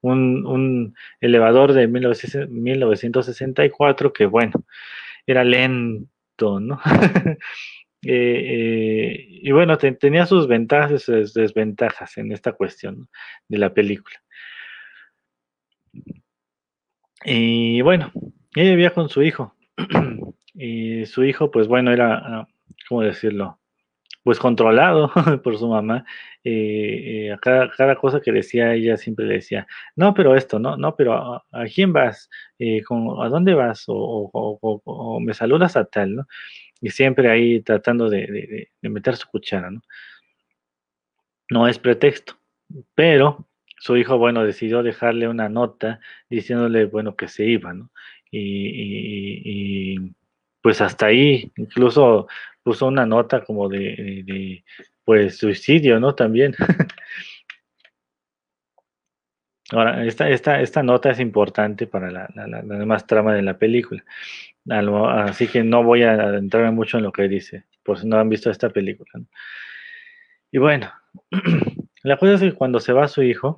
Un, 0.00 0.94
elevador 1.20 1.72
de 1.72 1.88
1964 1.88 4.12
que 4.12 4.26
bueno, 4.26 4.64
era 5.26 5.42
lento, 5.44 6.60
¿no? 6.60 6.80
y 8.02 9.50
bueno, 9.50 9.76
tenía 9.78 10.26
sus 10.26 10.46
ventajas 10.46 10.92
y 10.92 10.98
sus 10.98 11.34
desventajas 11.34 12.16
en 12.18 12.32
esta 12.32 12.52
cuestión 12.52 13.08
de 13.48 13.58
la 13.58 13.74
película. 13.74 14.20
Y 17.24 17.80
bueno, 17.82 18.12
ella 18.54 18.70
vivía 18.70 18.94
con 18.94 19.08
su 19.08 19.22
hijo. 19.22 19.54
y 20.54 21.06
su 21.06 21.24
hijo, 21.24 21.50
pues 21.50 21.68
bueno, 21.68 21.92
era, 21.92 22.14
ah, 22.14 22.48
¿cómo 22.88 23.02
decirlo? 23.02 23.58
Pues 24.22 24.38
controlado 24.38 25.10
por 25.42 25.58
su 25.58 25.68
mamá. 25.68 26.04
Eh, 26.44 27.32
a 27.32 27.38
cada, 27.38 27.96
cosa 27.96 28.20
que 28.20 28.32
decía 28.32 28.74
ella 28.74 28.96
siempre 28.96 29.26
le 29.26 29.34
decía, 29.34 29.66
no, 29.96 30.14
pero 30.14 30.34
esto, 30.36 30.58
no, 30.58 30.76
no, 30.76 30.96
pero 30.96 31.14
¿a, 31.14 31.64
quién 31.74 31.92
vas? 31.92 32.28
Eh, 32.58 32.82
¿A 33.22 33.28
dónde 33.28 33.54
vas? 33.54 33.84
O, 33.88 35.18
me 35.20 35.34
saludas 35.34 35.76
a 35.76 35.84
tal, 35.84 36.16
¿no? 36.16 36.26
Y 36.80 36.90
siempre 36.90 37.30
ahí 37.30 37.60
tratando 37.62 38.08
de, 38.08 38.68
de 38.80 38.88
meter 38.88 39.16
su 39.16 39.28
cuchara, 39.28 39.70
¿no? 39.70 39.82
No 41.50 41.66
es 41.66 41.78
pretexto, 41.78 42.34
pero 42.94 43.48
su 43.78 43.96
hijo, 43.96 44.18
bueno, 44.18 44.44
decidió 44.44 44.82
dejarle 44.82 45.28
una 45.28 45.48
nota 45.48 46.00
diciéndole, 46.28 46.86
bueno, 46.86 47.16
que 47.16 47.28
se 47.28 47.44
iba, 47.46 47.72
¿no? 47.72 47.90
Y, 48.30 49.96
pues 50.60 50.80
hasta 50.80 51.06
ahí, 51.06 51.52
incluso 51.56 52.26
puso 52.68 52.86
una 52.86 53.06
nota 53.06 53.42
como 53.44 53.66
de, 53.70 54.62
pues, 55.04 55.38
suicidio, 55.38 55.98
¿no? 55.98 56.14
También. 56.14 56.54
Ahora, 59.70 60.04
esta, 60.04 60.28
esta, 60.28 60.60
esta 60.60 60.82
nota 60.82 61.10
es 61.10 61.18
importante 61.18 61.86
para 61.86 62.10
la, 62.10 62.28
demás 62.62 63.06
trama 63.06 63.32
de 63.32 63.40
la 63.40 63.56
película. 63.56 64.04
Así 64.68 65.48
que 65.48 65.64
no 65.64 65.82
voy 65.82 66.02
a 66.02 66.12
adentrarme 66.12 66.72
mucho 66.72 66.98
en 66.98 67.04
lo 67.04 67.12
que 67.12 67.26
dice, 67.26 67.64
por 67.82 67.98
si 67.98 68.06
no 68.06 68.18
han 68.18 68.28
visto 68.28 68.50
esta 68.50 68.68
película. 68.68 69.10
Y 70.52 70.58
bueno, 70.58 70.92
La 72.02 72.16
cosa 72.16 72.34
es 72.34 72.40
que 72.40 72.52
cuando 72.52 72.80
se 72.80 72.92
va 72.92 73.08
su 73.08 73.22
hijo, 73.22 73.56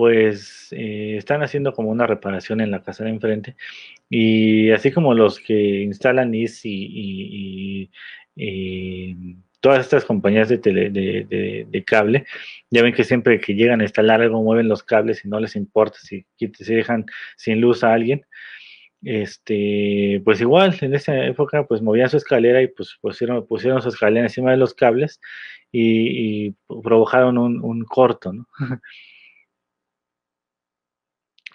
pues 0.00 0.68
eh, 0.70 1.16
están 1.18 1.42
haciendo 1.42 1.74
como 1.74 1.90
una 1.90 2.06
reparación 2.06 2.62
en 2.62 2.70
la 2.70 2.82
casa 2.82 3.04
de 3.04 3.10
enfrente 3.10 3.54
y 4.08 4.70
así 4.70 4.92
como 4.92 5.12
los 5.12 5.38
que 5.38 5.82
instalan 5.82 6.34
IS 6.34 6.62
y, 6.64 7.90
todas 9.60 9.80
estas 9.80 10.06
compañías 10.06 10.48
de, 10.48 10.56
de, 10.56 11.84
cable, 11.84 12.24
ya 12.70 12.82
ven 12.82 12.94
que 12.94 13.04
siempre 13.04 13.38
que 13.40 13.54
llegan 13.54 13.82
a 13.82 13.84
instalar 13.84 14.22
algo 14.22 14.42
mueven 14.42 14.68
los 14.68 14.82
cables 14.82 15.22
y 15.22 15.28
no 15.28 15.38
les 15.38 15.54
importa 15.54 15.98
si, 15.98 16.24
si 16.38 16.74
dejan 16.74 17.04
sin 17.36 17.60
luz 17.60 17.84
a 17.84 17.92
alguien. 17.92 18.24
Este, 19.02 20.22
pues 20.24 20.40
igual, 20.40 20.74
en 20.80 20.94
esa 20.94 21.26
época, 21.26 21.66
pues 21.66 21.82
movían 21.82 22.08
su 22.08 22.16
escalera 22.16 22.62
y 22.62 22.68
pues 22.68 22.96
pusieron, 23.02 23.46
pusieron 23.46 23.82
su 23.82 23.90
escalera 23.90 24.24
encima 24.24 24.50
de 24.52 24.56
los 24.56 24.72
cables 24.72 25.20
y, 25.70 26.52
provocaron 26.66 27.36
un, 27.36 27.84
corto, 27.84 28.32
¿no? 28.32 28.46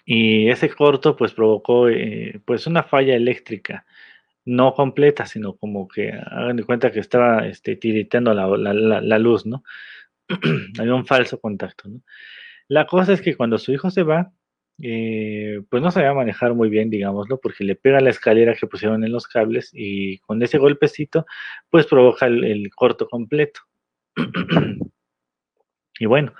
y 0.06 0.48
ese 0.48 0.70
corto 0.70 1.16
pues 1.16 1.32
provocó 1.32 1.88
eh, 1.88 2.40
pues 2.44 2.66
una 2.66 2.84
falla 2.84 3.14
eléctrica 3.14 3.84
no 4.44 4.72
completa 4.72 5.26
sino 5.26 5.56
como 5.56 5.88
que 5.88 6.12
hagan 6.12 6.56
de 6.56 6.64
cuenta 6.64 6.92
que 6.92 7.00
estaba 7.00 7.46
este, 7.46 7.76
tiritando 7.76 8.32
la, 8.32 9.18
luz 9.18 9.44
no 9.44 9.64
había 10.78 10.94
un 10.94 11.06
falso 11.06 11.40
contacto 11.40 11.88
no 11.88 12.00
la 12.68 12.86
cosa 12.86 13.12
es 13.12 13.20
que 13.20 13.36
cuando 13.36 13.58
su 13.58 13.72
hijo 13.72 13.90
se 13.90 14.04
va 14.04 14.32
eh, 14.82 15.62
pues 15.70 15.82
no 15.82 15.90
sabía 15.90 16.14
manejar 16.14 16.54
muy 16.54 16.68
bien 16.68 16.88
digámoslo 16.88 17.40
porque 17.40 17.64
le 17.64 17.74
pega 17.76 18.00
la 18.00 18.10
escalera 18.10 18.54
que 18.54 18.66
pusieron 18.66 19.04
en 19.04 19.12
los 19.12 19.26
cables 19.26 19.70
y 19.72 20.18
con 20.18 20.42
ese 20.42 20.58
golpecito 20.58 21.26
pues 21.70 21.86
provoca 21.86 22.26
el 22.26 22.70
corto 22.74 23.08
completo. 23.08 23.60
Y 25.98 26.06
bueno, 26.06 26.34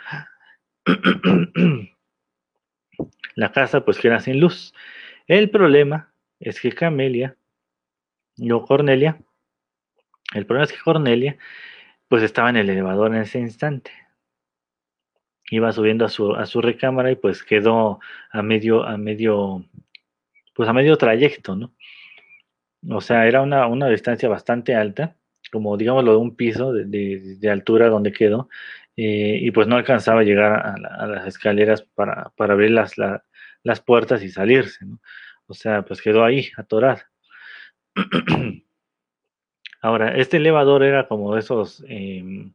la 3.36 3.52
casa 3.52 3.84
pues 3.84 3.98
queda 3.98 4.18
sin 4.18 4.40
luz. 4.40 4.74
El 5.28 5.50
problema 5.50 6.12
es 6.40 6.60
que 6.60 6.72
Camelia, 6.72 7.36
yo 8.36 8.62
Cornelia, 8.64 9.18
el 10.34 10.46
problema 10.46 10.64
es 10.64 10.72
que 10.72 10.82
Cornelia 10.82 11.38
pues 12.08 12.24
estaba 12.24 12.50
en 12.50 12.56
el 12.56 12.70
elevador 12.70 13.14
en 13.14 13.22
ese 13.22 13.38
instante. 13.38 13.92
Iba 15.50 15.70
subiendo 15.70 16.04
a 16.04 16.08
su, 16.08 16.34
a 16.34 16.46
su 16.46 16.60
recámara 16.60 17.12
y 17.12 17.16
pues 17.16 17.44
quedó 17.44 18.00
a 18.32 18.42
medio, 18.42 18.82
a 18.84 18.96
medio, 18.96 19.64
pues 20.54 20.68
a 20.68 20.72
medio 20.72 20.98
trayecto, 20.98 21.54
¿no? 21.54 21.72
O 22.90 23.00
sea, 23.00 23.26
era 23.28 23.42
una, 23.42 23.66
una 23.68 23.88
distancia 23.88 24.28
bastante 24.28 24.74
alta 24.74 25.16
como 25.50 25.76
digámoslo 25.76 26.12
de 26.12 26.18
un 26.18 26.36
piso 26.36 26.72
de, 26.72 27.50
altura 27.50 27.88
donde 27.88 28.12
quedó, 28.12 28.48
eh, 28.96 29.38
y 29.42 29.50
pues 29.50 29.66
no 29.66 29.76
alcanzaba 29.76 30.20
a 30.20 30.24
llegar 30.24 30.52
a, 30.52 31.06
las 31.06 31.26
escaleras 31.26 31.82
para, 31.82 32.32
abrir 32.38 32.70
las, 32.70 32.94
las 33.62 33.80
puertas 33.80 34.22
y 34.22 34.30
salirse, 34.30 34.84
¿no? 34.86 35.00
O 35.48 35.54
sea, 35.54 35.82
pues 35.82 36.02
quedó 36.02 36.24
ahí, 36.24 36.50
atorada. 36.56 37.08
Ahora, 39.82 40.16
este 40.16 40.38
elevador 40.38 40.82
era 40.82 41.06
como 41.06 41.36
esos 41.36 41.84
em, 41.88 42.52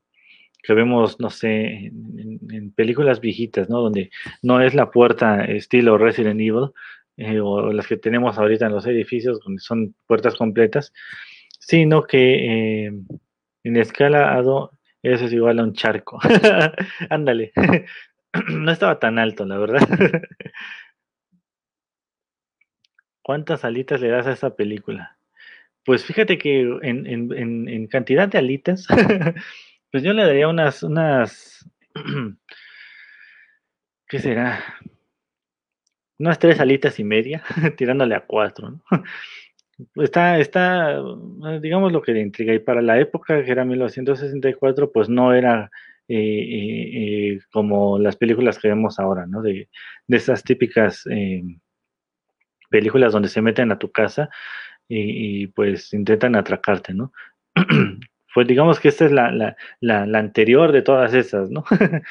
que 0.63 0.73
vemos, 0.73 1.19
no 1.19 1.29
sé, 1.29 1.91
en, 1.91 2.73
películas 2.75 3.21
viejitas, 3.21 3.69
¿no? 3.69 3.81
Donde 3.81 4.11
no 4.41 4.61
es 4.61 4.73
la 4.75 4.91
puerta 4.91 5.45
estilo 5.45 5.97
Resident 5.97 6.39
Evil, 6.41 6.71
eh, 7.17 7.39
o 7.39 7.71
las 7.71 7.87
que 7.87 7.97
tenemos 7.97 8.37
ahorita 8.37 8.65
en 8.65 8.73
los 8.73 8.85
edificios, 8.85 9.39
donde 9.41 9.61
son 9.61 9.95
puertas 10.07 10.35
completas, 10.35 10.93
sino 11.59 12.03
que 12.03 12.87
eh, 12.87 12.91
en 13.63 13.77
escala 13.77 14.35
eso 15.03 15.25
es 15.25 15.33
igual 15.33 15.59
a 15.59 15.63
un 15.63 15.73
charco. 15.73 16.19
Ándale. 17.09 17.51
no 18.49 18.71
estaba 18.71 18.99
tan 18.99 19.19
alto, 19.19 19.45
la 19.45 19.57
verdad. 19.57 19.81
¿Cuántas 23.21 23.63
alitas 23.65 24.01
le 24.01 24.09
das 24.09 24.27
a 24.27 24.33
esa 24.33 24.55
película? 24.55 25.17
Pues 25.85 26.05
fíjate 26.05 26.37
que 26.37 26.61
en, 26.81 27.87
cantidad 27.87 28.27
de 28.27 28.37
alitas, 28.37 28.87
pues 29.91 30.03
yo 30.03 30.13
le 30.13 30.23
daría 30.23 30.47
unas, 30.47 30.83
unas, 30.83 31.69
¿qué 34.07 34.19
será? 34.19 34.63
Unas 36.19 36.37
tres 36.37 36.59
alitas 36.59 36.99
y 36.99 37.03
media, 37.03 37.43
tirándole 37.77 38.15
a 38.15 38.25
cuatro, 38.25 38.71
¿no? 38.71 38.83
Está, 39.95 40.39
está, 40.39 41.01
digamos 41.61 41.91
lo 41.91 42.01
que 42.01 42.13
le 42.13 42.21
intriga. 42.21 42.53
Y 42.53 42.59
para 42.59 42.81
la 42.81 42.99
época, 42.99 43.43
que 43.43 43.51
era 43.51 43.65
1964, 43.65 44.91
pues 44.91 45.09
no 45.09 45.33
era 45.33 45.69
eh, 46.07 46.17
eh, 46.17 46.89
eh, 47.35 47.39
como 47.53 47.97
las 47.97 48.17
películas 48.17 48.59
que 48.59 48.67
vemos 48.67 48.99
ahora, 48.99 49.25
¿no? 49.27 49.41
De, 49.41 49.69
de 50.07 50.17
esas 50.17 50.43
típicas 50.43 51.05
películas 52.69 53.13
donde 53.13 53.29
se 53.29 53.41
meten 53.41 53.71
a 53.71 53.79
tu 53.79 53.91
casa 53.91 54.29
y, 54.89 55.47
pues 55.47 55.93
intentan 55.93 56.35
atracarte, 56.35 56.93
¿no? 56.93 57.13
pues 58.35 58.45
digamos 58.45 58.81
que 58.81 58.89
esta 58.89 59.05
es 59.05 59.13
la, 59.13 59.31
la, 59.31 59.55
la, 59.79 60.19
anterior 60.19 60.73
de 60.73 60.81
todas 60.81 61.13
esas, 61.13 61.49
¿no? 61.49 61.63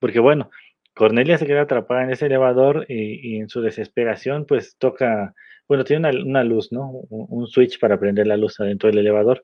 Porque 0.00 0.18
bueno, 0.18 0.50
Cornelia 0.92 1.38
se 1.38 1.46
queda 1.46 1.62
atrapada 1.62 2.02
en 2.02 2.10
ese 2.10 2.26
elevador 2.26 2.86
y, 2.88 3.36
y 3.36 3.36
en 3.38 3.48
su 3.48 3.60
desesperación 3.60 4.46
pues 4.46 4.76
toca 4.78 5.32
bueno, 5.68 5.84
tiene 5.84 6.10
una, 6.22 6.44
luz, 6.44 6.72
¿no? 6.72 6.90
Un, 7.08 7.46
switch 7.46 7.78
para 7.78 7.98
prender 7.98 8.26
la 8.26 8.36
luz 8.36 8.60
adentro 8.60 8.88
del 8.88 8.98
elevador, 8.98 9.42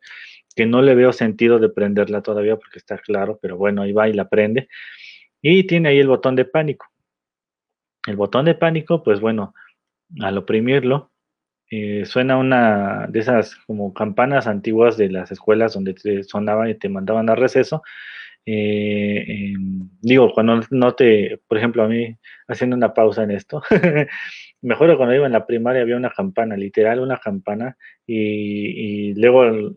que 0.54 0.66
no 0.66 0.82
le 0.82 0.94
veo 0.94 1.12
sentido 1.12 1.58
de 1.58 1.68
prenderla 1.68 2.22
todavía 2.22 2.56
porque 2.56 2.78
está 2.78 2.98
claro, 2.98 3.38
pero 3.40 3.56
bueno, 3.56 3.82
ahí 3.82 3.92
va 3.92 4.08
y 4.08 4.12
la 4.12 4.28
prende. 4.28 4.68
Y 5.40 5.66
tiene 5.66 5.90
ahí 5.90 5.98
el 5.98 6.08
botón 6.08 6.36
de 6.36 6.44
pánico. 6.44 6.86
El 8.06 8.16
botón 8.16 8.44
de 8.44 8.54
pánico, 8.54 9.02
pues 9.02 9.20
bueno, 9.20 9.54
al 10.20 10.38
oprimirlo, 10.38 11.10
eh, 11.70 12.04
suena 12.04 12.36
una 12.36 13.06
de 13.08 13.20
esas 13.20 13.54
como 13.66 13.94
campanas 13.94 14.48
antiguas 14.48 14.96
de 14.96 15.08
las 15.08 15.30
escuelas 15.30 15.74
donde 15.74 15.94
te 15.94 16.24
sonaban 16.24 16.68
y 16.68 16.74
te 16.74 16.88
mandaban 16.88 17.30
a 17.30 17.36
receso. 17.36 17.82
Eh, 18.52 19.54
digo, 20.00 20.32
cuando 20.32 20.60
no 20.70 20.94
te, 20.94 21.40
por 21.46 21.58
ejemplo, 21.58 21.84
a 21.84 21.88
mí, 21.88 22.16
haciendo 22.48 22.74
una 22.76 22.92
pausa 22.92 23.22
en 23.22 23.30
esto, 23.30 23.62
me 24.62 24.74
acuerdo 24.74 24.96
cuando 24.96 25.14
iba 25.14 25.26
en 25.26 25.32
la 25.32 25.46
primaria 25.46 25.82
había 25.82 25.96
una 25.96 26.10
campana, 26.10 26.56
literal 26.56 26.98
una 27.00 27.18
campana, 27.18 27.76
y, 28.06 29.14
luego 29.14 29.74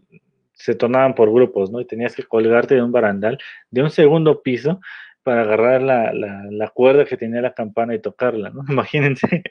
se 0.53 0.75
tornaban 0.75 1.13
por 1.13 1.31
grupos, 1.31 1.71
¿no? 1.71 1.81
Y 1.81 1.85
tenías 1.85 2.15
que 2.15 2.23
colgarte 2.23 2.75
de 2.75 2.81
un 2.81 2.91
barandal 2.91 3.37
de 3.69 3.83
un 3.83 3.89
segundo 3.91 4.41
piso 4.41 4.79
para 5.21 5.41
agarrar 5.41 5.81
la, 5.81 6.11
la, 6.13 6.69
cuerda 6.69 7.05
que 7.05 7.17
tenía 7.17 7.41
la 7.41 7.53
campana 7.53 7.93
y 7.95 7.99
tocarla, 7.99 8.49
¿no? 8.49 8.63
Imagínense 8.69 9.43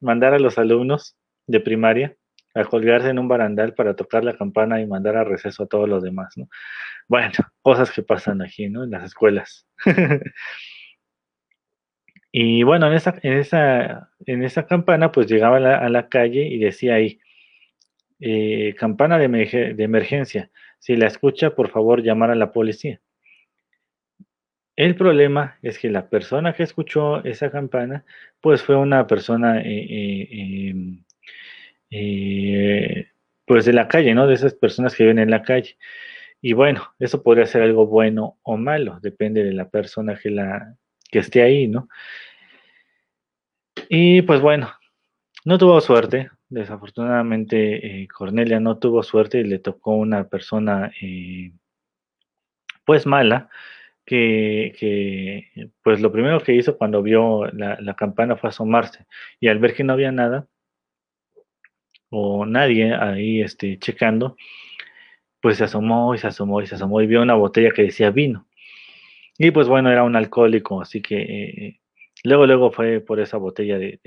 mandar 0.00 0.34
a 0.34 0.38
los 0.38 0.58
alumnos 0.58 1.16
de 1.46 1.60
primaria 1.60 2.16
a 2.56 2.64
colgarse 2.64 3.08
en 3.08 3.18
un 3.18 3.28
barandal 3.28 3.74
para 3.74 3.94
tocar 3.94 4.24
la 4.24 4.36
campana 4.36 4.80
y 4.80 4.86
mandar 4.86 5.16
a 5.16 5.24
receso 5.24 5.64
a 5.64 5.66
todos 5.66 5.88
los 5.88 6.02
demás, 6.02 6.32
¿no? 6.36 6.48
Bueno, 7.08 7.32
cosas 7.62 7.90
que 7.90 8.02
pasan 8.02 8.42
aquí, 8.42 8.68
¿no? 8.68 8.84
En 8.84 8.90
las 8.90 9.04
escuelas. 9.04 9.66
Y 12.38 12.64
bueno, 12.64 12.88
en 12.88 12.92
esa, 12.92 13.18
en 13.22 13.32
esa, 13.38 14.10
en 14.26 14.42
esa 14.42 14.66
campana 14.66 15.10
pues 15.10 15.26
llegaba 15.26 15.56
a 15.56 15.88
la, 15.88 16.08
calle 16.10 16.46
y 16.46 16.58
decía 16.58 16.96
ahí, 16.96 17.18
eh, 18.20 18.74
campana 18.78 19.16
de, 19.18 19.24
emergencia. 19.78 20.50
Si 20.78 20.96
la 20.96 21.06
escucha, 21.06 21.54
por 21.54 21.70
favor, 21.70 22.02
llamar 22.02 22.30
a 22.30 22.34
la 22.34 22.52
policía. 22.52 23.00
El 24.76 24.96
problema 24.96 25.58
es 25.62 25.78
que 25.78 25.88
la 25.88 26.10
persona 26.10 26.52
que 26.52 26.62
escuchó 26.62 27.24
esa 27.24 27.50
campana, 27.50 28.04
pues 28.42 28.62
fue 28.62 28.76
una 28.76 29.06
persona, 29.06 29.62
eh, 29.62 29.86
eh, 29.88 30.68
em, 30.68 31.04
eh, 31.90 33.08
pues 33.46 33.64
de 33.64 33.72
la 33.72 33.88
calle, 33.88 34.14
¿no? 34.14 34.26
De 34.26 34.34
esas 34.34 34.54
personas 34.54 34.94
que 34.94 35.04
viven 35.04 35.18
en 35.18 35.30
la 35.30 35.42
calle. 35.42 35.76
Y 36.40 36.52
bueno, 36.52 36.94
eso 36.98 37.22
podría 37.22 37.46
ser 37.46 37.62
algo 37.62 37.86
bueno 37.86 38.38
o 38.42 38.56
malo, 38.56 38.98
depende 39.02 39.44
de 39.44 39.52
la 39.52 39.68
persona 39.68 40.16
que, 40.16 40.30
la, 40.30 40.76
que 41.10 41.20
esté 41.20 41.42
ahí, 41.42 41.68
¿no? 41.68 41.88
Y 43.88 44.22
pues 44.22 44.40
bueno, 44.40 44.70
no 45.44 45.58
tuvo 45.58 45.80
suerte, 45.80 46.30
desafortunadamente 46.48 48.06
Cornelia 48.12 48.60
no 48.60 48.78
tuvo 48.78 49.02
suerte 49.02 49.38
y 49.40 49.44
le 49.44 49.58
tocó 49.58 49.94
una 49.94 50.28
persona 50.28 50.92
pues 52.84 53.06
mala, 53.06 53.48
que, 54.06 55.72
pues 55.82 56.00
lo 56.00 56.12
primero 56.12 56.40
que 56.40 56.54
hizo 56.54 56.78
cuando 56.78 57.02
vio 57.02 57.46
la, 57.52 57.94
campana 57.94 58.36
fue 58.36 58.48
asomarse 58.50 59.06
y 59.40 59.48
al 59.48 59.58
ver 59.58 59.74
que 59.74 59.84
no 59.84 59.92
había 59.92 60.12
nada 60.12 60.46
o 62.10 62.46
nadie 62.46 62.94
ahí 62.94 63.40
este, 63.42 63.78
checando, 63.78 64.36
pues 65.40 65.58
se 65.58 65.64
asomó 65.64 66.14
y 66.14 66.18
se 66.18 66.26
asomó 66.28 66.62
y 66.62 66.66
se 66.66 66.76
asomó 66.76 67.00
y 67.02 67.06
vio 67.06 67.22
una 67.22 67.34
botella 67.34 67.70
que 67.72 67.82
decía 67.84 68.10
vino. 68.10 68.46
Y 69.38 69.50
pues 69.50 69.68
bueno, 69.68 69.90
era 69.90 70.02
un 70.04 70.16
alcohólico, 70.16 70.80
así 70.80 71.02
que 71.02 71.22
eh, 71.22 71.80
luego, 72.24 72.46
luego 72.46 72.72
fue 72.72 73.00
por 73.00 73.20
esa 73.20 73.36
botella 73.36 73.78
de, 73.78 74.00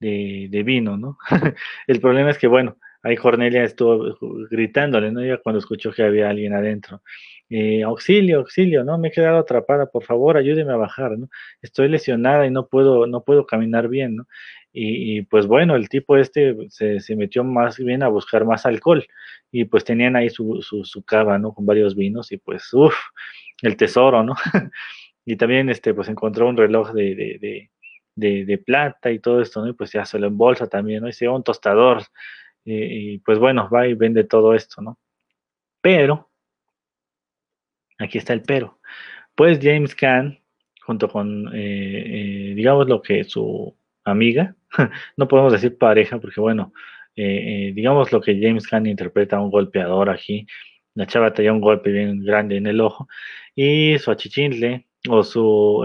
de, 0.00 0.62
vino, 0.64 0.96
¿no? 0.96 1.18
El 1.86 2.00
problema 2.00 2.30
es 2.30 2.38
que, 2.38 2.46
bueno, 2.46 2.76
ahí 3.02 3.16
Cornelia 3.16 3.64
estuvo 3.64 4.16
gritándole, 4.50 5.12
¿no? 5.12 5.24
Ya 5.24 5.38
cuando 5.38 5.58
escuchó 5.58 5.92
que 5.92 6.02
había 6.02 6.30
alguien 6.30 6.54
adentro. 6.54 7.02
Eh, 7.50 7.82
auxilio, 7.82 8.38
auxilio, 8.38 8.84
¿no? 8.84 8.98
Me 8.98 9.08
he 9.08 9.12
quedado 9.12 9.38
atrapada, 9.38 9.86
por 9.86 10.04
favor, 10.04 10.36
ayúdeme 10.36 10.72
a 10.72 10.76
bajar, 10.76 11.18
¿no? 11.18 11.28
Estoy 11.62 11.88
lesionada 11.88 12.46
y 12.46 12.50
no 12.50 12.66
puedo, 12.68 13.06
no 13.06 13.22
puedo 13.22 13.46
caminar 13.46 13.88
bien, 13.88 14.16
¿no? 14.16 14.26
Y, 14.76 15.22
pues 15.22 15.46
bueno, 15.46 15.76
el 15.76 15.88
tipo 15.88 16.16
este 16.16 16.56
se, 16.68 17.14
metió 17.14 17.44
más 17.44 17.78
bien 17.78 18.02
a 18.02 18.08
buscar 18.08 18.44
más 18.44 18.66
alcohol 18.66 19.06
y 19.52 19.66
pues 19.66 19.84
tenían 19.84 20.16
ahí 20.16 20.30
su, 20.30 20.62
su, 20.62 21.04
cava, 21.04 21.38
¿no? 21.38 21.54
Con 21.54 21.64
varios 21.64 21.94
vinos 21.94 22.32
y 22.32 22.38
pues, 22.38 22.72
uff, 22.74 22.96
el 23.62 23.76
tesoro, 23.76 24.24
¿no? 24.24 24.34
y 25.24 25.36
también 25.36 25.70
este, 25.70 25.94
pues 25.94 26.08
encontró 26.08 26.48
un 26.48 26.56
reloj 26.56 26.92
de, 26.92 27.70
de, 28.16 28.58
plata 28.58 29.12
y 29.12 29.20
todo 29.20 29.40
esto, 29.40 29.60
¿no? 29.62 29.68
Y 29.68 29.74
pues 29.74 29.92
ya 29.92 30.04
se 30.04 30.18
lo 30.18 30.26
embolsa 30.26 30.66
también, 30.66 31.02
¿no? 31.02 31.08
Y 31.08 31.12
se 31.12 31.28
un 31.28 31.44
tostador 31.44 32.02
y 32.64 33.18
pues 33.18 33.38
bueno, 33.38 33.68
va 33.72 33.86
y 33.86 33.94
vende 33.94 34.24
todo 34.24 34.54
esto, 34.54 34.82
¿no? 34.82 34.98
Pero 35.80 36.30
Aquí 37.98 38.18
está 38.18 38.32
el 38.32 38.42
pero. 38.42 38.80
Pues 39.34 39.58
James 39.62 39.94
Caan, 39.94 40.40
junto 40.82 41.08
con, 41.08 41.48
eh, 41.54 42.50
eh, 42.50 42.54
digamos, 42.54 42.88
lo 42.88 43.02
que 43.02 43.24
su 43.24 43.76
amiga, 44.04 44.54
no 45.16 45.28
podemos 45.28 45.52
decir 45.52 45.78
pareja, 45.78 46.18
porque 46.18 46.40
bueno, 46.40 46.72
eh, 47.16 47.72
digamos 47.74 48.12
lo 48.12 48.20
que 48.20 48.38
James 48.40 48.66
Caan 48.66 48.86
interpreta 48.86 49.36
a 49.36 49.40
un 49.40 49.50
golpeador 49.50 50.10
aquí. 50.10 50.46
La 50.94 51.06
chava 51.06 51.32
tenía 51.32 51.52
un 51.52 51.60
golpe 51.60 51.90
bien 51.90 52.24
grande 52.24 52.56
en 52.56 52.66
el 52.66 52.80
ojo. 52.80 53.08
Y 53.54 53.98
su 53.98 54.10
achichinle, 54.10 54.86
o 55.08 55.24
su, 55.24 55.84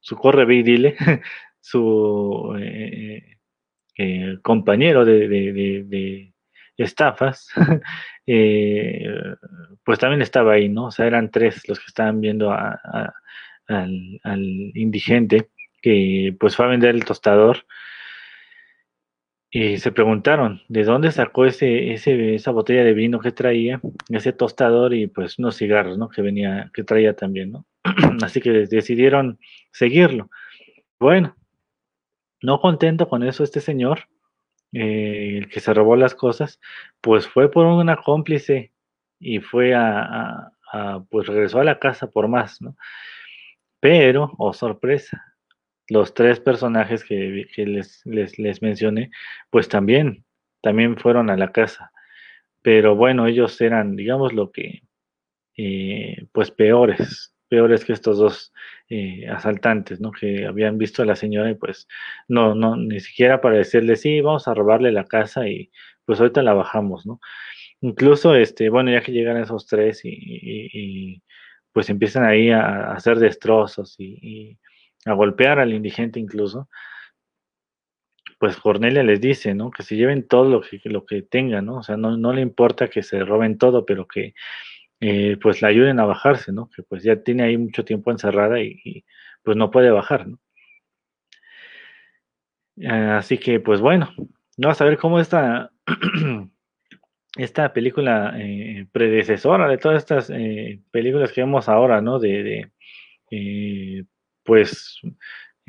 su 0.00 0.16
corre 0.16 0.46
dile, 0.62 0.96
su 1.60 2.54
compañero 4.42 5.04
de 5.04 6.30
estafas, 6.84 7.48
eh, 8.26 9.06
pues 9.84 9.98
también 9.98 10.22
estaba 10.22 10.54
ahí, 10.54 10.68
¿no? 10.68 10.86
O 10.86 10.90
sea, 10.90 11.06
eran 11.06 11.30
tres 11.30 11.68
los 11.68 11.78
que 11.78 11.86
estaban 11.88 12.20
viendo 12.20 12.52
al, 12.52 13.12
indigente 14.74 15.50
que 15.80 16.34
pues 16.38 16.56
fue 16.56 16.66
a 16.66 16.68
vender 16.68 16.94
el 16.94 17.04
tostador 17.04 17.66
y 19.50 19.78
se 19.78 19.90
preguntaron 19.90 20.62
de 20.68 20.84
dónde 20.84 21.10
sacó 21.10 21.44
ese, 21.44 21.92
ese, 21.92 22.36
esa 22.36 22.52
botella 22.52 22.84
de 22.84 22.94
vino 22.94 23.18
que 23.18 23.32
traía, 23.32 23.80
ese 24.08 24.32
tostador 24.32 24.94
y 24.94 25.08
pues 25.08 25.38
unos 25.40 25.56
cigarros, 25.56 25.98
¿no? 25.98 26.08
Que 26.08 26.22
venía, 26.22 26.70
que 26.72 26.84
traía 26.84 27.16
también, 27.16 27.50
¿no? 27.50 27.66
Así 28.22 28.40
que 28.40 28.50
decidieron 28.50 29.40
seguirlo. 29.72 30.30
Bueno, 31.00 31.36
no 32.42 32.60
contento 32.60 33.08
con 33.08 33.24
eso, 33.24 33.42
este 33.42 33.60
señor 33.60 34.06
eh, 34.72 35.38
el 35.38 35.48
que 35.48 35.58
se 35.58 35.74
robó 35.74 35.96
las 35.96 36.14
cosas, 36.14 36.60
pues 37.00 37.26
fue 37.26 37.50
por 37.50 37.66
una 37.66 37.96
cómplice 37.96 38.72
y 39.18 39.40
fue 39.40 39.74
a, 39.74 40.52
pues 41.10 41.26
regresó 41.26 41.58
a 41.58 41.64
la 41.64 41.80
casa 41.80 42.08
por 42.08 42.28
más, 42.28 42.62
¿no? 42.62 42.76
Pero, 43.80 44.32
oh 44.38 44.52
sorpresa, 44.52 45.29
los 45.90 46.14
tres 46.14 46.40
personajes 46.40 47.04
que, 47.04 47.46
les, 47.56 48.02
les, 48.06 48.62
mencioné, 48.62 49.10
pues 49.50 49.68
también, 49.68 50.24
también 50.62 50.96
fueron 50.96 51.30
a 51.30 51.36
la 51.36 51.52
casa. 51.52 51.92
Pero 52.62 52.96
bueno, 52.96 53.26
ellos 53.26 53.60
eran, 53.60 53.96
digamos, 53.96 54.32
lo 54.32 54.52
que, 54.52 54.82
eh, 55.56 56.26
pues 56.32 56.50
peores, 56.50 57.34
peores 57.48 57.84
que 57.84 57.92
estos 57.92 58.18
dos 58.18 58.52
eh, 58.88 59.28
asaltantes, 59.28 60.00
¿no? 60.00 60.12
Que 60.12 60.46
habían 60.46 60.78
visto 60.78 61.02
a 61.02 61.06
la 61.06 61.16
señora 61.16 61.50
y 61.50 61.54
pues 61.56 61.88
no, 62.28 62.54
no, 62.54 62.76
ni 62.76 63.00
siquiera 63.00 63.40
para 63.40 63.56
decirle, 63.58 63.96
sí, 63.96 64.20
vamos 64.20 64.48
a 64.48 64.54
robarle 64.54 64.92
la 64.92 65.04
casa 65.04 65.48
y 65.48 65.70
pues 66.06 66.20
ahorita 66.20 66.42
la 66.42 66.54
bajamos, 66.54 67.06
¿no? 67.06 67.20
Incluso, 67.82 68.34
este, 68.34 68.68
bueno, 68.68 68.90
ya 68.92 69.00
que 69.02 69.12
llegan 69.12 69.38
esos 69.38 69.66
tres 69.66 70.02
y, 70.04 71.22
pues 71.72 71.88
empiezan 71.90 72.24
ahí 72.24 72.50
a, 72.50 72.92
hacer 72.92 73.18
destrozos 73.18 73.96
y, 73.98 74.58
a 75.06 75.12
golpear 75.12 75.58
al 75.58 75.72
indigente 75.72 76.20
incluso, 76.20 76.68
pues 78.40 78.56
Cornelia 78.56 79.02
les 79.02 79.20
dice, 79.20 79.54
¿no? 79.54 79.70
Que 79.70 79.82
se 79.82 79.96
lleven 79.96 80.26
todo 80.26 80.48
lo 80.48 80.62
que, 80.62 80.80
lo 80.84 81.04
que 81.04 81.20
tengan, 81.20 81.66
¿no? 81.66 81.76
O 81.76 81.82
sea, 81.82 81.98
no, 81.98 82.16
no 82.16 82.32
le 82.32 82.40
importa 82.40 82.88
que 82.88 83.02
se 83.02 83.22
roben 83.22 83.58
todo, 83.58 83.84
pero 83.84 84.08
que 84.08 84.34
eh, 85.00 85.36
pues 85.42 85.62
la 85.62 85.68
ayuden 85.68 86.00
a 86.00 86.06
bajarse, 86.06 86.52
¿no? 86.52 86.70
Que 86.70 86.82
pues 86.82 87.02
ya 87.02 87.22
tiene 87.22 87.42
ahí 87.44 87.58
mucho 87.58 87.84
tiempo 87.84 88.10
encerrada 88.10 88.60
y, 88.60 89.04
pues 89.42 89.56
no 89.56 89.70
puede 89.70 89.90
bajar, 89.90 90.26
¿no? 90.28 90.38
Así 93.16 93.36
que 93.38 93.60
pues 93.60 93.80
bueno, 93.80 94.10
vamos 94.56 94.80
a 94.80 94.84
ver 94.84 94.96
cómo 94.98 95.20
esta, 95.20 95.70
esta 97.36 97.72
película 97.74 98.34
eh, 98.38 98.86
predecesora 98.92 99.68
de 99.68 99.78
todas 99.78 99.98
estas 99.98 100.30
eh, 100.30 100.80
películas 100.90 101.32
que 101.32 101.42
vemos 101.42 101.68
ahora, 101.68 102.00
¿no? 102.00 102.18
De 102.18 102.70
pues 104.44 105.00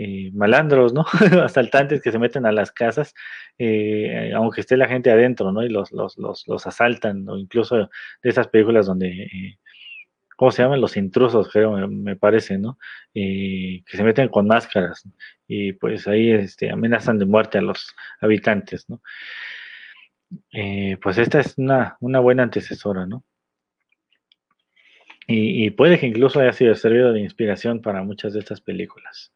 eh, 0.04 0.32
malandros, 0.34 0.94
¿no? 0.94 1.06
Asaltantes 1.44 2.02
que 2.02 2.12
se 2.12 2.18
meten 2.18 2.46
a 2.46 2.52
las 2.52 2.72
casas, 2.72 3.14
eh, 3.60 4.32
aunque 4.36 4.62
esté 4.62 4.76
la 4.76 4.88
gente 4.88 5.12
adentro, 5.12 5.52
¿no? 5.52 5.64
Y 5.64 5.70
los, 5.70 5.92
los, 5.92 6.18
los, 6.18 6.48
los 6.48 6.66
asaltan, 6.66 7.28
o 7.30 7.38
incluso 7.38 7.78
de 7.78 7.88
esas 8.24 8.48
películas 8.48 8.88
donde, 8.88 9.10
eh, 9.10 9.60
¿cómo 10.38 10.52
se 10.52 10.64
llaman? 10.64 10.82
Los 10.82 10.98
intrusos, 10.98 11.50
creo, 11.52 11.88
me, 11.88 12.16
parece, 12.16 12.58
¿no? 12.58 12.80
que 13.14 13.84
se 13.86 14.04
meten 14.04 14.30
con 14.30 14.48
máscaras 14.48 15.08
y 15.48 15.74
pues 15.74 16.08
ahí 16.08 16.32
este, 16.32 16.72
amenazan 16.72 17.20
de 17.20 17.26
muerte 17.26 17.60
a 17.60 17.62
los 17.62 17.94
habitantes, 18.22 18.90
¿no? 18.90 19.02
pues 21.02 21.18
esta 21.18 21.42
es 21.42 21.58
una, 21.58 21.98
una 22.00 22.20
buena 22.20 22.44
antecesora, 22.44 23.06
¿no? 23.06 23.24
Y, 25.32 25.66
y, 25.66 25.70
puede 25.70 26.00
que 26.00 26.08
incluso 26.08 26.40
haya 26.40 26.54
sido 26.54 26.76
servido 26.76 27.14
de 27.14 27.22
inspiración 27.22 27.82
para 27.82 28.04
muchas 28.04 28.34
de 28.34 28.40
estas 28.40 28.62
películas. 28.62 29.32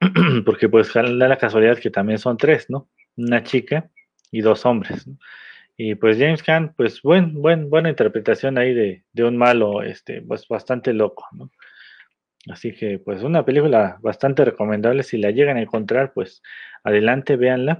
porque 0.44 0.68
pues 0.68 0.92
da 0.92 1.02
la 1.02 1.38
casualidad 1.38 1.78
que 1.78 1.90
también 1.90 2.18
son 2.18 2.36
tres, 2.36 2.68
¿no? 2.68 2.88
Una 3.16 3.42
chica 3.42 3.90
y 4.30 4.40
dos 4.40 4.66
hombres. 4.66 5.08
Y 5.76 5.94
pues 5.94 6.18
James 6.18 6.42
Caan, 6.42 6.74
pues 6.76 7.02
buen, 7.02 7.34
buen, 7.34 7.68
buena 7.68 7.90
interpretación 7.90 8.58
ahí 8.58 8.72
de, 8.72 9.04
de, 9.12 9.24
un 9.24 9.36
malo, 9.36 9.82
este, 9.82 10.22
pues 10.22 10.48
bastante 10.48 10.92
loco, 10.92 11.26
¿no? 11.32 11.50
Así 12.48 12.72
que 12.72 12.98
pues 12.98 13.22
una 13.22 13.44
película 13.44 13.98
bastante 14.00 14.44
recomendable, 14.44 15.02
si 15.02 15.18
la 15.18 15.32
llegan 15.32 15.56
a 15.56 15.62
encontrar, 15.62 16.12
pues 16.12 16.42
adelante, 16.84 17.36
véanla. 17.36 17.78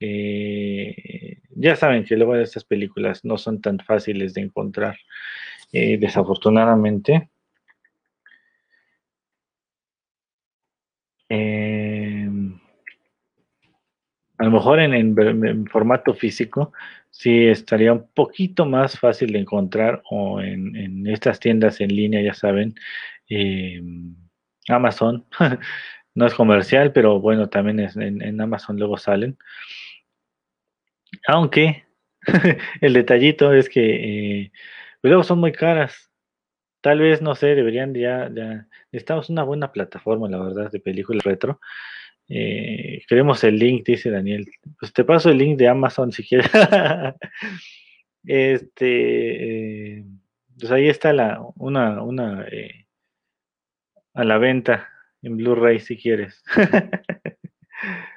Eh, 0.00 1.38
ya 1.50 1.76
saben 1.76 2.04
que 2.04 2.16
luego 2.16 2.34
de 2.34 2.42
estas 2.42 2.64
películas 2.64 3.24
no 3.24 3.38
son 3.38 3.60
tan 3.60 3.78
fáciles 3.78 4.34
de 4.34 4.40
encontrar, 4.40 4.98
eh, 5.72 5.98
desafortunadamente. 5.98 7.30
Em, 11.28 12.60
a 14.38 14.44
lo 14.44 14.50
mejor 14.50 14.80
en, 14.80 15.66
formato 15.66 16.14
físico 16.14 16.72
sí 17.10 17.46
estaría 17.46 17.92
un 17.92 18.06
poquito 18.12 18.66
más 18.66 18.98
fácil 18.98 19.32
de 19.32 19.38
encontrar 19.38 20.02
o 20.10 20.40
en, 20.42 21.06
estas 21.06 21.40
tiendas 21.40 21.80
en 21.80 21.94
línea, 21.94 22.20
ya 22.22 22.34
saben, 22.34 22.74
em, 23.28 24.14
Amazon. 24.68 25.26
no 26.14 26.26
es 26.26 26.34
comercial, 26.34 26.92
pero 26.92 27.20
bueno, 27.20 27.48
también 27.48 27.80
es, 27.80 27.96
en, 27.96 28.40
Amazon 28.40 28.76
luego 28.78 28.98
salen. 28.98 29.38
Aunque, 31.26 31.84
el 32.80 32.92
detallito 32.92 33.52
es 33.52 33.68
que 33.68 34.42
eh, 34.42 34.52
pues 35.02 35.10
luego 35.10 35.24
son 35.24 35.40
muy 35.40 35.52
caras. 35.52 36.10
Tal 36.80 37.00
vez, 37.00 37.20
no 37.22 37.34
sé, 37.34 37.54
deberían 37.54 37.92
ya, 37.94 38.30
ya, 38.34 38.66
necesitamos 38.92 39.30
una 39.30 39.42
buena 39.42 39.72
plataforma, 39.72 40.28
la 40.28 40.38
verdad, 40.38 40.70
de 40.70 40.80
películas 40.80 41.24
retro. 41.24 41.60
Eh, 42.28 43.02
queremos 43.08 43.42
el 43.44 43.58
link, 43.58 43.84
dice 43.84 44.10
Daniel. 44.10 44.48
Pues 44.78 44.92
te 44.92 45.04
paso 45.04 45.30
el 45.30 45.38
link 45.38 45.58
de 45.58 45.68
Amazon 45.68 46.12
si 46.12 46.24
quieres. 46.24 46.50
este, 48.24 49.98
eh, 49.98 50.04
pues 50.58 50.72
ahí 50.72 50.88
está 50.88 51.12
la, 51.12 51.40
una, 51.56 52.02
una 52.02 52.46
eh, 52.50 52.86
a 54.14 54.24
la 54.24 54.38
venta 54.38 54.88
en 55.22 55.36
Blu-ray 55.36 55.80
si 55.80 55.96
quieres. 55.96 56.42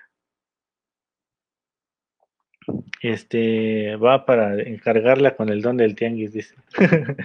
este 3.02 3.96
va 3.98 4.26
para 4.26 4.62
encargarla 4.62 5.36
con 5.36 5.50
el 5.50 5.62
don 5.62 5.78
del 5.78 5.96
tianguis, 5.96 6.34
dice. 6.34 6.56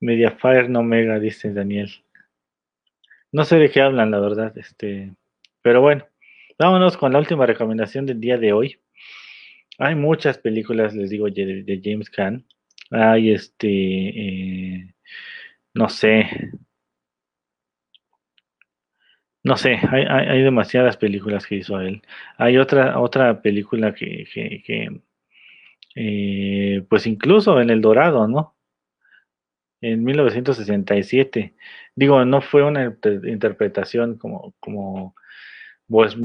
Mediafire 0.00 0.68
no 0.68 0.82
mega, 0.82 1.18
dice 1.18 1.52
Daniel. 1.52 1.90
No 3.32 3.44
sé 3.44 3.56
de 3.56 3.70
qué 3.70 3.80
hablan, 3.80 4.10
la 4.10 4.18
verdad, 4.18 4.56
este, 4.58 5.12
pero 5.62 5.80
bueno, 5.80 6.06
vámonos 6.58 6.96
con 6.96 7.12
la 7.12 7.18
última 7.18 7.46
recomendación 7.46 8.06
del 8.06 8.20
día 8.20 8.38
de 8.38 8.52
hoy. 8.52 8.80
Hay 9.78 9.94
muchas 9.94 10.38
películas, 10.38 10.94
les 10.94 11.10
digo, 11.10 11.30
de, 11.30 11.80
James 11.82 12.10
Caan. 12.10 12.44
Hay 12.90 13.30
este, 13.30 13.68
eh, 13.68 14.94
no 15.74 15.88
sé, 15.88 16.28
no 19.42 19.56
sé, 19.56 19.78
hay, 19.90 20.42
demasiadas 20.42 20.96
películas 20.96 21.46
que 21.46 21.56
hizo 21.56 21.80
él. 21.80 22.02
Hay 22.36 22.58
otra, 22.58 22.98
otra 23.00 23.40
película 23.42 23.94
que, 23.94 24.24
que, 24.32 25.00
eh, 25.96 26.84
pues 26.88 27.06
incluso 27.06 27.60
en 27.60 27.70
El 27.70 27.80
Dorado, 27.80 28.28
¿no? 28.28 28.54
En 29.80 30.04
1967. 30.04 31.54
Digo, 31.94 32.24
no 32.24 32.40
fue 32.42 32.62
una 32.64 32.96
interpretación 33.24 34.18
como, 34.18 34.54
como 34.60 35.14
pues, 35.88 36.16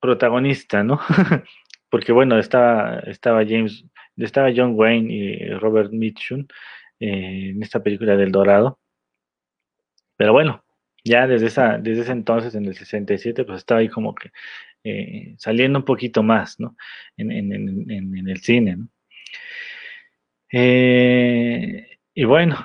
protagonista, 0.00 0.82
¿no? 0.82 1.00
Porque 1.90 2.12
bueno, 2.12 2.38
estaba, 2.38 2.98
estaba 3.00 3.44
James, 3.46 3.84
estaba 4.16 4.50
John 4.54 4.72
Wayne 4.74 5.12
y 5.12 5.50
Robert 5.54 5.92
Mitchum 5.92 6.46
eh, 7.00 7.50
en 7.50 7.62
esta 7.62 7.82
película 7.82 8.16
del 8.16 8.32
Dorado. 8.32 8.80
Pero 10.16 10.32
bueno, 10.32 10.65
ya 11.06 11.26
desde, 11.26 11.46
esa, 11.46 11.78
desde 11.78 12.02
ese 12.02 12.12
entonces, 12.12 12.54
en 12.54 12.66
el 12.66 12.74
67, 12.74 13.44
pues 13.44 13.58
estaba 13.58 13.80
ahí 13.80 13.88
como 13.88 14.14
que 14.14 14.30
eh, 14.84 15.34
saliendo 15.38 15.78
un 15.78 15.84
poquito 15.84 16.22
más, 16.22 16.58
¿no? 16.60 16.76
En, 17.16 17.30
el 18.28 18.38
cine, 18.38 18.76
¿no? 18.76 18.88
Eh, 20.52 21.98
y 22.14 22.24
bueno, 22.24 22.56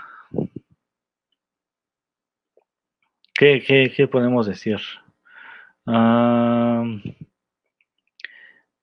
¿qué, 3.34 3.92
qué, 3.96 4.08
podemos 4.08 4.48
decir? 4.48 4.80
Ah, 5.86 6.84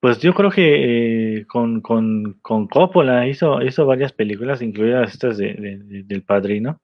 pues 0.01 0.21
yo 0.21 0.35
creo 0.35 0.51
que 0.51 1.39
eh, 1.39 1.47
con, 1.47 1.81
con, 1.81 2.35
con, 2.43 2.69
Coppola 2.69 3.27
hizo, 3.27 3.63
hizo 3.63 3.87
varias 3.87 4.13
películas, 4.13 4.63
incluidas 4.63 5.13
estas 5.13 5.39
de, 5.39 5.55
del 6.05 6.23
Padrino. 6.25 6.81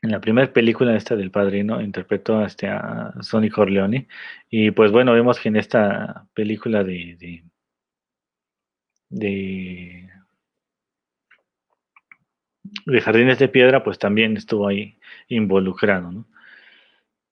En 0.00 0.12
la 0.12 0.20
primera 0.20 0.52
película 0.52 0.96
esta 0.96 1.16
del 1.16 1.30
Padrino 1.32 1.80
interpretó 1.80 2.44
este, 2.44 2.68
a 2.68 3.12
Sonny 3.20 3.50
Corleone. 3.50 4.06
Y 4.48 4.70
pues 4.70 4.92
bueno, 4.92 5.12
vemos 5.12 5.40
que 5.40 5.48
en 5.48 5.56
esta 5.56 6.26
película 6.34 6.84
de, 6.84 7.16
de, 7.18 7.44
de, 9.10 10.08
de 12.86 13.00
Jardines 13.00 13.38
de 13.38 13.48
Piedra, 13.48 13.82
pues 13.82 13.98
también 13.98 14.36
estuvo 14.36 14.68
ahí 14.68 14.98
involucrado, 15.28 16.12
¿no? 16.12 16.26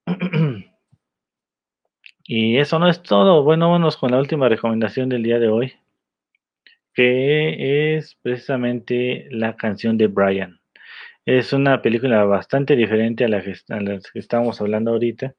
Y 2.28 2.58
eso 2.58 2.78
no 2.80 2.88
es 2.88 3.02
todo. 3.02 3.44
Bueno, 3.44 3.66
vámonos 3.70 3.96
con 3.96 4.10
la 4.10 4.18
última 4.18 4.48
recomendación 4.48 5.08
del 5.08 5.22
día 5.22 5.38
de 5.38 5.48
hoy, 5.48 5.74
que 6.92 7.96
es 7.96 8.16
precisamente 8.16 9.28
la 9.30 9.54
canción 9.56 9.96
de 9.96 10.08
Brian. 10.08 10.60
Es 11.26 11.52
una 11.52 11.82
película 11.82 12.24
bastante 12.24 12.76
diferente 12.76 13.24
a 13.24 13.28
la 13.28 13.42
que, 13.42 13.52
que 14.12 14.18
estábamos 14.18 14.60
hablando 14.60 14.92
ahorita. 14.92 15.34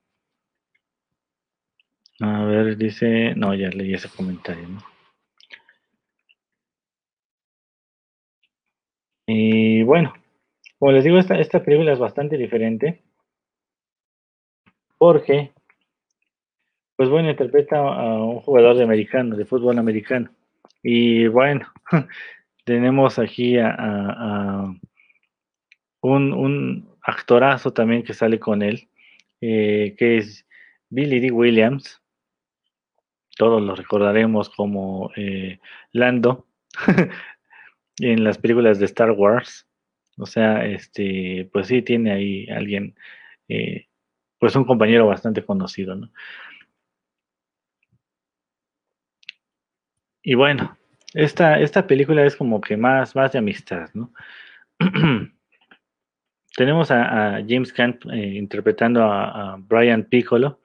A 2.19 2.43
ver, 2.43 2.77
dice, 2.77 3.33
no, 3.35 3.55
ya 3.55 3.69
leí 3.69 3.93
ese 3.93 4.09
comentario, 4.09 4.67
¿no? 4.67 4.83
Y 9.27 9.83
bueno, 9.83 10.13
como 10.79 10.91
les 10.91 11.03
digo, 11.03 11.19
esta, 11.19 11.39
esta 11.39 11.63
película 11.63 11.93
es 11.93 11.99
bastante 11.99 12.38
diferente 12.38 13.01
porque 14.97 15.51
pues 16.97 17.09
bueno, 17.09 17.29
interpreta 17.29 17.77
a 17.77 18.23
un 18.23 18.41
jugador 18.41 18.75
de 18.75 18.83
americano, 18.83 19.38
de 19.38 19.45
fútbol 19.45 19.77
americano. 19.77 20.31
Y 20.81 21.27
bueno, 21.27 21.67
tenemos 22.65 23.19
aquí 23.19 23.57
a, 23.59 24.73
un, 26.13 26.89
actorazo 27.01 27.71
también 27.71 28.03
que 28.03 28.13
sale 28.13 28.39
con 28.39 28.61
él, 28.61 28.89
eh, 29.41 29.95
que 29.97 30.17
es 30.17 30.45
Billy 30.89 31.19
D. 31.19 31.31
Williams. 31.31 32.01
Todos 33.37 33.61
lo 33.61 33.75
recordaremos 33.75 34.49
como 34.49 35.11
eh, 35.15 35.59
Lando 35.91 36.47
en 37.99 38.23
las 38.23 38.37
películas 38.37 38.79
de 38.79 38.85
Star 38.85 39.11
Wars. 39.11 39.67
O 40.17 40.25
sea, 40.25 40.65
este, 40.65 41.49
pues 41.53 41.67
sí, 41.67 41.81
tiene 41.81 42.11
ahí 42.11 42.47
alguien, 42.49 42.95
eh, 43.47 43.87
pues 44.39 44.55
un 44.55 44.65
compañero 44.65 45.07
bastante 45.07 45.43
conocido, 45.45 45.95
¿no? 45.95 46.11
Y 50.23 50.33
bueno, 50.35 50.77
esta, 51.13 51.59
esta 51.59 51.87
película 51.87 52.25
es 52.25 52.35
como 52.35 52.59
que 52.59 52.75
más, 52.75 53.15
más 53.15 53.31
de 53.31 53.39
amistad, 53.39 53.89
¿no? 53.93 54.11
Tenemos 56.57 56.89
a, 56.89 57.39
James 57.47 57.71
Caan 57.71 57.99
eh, 58.11 58.33
interpretando 58.33 59.03
a, 59.03 59.57
Brian 59.59 60.03
Piccolo 60.05 60.59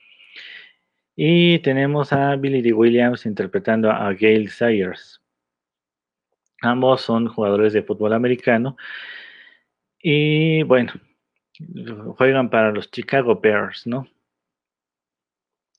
y 1.15 1.59
tenemos 1.59 2.15
a 2.15 2.35
Billy 2.37 2.63
D. 2.63 2.73
Williams 2.73 3.27
interpretando 3.27 3.91
a 3.91 4.15
Gail 4.15 4.49
Sayers. 4.49 5.21
Ambos 6.63 7.03
son 7.03 7.29
jugadores 7.29 7.75
de 7.75 7.83
fútbol 7.83 8.15
americano 8.15 8.79
y 10.01 10.63
bueno, 10.63 10.95
juegan 12.17 12.49
para 12.49 12.73
los 12.73 12.91
Chicago 12.91 13.39
Bears, 13.39 13.87
¿no? 13.87 14.07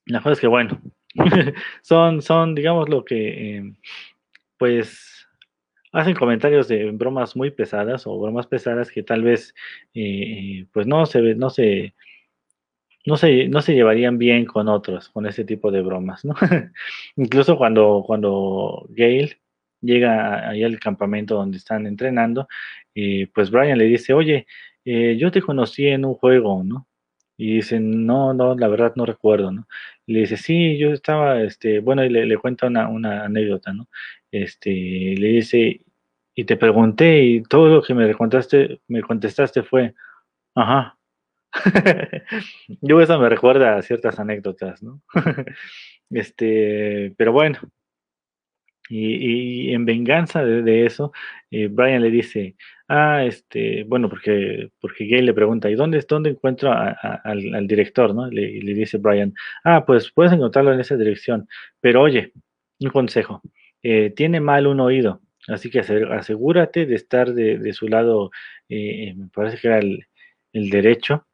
La 0.06 0.20
cosa 0.20 0.34
es 0.34 0.40
que 0.40 0.48
bueno, 0.48 0.80
son, 1.82 2.22
son, 2.22 2.54
digamos, 2.54 2.88
lo 2.88 3.04
que, 3.04 3.58
em, 3.58 3.76
pues, 4.60 5.13
hacen 5.94 6.16
comentarios 6.16 6.68
de 6.68 6.92
bromas 6.92 7.36
muy 7.36 7.52
pesadas 7.52 8.06
o 8.08 8.20
bromas 8.20 8.48
pesadas 8.48 8.92
que 8.92 9.04
tal 9.04 9.24
vez, 9.24 9.54
eh, 9.94 10.66
pues, 10.74 10.88
no 10.88 11.06
se, 11.06 11.36
no 11.36 11.50
se, 11.50 11.94
no 13.06 13.18
se, 13.18 13.48
no 13.48 13.62
se 13.62 13.74
llevarían 13.74 14.18
bien 14.18 14.46
con 14.46 14.68
otros, 14.68 15.10
con 15.10 15.26
ese 15.28 15.46
tipo 15.46 15.72
de 15.72 15.82
bromas, 15.82 16.26
¿no? 16.26 16.36
Incluso 17.16 17.58
cuando, 17.58 18.04
cuando 18.06 18.86
Gail 18.90 19.38
llega 19.82 20.50
ahí 20.50 20.64
al 20.64 20.80
campamento 20.80 21.36
donde 21.36 21.58
están 21.58 21.86
entrenando, 21.86 22.48
y 22.94 23.28
pues 23.28 23.52
Brian 23.52 23.78
le 23.78 23.86
dice, 23.86 24.14
oye, 24.14 24.48
eh, 24.86 25.18
yo 25.20 25.32
te 25.32 25.42
conocí 25.42 25.88
en 25.88 26.06
un 26.06 26.16
juego, 26.16 26.64
¿no? 26.64 26.88
Y 27.38 27.56
dicen, 27.56 28.06
no, 28.06 28.34
no, 28.34 28.56
la 28.56 28.68
verdad 28.68 28.94
no 28.96 29.06
recuerdo, 29.06 29.52
¿no? 29.52 29.68
le 30.06 30.22
dice, 30.22 30.38
sí, 30.38 30.78
yo 30.78 30.92
estaba, 30.92 31.42
este, 31.42 31.80
bueno, 31.80 32.04
y 32.04 32.10
le, 32.10 32.38
cuenta 32.38 32.68
una, 32.68 32.90
una, 32.90 33.26
anécdota, 33.26 33.74
¿no? 33.74 33.88
Este, 34.32 34.70
le 34.72 35.28
dice, 35.30 35.82
y 36.36 36.46
te 36.46 36.58
pregunté, 36.58 37.24
y 37.24 37.44
todo 37.44 37.68
lo 37.70 37.82
que 37.82 37.94
me 37.94 38.14
contaste, 38.14 38.82
me 38.88 39.02
contestaste 39.02 39.64
fue, 39.64 39.94
ajá. 40.56 40.98
yo 42.82 43.02
eso 43.02 43.20
me 43.20 43.30
recuerda 43.30 43.78
a 43.78 43.82
ciertas 43.84 44.20
anécdotas, 44.20 44.84
¿no? 44.84 45.02
este, 46.12 47.14
pero 47.18 47.32
bueno, 47.32 47.60
y, 48.90 49.74
en 49.74 49.86
venganza 49.86 50.44
de, 50.44 50.86
eso, 50.86 51.14
eh, 51.52 51.68
Brian 51.68 52.02
le 52.02 52.12
dice, 52.12 52.56
ah, 52.94 53.26
este, 53.26 53.84
bueno, 53.86 54.08
porque, 54.10 54.72
porque 54.80 55.06
Gay 55.06 55.22
le 55.24 55.34
pregunta, 55.34 55.70
¿y 55.70 55.76
dónde, 55.76 56.04
dónde 56.08 56.32
encuentro 56.32 56.72
al, 56.72 57.68
director? 57.68 58.14
¿no? 58.14 58.28
Le, 58.30 58.62
le 58.62 58.74
dice 58.74 58.98
Brian, 59.00 59.34
ah, 59.64 59.84
pues 59.86 60.12
puedes 60.12 60.32
encontrarlo 60.34 60.74
en 60.74 60.80
esa 60.80 60.96
dirección, 60.96 61.48
pero 61.82 62.02
oye, 62.02 62.34
un 62.80 62.90
consejo, 62.92 63.42
eh, 63.82 64.12
tiene 64.12 64.40
mal 64.40 64.68
un 64.68 64.80
oído, 64.80 65.22
así 65.48 65.70
que 65.72 65.80
asegúrate 65.80 66.86
de 66.86 66.96
estar 66.96 67.34
de, 67.34 67.74
su 67.74 67.88
lado, 67.88 68.32
eh, 68.70 69.14
me 69.16 69.28
parece 69.30 69.58
que 69.58 69.68
era 69.68 69.80
el, 69.80 70.06
derecho, 70.70 71.26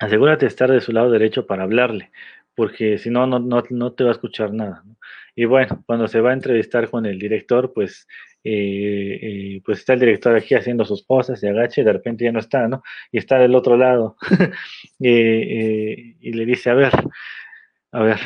asegúrate 0.00 0.44
de 0.46 0.48
estar 0.48 0.70
de 0.70 0.80
su 0.80 0.92
lado 0.92 1.10
derecho 1.10 1.46
para 1.46 1.62
hablarle, 1.64 2.10
porque 2.54 2.98
si 2.98 3.10
no, 3.10 3.26
no, 3.26 3.38
no, 3.40 3.92
te 3.94 4.04
va 4.04 4.10
a 4.10 4.12
escuchar 4.12 4.52
nada. 4.52 4.84
Y 5.34 5.46
bueno, 5.46 5.82
cuando 5.86 6.08
se 6.08 6.20
va 6.20 6.30
a 6.30 6.34
entrevistar 6.34 6.90
con 6.90 7.06
el 7.06 7.18
director, 7.18 7.72
pues, 7.72 8.06
eh, 8.42 9.18
eh, 9.22 9.62
pues 9.64 9.80
está 9.80 9.92
el 9.92 10.00
director 10.00 10.34
aquí 10.34 10.54
haciendo 10.54 10.84
sus 10.84 11.04
cosas, 11.04 11.40
se 11.40 11.48
agacha 11.48 11.80
y 11.80 11.84
de 11.84 11.92
repente 11.92 12.24
ya 12.24 12.32
no 12.32 12.40
está, 12.40 12.68
¿no? 12.68 12.82
Y 13.12 13.18
está 13.18 13.38
del 13.38 13.54
otro 13.54 13.76
lado. 13.76 14.16
y 14.98 16.32
le 16.32 16.46
dice, 16.46 16.70
a 16.70 16.74
ver, 16.74 16.92
a 17.92 18.02
ver, 18.02 18.18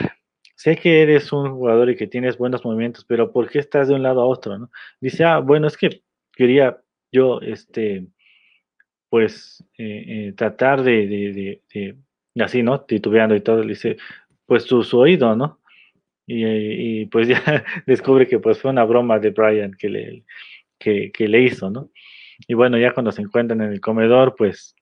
sé 0.54 0.76
que 0.76 1.02
eres 1.02 1.32
un 1.32 1.50
jugador 1.52 1.90
y 1.90 1.96
que 1.96 2.06
tienes 2.06 2.38
buenos 2.38 2.64
movimientos, 2.64 3.04
pero 3.04 3.32
¿por 3.32 3.50
qué 3.50 3.58
estás 3.58 3.88
de 3.88 3.94
un 3.94 4.02
lado 4.02 4.20
a 4.20 4.26
otro, 4.26 4.58
no? 4.58 4.70
Dice, 5.00 5.24
ah, 5.24 5.38
bueno, 5.38 5.66
es 5.66 5.76
que 5.76 6.02
quería 6.32 6.78
yo, 7.10 7.40
este, 7.40 8.06
pues, 9.08 9.64
tratar 10.36 10.82
de, 10.82 11.06
de, 11.06 11.62
de, 11.72 11.96
así, 12.42 12.62
¿no? 12.62 12.80
Titubeando 12.82 13.34
y 13.34 13.40
todo, 13.40 13.62
le 13.62 13.70
dice, 13.70 13.96
pues 14.46 14.64
su, 14.64 14.82
su 14.82 14.98
oído, 14.98 15.34
¿no? 15.36 15.60
Y, 16.27 17.07
pues 17.07 17.29
ya 17.29 17.64
descubre 17.87 18.27
que 18.27 18.39
pues 18.39 18.59
fue 18.59 18.70
una 18.70 18.85
broma 18.85 19.18
de 19.18 19.31
Brian 19.31 19.72
que 19.75 19.89
le, 19.89 20.25
que, 20.79 21.12
le 21.18 21.43
hizo, 21.43 21.70
¿no? 21.70 21.91
Y 22.47 22.55
bueno, 22.55 22.79
ya 22.79 22.93
cuando 22.93 23.12
se 23.12 23.22
encuentran 23.22 23.61
en 23.61 23.72
el 23.72 23.81
comedor, 23.81 24.35
pues 24.37 24.75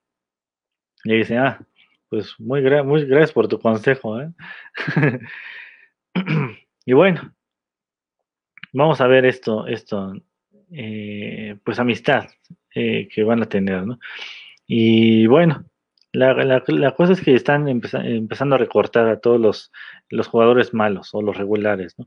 le 1.05 1.17
dicen, 1.17 1.39
ah, 1.39 1.67
pues 2.09 2.35
muy, 2.39 2.63
muy 2.85 3.05
gracias 3.07 3.33
por 3.33 3.49
tu 3.49 3.59
consejo, 3.59 4.21
¿eh? 4.21 4.31
y 6.87 6.93
bueno, 6.93 7.35
vamos 8.73 9.01
a 9.01 9.07
ver 9.07 9.25
esto, 9.27 9.67
esto, 9.67 10.13
eh, 10.71 11.57
pues 11.65 11.79
amistad 11.79 12.29
eh, 12.75 13.09
que 13.13 13.23
van 13.25 13.43
a 13.43 13.49
tener, 13.49 13.87
¿no? 13.87 13.99
Y 14.67 15.27
bueno, 15.27 15.65
la, 16.13 16.95
cosa 16.95 17.15
es 17.15 17.21
que 17.23 17.35
están 17.35 17.69
empezando 17.69 18.55
a 18.55 18.59
recortar 18.59 19.09
a 19.09 19.19
todos 19.21 19.71
los, 20.11 20.29
jugadores 20.29 20.75
malos 20.75 21.15
o 21.15 21.23
los 21.23 21.37
regulares, 21.37 21.99
¿no? 21.99 22.07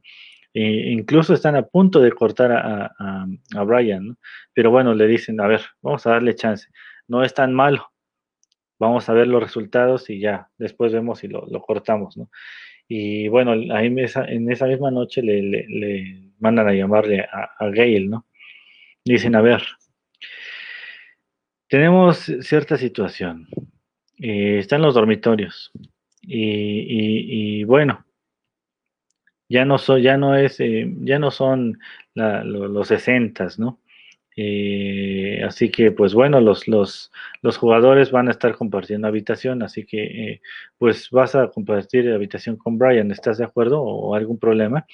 E 0.54 0.92
incluso 0.92 1.34
están 1.34 1.58
a 1.58 1.64
punto 1.64 2.00
de 2.00 2.14
cortar 2.14 2.52
a, 2.54 3.64
Brian, 3.66 4.10
¿no? 4.10 4.18
Pero 4.54 4.72
bueno, 4.72 4.94
le 4.94 5.08
dicen, 5.08 5.42
a 5.42 5.48
ver, 5.48 5.62
vamos 5.82 6.06
a 6.08 6.12
darle 6.12 6.36
chance. 6.36 6.70
No 7.08 7.24
es 7.24 7.34
tan 7.34 7.54
malo. 7.54 7.92
Vamos 8.80 9.10
a 9.10 9.14
ver 9.14 9.28
los 9.28 9.42
resultados 9.42 10.10
y 10.10 10.20
ya, 10.20 10.50
después 10.58 10.94
vemos 10.94 11.20
si 11.20 11.28
lo, 11.28 11.46
cortamos, 11.62 12.16
¿no? 12.16 12.30
Y 12.88 13.28
bueno, 13.30 13.52
ahí 13.76 13.88
en 13.88 14.00
esa, 14.00 14.26
en 14.26 14.52
esa 14.52 14.68
misma 14.68 14.92
noche 14.92 15.22
le, 15.24 16.32
mandan 16.40 16.68
a 16.68 16.74
llamarle 16.74 17.22
a, 17.22 17.50
a 17.58 17.70
Gail, 17.72 18.10
¿no? 18.10 18.26
Dicen, 19.04 19.36
a 19.36 19.42
ver, 19.42 19.64
tenemos 21.68 22.32
cierta 22.42 22.78
situación 22.78 23.48
eh, 24.18 24.60
están 24.60 24.82
los 24.82 24.94
dormitorios. 24.96 25.72
Y, 26.22 27.64
bueno, 27.66 28.06
ya 29.48 29.66
no, 29.66 29.78
ya 29.98 30.18
no, 30.18 30.36
es, 30.36 30.60
eh, 30.60 30.92
ya 31.02 31.20
no 31.20 31.32
son 31.32 31.80
los 32.16 32.88
sesentas, 32.88 33.60
¿no? 33.60 33.80
Eh, 34.38 35.42
así 35.46 35.70
que, 35.70 35.92
pues 35.92 36.14
bueno, 36.14 36.42
los, 36.42 36.68
los, 36.68 37.12
los, 37.42 37.58
jugadores 37.58 38.12
van 38.12 38.28
a 38.28 38.32
estar 38.32 38.56
compartiendo 38.56 39.08
habitación, 39.08 39.64
así 39.64 39.86
que, 39.86 40.42
pues 40.78 41.10
vas 41.10 41.36
a 41.36 41.50
compartir 41.50 42.12
habitación 42.12 42.58
con 42.58 42.78
Brian, 42.78 43.12
¿estás 43.12 43.38
de 43.38 43.46
acuerdo? 43.46 43.82
¿O 43.82 44.14
algún 44.16 44.38
problema? 44.38 44.86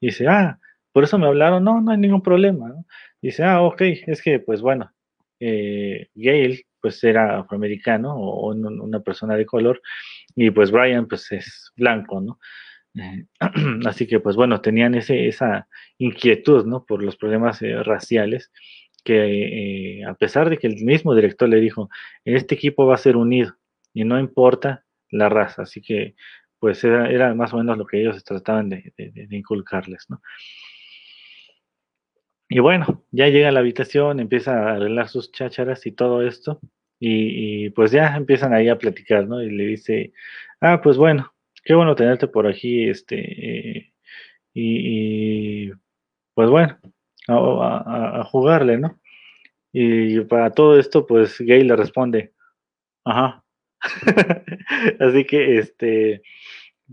dice, 0.00 0.26
ah, 0.28 0.58
por 0.92 1.04
eso 1.04 1.18
me 1.18 1.26
hablaron, 1.26 1.62
no, 1.64 1.80
no 1.80 1.92
hay 1.92 1.98
ningún 1.98 2.22
problema, 2.22 2.74
Dice, 3.22 3.44
ah, 3.44 3.60
ok, 3.62 3.82
es 4.06 4.22
que, 4.22 4.40
pues 4.40 4.62
bueno, 4.62 4.92
Gail 5.40 6.64
pues 6.80 7.02
era 7.04 7.40
afroamericano 7.40 8.14
o, 8.14 8.52
una 8.52 9.00
persona 9.00 9.36
de 9.36 9.46
color 9.46 9.80
y 10.34 10.50
pues 10.50 10.70
Brian 10.70 11.06
pues 11.06 11.30
es 11.32 11.72
blanco, 11.76 12.20
¿no? 12.20 12.38
Eh, 12.94 13.24
así 13.86 14.06
que 14.06 14.20
pues 14.20 14.36
bueno, 14.36 14.60
tenían 14.60 14.94
ese, 14.94 15.28
esa 15.28 15.68
inquietud, 15.98 16.66
¿no? 16.66 16.84
Por 16.84 17.02
los 17.02 17.16
problemas 17.16 17.62
eh, 17.62 17.82
raciales 17.82 18.50
que 19.04 20.00
eh, 20.00 20.04
a 20.04 20.14
pesar 20.14 20.50
de 20.50 20.58
que 20.58 20.66
el 20.66 20.84
mismo 20.84 21.14
director 21.14 21.48
le 21.48 21.60
dijo, 21.60 21.88
este 22.24 22.54
equipo 22.54 22.86
va 22.86 22.94
a 22.96 22.98
ser 22.98 23.16
unido 23.16 23.56
y 23.94 24.04
no 24.04 24.18
importa 24.18 24.84
la 25.10 25.28
raza, 25.28 25.62
así 25.62 25.80
que 25.80 26.14
pues 26.58 26.84
era, 26.84 27.34
más 27.34 27.54
o 27.54 27.56
menos 27.56 27.78
lo 27.78 27.86
que 27.86 28.02
ellos 28.02 28.22
trataban 28.22 28.68
de, 28.68 28.92
de 28.96 29.36
inculcarles, 29.36 30.04
¿no? 30.10 30.20
Y 32.52 32.58
bueno, 32.58 33.04
ya 33.12 33.28
llega 33.28 33.48
a 33.48 33.52
la 33.52 33.60
habitación, 33.60 34.18
empieza 34.18 34.52
a 34.58 34.74
arreglar 34.74 35.08
sus 35.08 35.30
chácharas 35.30 35.86
y 35.86 35.92
todo 35.92 36.26
esto. 36.26 36.60
Y, 36.98 37.70
pues 37.70 37.92
ya 37.92 38.16
empiezan 38.16 38.52
ahí 38.52 38.68
a 38.68 38.76
platicar, 38.76 39.26
¿no? 39.28 39.40
Y 39.40 39.50
le 39.50 39.66
dice, 39.66 40.12
ah, 40.60 40.80
pues 40.82 40.96
bueno, 40.96 41.32
qué 41.64 41.74
bueno 41.74 41.94
tenerte 41.94 42.26
por 42.26 42.46
aquí, 42.48 42.88
este, 42.88 43.78
eh, 43.78 43.92
y, 44.52 45.70
pues 46.34 46.50
bueno, 46.50 46.78
a, 47.28 48.24
jugarle, 48.24 48.78
¿no? 48.78 49.00
Y 49.72 50.20
para 50.22 50.50
todo 50.50 50.78
esto, 50.78 51.06
pues 51.06 51.40
Gay 51.40 51.62
le 51.64 51.76
responde, 51.76 52.34
ajá. 53.04 53.44
Así 55.00 55.24
que, 55.24 55.58
este, 55.58 56.22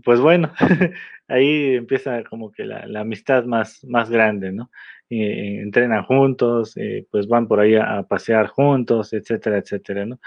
pues 0.04 0.20
bueno, 0.20 0.52
ahí 1.28 1.74
empieza 1.76 2.22
como 2.24 2.52
que 2.52 2.64
la, 2.64 2.86
la 2.86 3.00
amistad 3.00 3.44
más, 3.44 3.84
más 3.84 4.10
grande, 4.10 4.52
¿no? 4.52 4.70
Eh, 5.10 5.60
entrenan 5.62 6.04
juntos, 6.04 6.76
eh, 6.76 7.06
pues 7.10 7.26
van 7.28 7.48
por 7.48 7.60
ahí 7.60 7.76
a, 7.76 8.02
pasear 8.02 8.48
juntos, 8.48 9.12
etcétera, 9.14 9.58
etcétera, 9.58 10.04
¿no? 10.04 10.20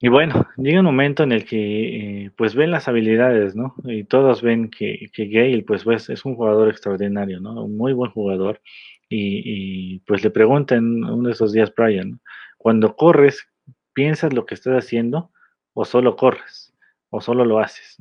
Y 0.00 0.08
bueno, 0.08 0.48
llega 0.56 0.80
un 0.80 0.86
momento 0.86 1.22
en 1.22 1.30
el 1.30 1.44
que 1.44 2.24
eh, 2.24 2.30
pues 2.36 2.56
ven 2.56 2.72
las 2.72 2.88
habilidades, 2.88 3.54
¿no? 3.54 3.76
Y 3.84 4.02
todos 4.02 4.42
ven 4.42 4.68
que, 4.68 5.08
que 5.12 5.26
Gale 5.26 5.62
pues, 5.62 5.84
pues, 5.84 6.10
es 6.10 6.24
un 6.24 6.34
jugador 6.34 6.68
extraordinario, 6.68 7.38
¿no? 7.40 7.64
Un 7.64 7.76
muy 7.76 7.92
buen 7.92 8.10
jugador. 8.10 8.60
Y, 9.08 10.00
pues 10.00 10.24
le 10.24 10.30
preguntan 10.30 11.04
uno 11.04 11.28
de 11.28 11.32
esos 11.34 11.52
días, 11.52 11.72
Brian, 11.76 12.20
cuando 12.56 12.96
corres, 12.96 13.46
¿piensas 13.92 14.32
lo 14.32 14.46
que 14.46 14.54
estás 14.54 14.74
haciendo 14.84 15.30
o 15.74 15.84
solo 15.84 16.16
corres? 16.16 16.74
¿O 17.10 17.20
solo 17.20 17.44
lo 17.44 17.60
haces? 17.60 17.98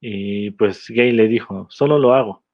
Y 0.00 0.52
pues 0.52 0.88
Gay 0.88 1.12
le 1.12 1.28
dijo, 1.28 1.66
solo 1.70 1.98
lo 1.98 2.14
hago. 2.14 2.45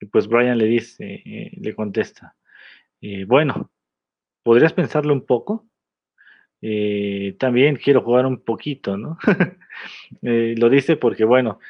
Y 0.00 0.06
pues 0.06 0.28
Brian 0.28 0.58
le 0.58 0.66
dice, 0.66 1.22
eh, 1.24 1.50
le 1.56 1.74
contesta, 1.74 2.36
eh, 3.00 3.24
bueno, 3.24 3.70
¿podrías 4.42 4.72
pensarlo 4.72 5.12
un 5.12 5.26
poco? 5.26 5.68
Eh, 6.60 7.36
también 7.38 7.76
quiero 7.76 8.02
jugar 8.02 8.26
un 8.26 8.42
poquito, 8.42 8.96
¿no? 8.96 9.18
lo 10.22 10.68
dice 10.70 10.96
porque, 10.96 11.24
bueno, 11.24 11.60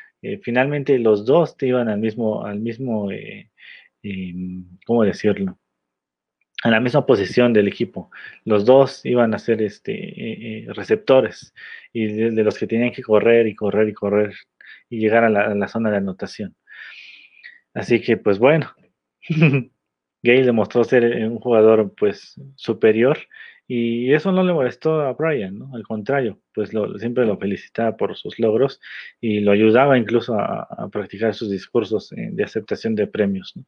finalmente 0.42 0.98
los 0.98 1.24
dos 1.26 1.56
te 1.56 1.68
iban 1.68 1.88
al 1.88 1.98
mismo, 1.98 2.44
al 2.44 2.60
mismo, 2.60 3.10
em, 4.02 4.78
¿cómo 4.86 5.04
decirlo? 5.04 5.58
A 6.64 6.70
la 6.70 6.80
misma 6.80 7.06
posición 7.06 7.52
del 7.52 7.68
equipo. 7.68 8.10
Los 8.44 8.64
dos 8.64 9.04
iban 9.04 9.32
a 9.34 9.38
ser 9.38 9.62
este, 9.62 10.66
receptores 10.74 11.54
y 11.92 12.06
de, 12.06 12.42
los 12.42 12.58
que 12.58 12.66
tenían 12.66 12.92
que 12.92 13.02
correr 13.02 13.46
y 13.46 13.54
correr 13.54 13.88
y 13.88 13.94
correr 13.94 14.34
y 14.88 14.98
llegar 14.98 15.24
a 15.24 15.54
la 15.54 15.68
zona 15.68 15.90
de 15.90 15.98
anotación. 15.98 16.56
Así 17.74 18.00
que, 18.00 18.16
pues 18.16 18.38
bueno, 18.38 18.72
Gale 20.22 20.44
demostró 20.44 20.84
ser 20.84 21.04
eh, 21.04 21.28
un 21.28 21.38
jugador 21.38 21.94
pues 21.96 22.40
superior 22.56 23.18
y 23.66 24.14
eso 24.14 24.32
no 24.32 24.42
le 24.42 24.54
molestó 24.54 25.02
a 25.02 25.12
Brian, 25.12 25.58
¿no? 25.58 25.74
Al 25.74 25.82
contrario, 25.82 26.40
pues 26.54 26.70
siempre 26.98 27.26
lo 27.26 27.36
felicitaba 27.36 27.96
por 27.96 28.16
sus 28.16 28.38
logros 28.38 28.80
y 29.20 29.40
lo 29.40 29.52
ayudaba 29.52 29.98
incluso 29.98 30.38
a, 30.38 30.88
practicar 30.90 31.34
sus 31.34 31.50
discursos 31.50 32.10
eh, 32.12 32.30
de 32.32 32.44
aceptación 32.44 32.94
de 32.94 33.06
premios, 33.06 33.54
¿no? 33.56 33.64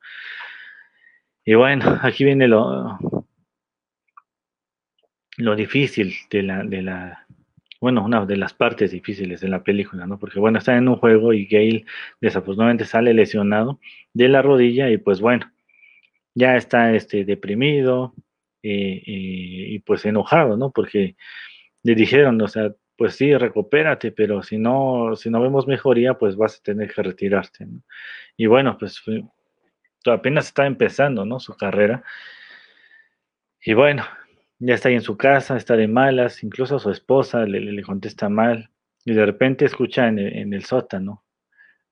Y 1.44 1.54
bueno, 1.54 1.98
aquí 2.02 2.24
viene 2.24 2.48
lo, 2.48 2.98
lo 5.36 5.56
difícil 5.56 6.14
de 6.30 6.42
la, 6.42 6.64
de 6.64 6.82
la, 6.82 7.26
bueno, 7.80 8.04
una 8.04 8.26
de 8.26 8.36
las 8.36 8.54
partes 8.54 8.92
difíciles 8.92 9.40
de 9.40 9.48
la 9.48 9.62
película, 9.64 10.06
¿no? 10.06 10.18
Porque 10.18 10.38
bueno, 10.38 10.58
está 10.58 10.76
en 10.76 10.88
un 10.88 10.96
juego 10.96 11.32
y 11.32 11.46
Gale 11.46 11.86
desafortunadamente 12.20 12.84
sale 12.84 13.14
lesionado 13.14 13.80
de 14.12 14.28
la 14.28 14.42
rodilla 14.42 14.90
y 14.90 14.98
pues 14.98 15.20
bueno, 15.20 15.50
ya 16.34 16.56
está 16.56 16.94
este 16.94 17.24
deprimido 17.24 18.14
eh, 18.62 19.02
eh, 19.06 19.66
y 19.74 19.78
pues 19.80 20.04
enojado, 20.04 20.56
¿no? 20.56 20.70
Porque 20.72 21.16
le 21.82 21.94
dijeron, 21.94 22.40
o 22.42 22.48
sea, 22.48 22.74
pues 22.96 23.14
sí, 23.16 23.34
recupérate, 23.36 24.12
pero 24.12 24.42
si 24.42 24.58
no, 24.58 25.16
si 25.16 25.30
no 25.30 25.40
vemos 25.40 25.66
mejoría, 25.66 26.14
pues 26.14 26.36
vas 26.36 26.58
a 26.58 26.62
tener 26.62 26.92
que 26.92 27.02
retirarte, 27.02 27.66
¿no? 27.66 27.82
Y 28.36 28.46
bueno, 28.46 28.76
pues 28.78 29.02
apenas 30.06 30.46
está 30.46 30.66
empezando, 30.66 31.24
¿no? 31.24 31.40
Su 31.40 31.56
carrera. 31.56 32.04
Y 33.62 33.74
bueno, 33.74 34.04
ya 34.60 34.74
está 34.74 34.90
ahí 34.90 34.94
en 34.94 35.02
su 35.02 35.16
casa, 35.16 35.56
está 35.56 35.76
de 35.76 35.88
malas, 35.88 36.44
incluso 36.44 36.78
su 36.78 36.90
esposa 36.90 37.44
le, 37.46 37.82
contesta 37.82 38.28
mal, 38.28 38.70
y 39.04 39.14
de 39.14 39.26
repente 39.26 39.64
escucha 39.64 40.06
en 40.08 40.18
el, 40.52 40.64
sótano, 40.64 41.24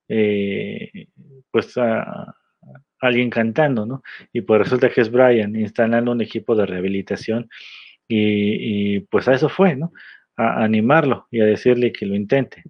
eh, 0.07 1.07
pues 1.51 1.77
a, 1.77 2.35
alguien 2.99 3.29
cantando, 3.29 3.85
¿no? 3.85 4.03
Y 4.33 4.41
pues 4.41 4.59
resulta 4.61 4.89
que 4.89 5.01
es 5.01 5.11
Brian 5.11 5.55
instalando 5.55 6.11
un 6.11 6.21
equipo 6.21 6.55
de 6.55 6.65
rehabilitación 6.65 7.49
y, 8.07 9.01
pues 9.01 9.27
a 9.27 9.33
eso 9.33 9.49
fue, 9.49 9.75
¿no? 9.75 9.91
A, 10.37 10.63
animarlo 10.63 11.27
y 11.31 11.41
a 11.41 11.45
decirle 11.45 11.91
que 11.91 12.05
lo 12.05 12.15
intente. 12.15 12.63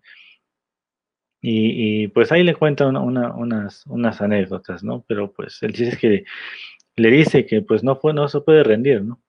Y, 1.42 2.08
pues 2.10 2.32
ahí 2.32 2.44
le 2.44 2.56
cuenta 2.56 2.88
unas, 2.88 3.86
unas 3.88 4.22
anécdotas, 4.22 4.84
¿no? 4.84 5.06
Pero 5.08 5.32
pues 5.34 5.62
él 5.64 5.72
dice 5.72 5.98
que 5.98 6.26
le 6.96 7.12
dice 7.12 7.46
que 7.46 7.62
pues 7.62 7.84
no, 7.84 8.00
no 8.14 8.28
se 8.28 8.42
puede 8.42 8.64
rendir, 8.64 9.04
¿no? 9.04 9.22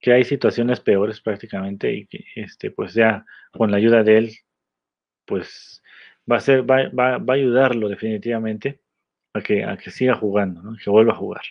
Que 0.00 0.12
hay 0.12 0.24
situaciones 0.24 0.80
peores 0.80 1.20
prácticamente 1.20 1.92
y 1.92 2.06
que 2.06 2.24
este, 2.36 2.70
pues 2.70 2.94
ya 2.94 3.24
con 3.52 3.70
la 3.70 3.78
ayuda 3.78 4.02
de 4.02 4.18
él, 4.18 4.32
pues 5.24 5.82
va 6.30 6.36
a 6.36 6.40
ser, 6.40 6.68
va, 6.68 6.88
va, 6.88 7.18
va 7.18 7.34
a 7.34 7.36
ayudarlo 7.36 7.88
definitivamente 7.88 8.80
a 9.34 9.42
que, 9.42 9.64
a 9.64 9.76
que 9.76 9.90
siga 9.90 10.14
jugando, 10.14 10.62
¿no? 10.62 10.76
que 10.82 10.90
vuelva 10.90 11.12
a 11.12 11.16
jugar. 11.16 11.42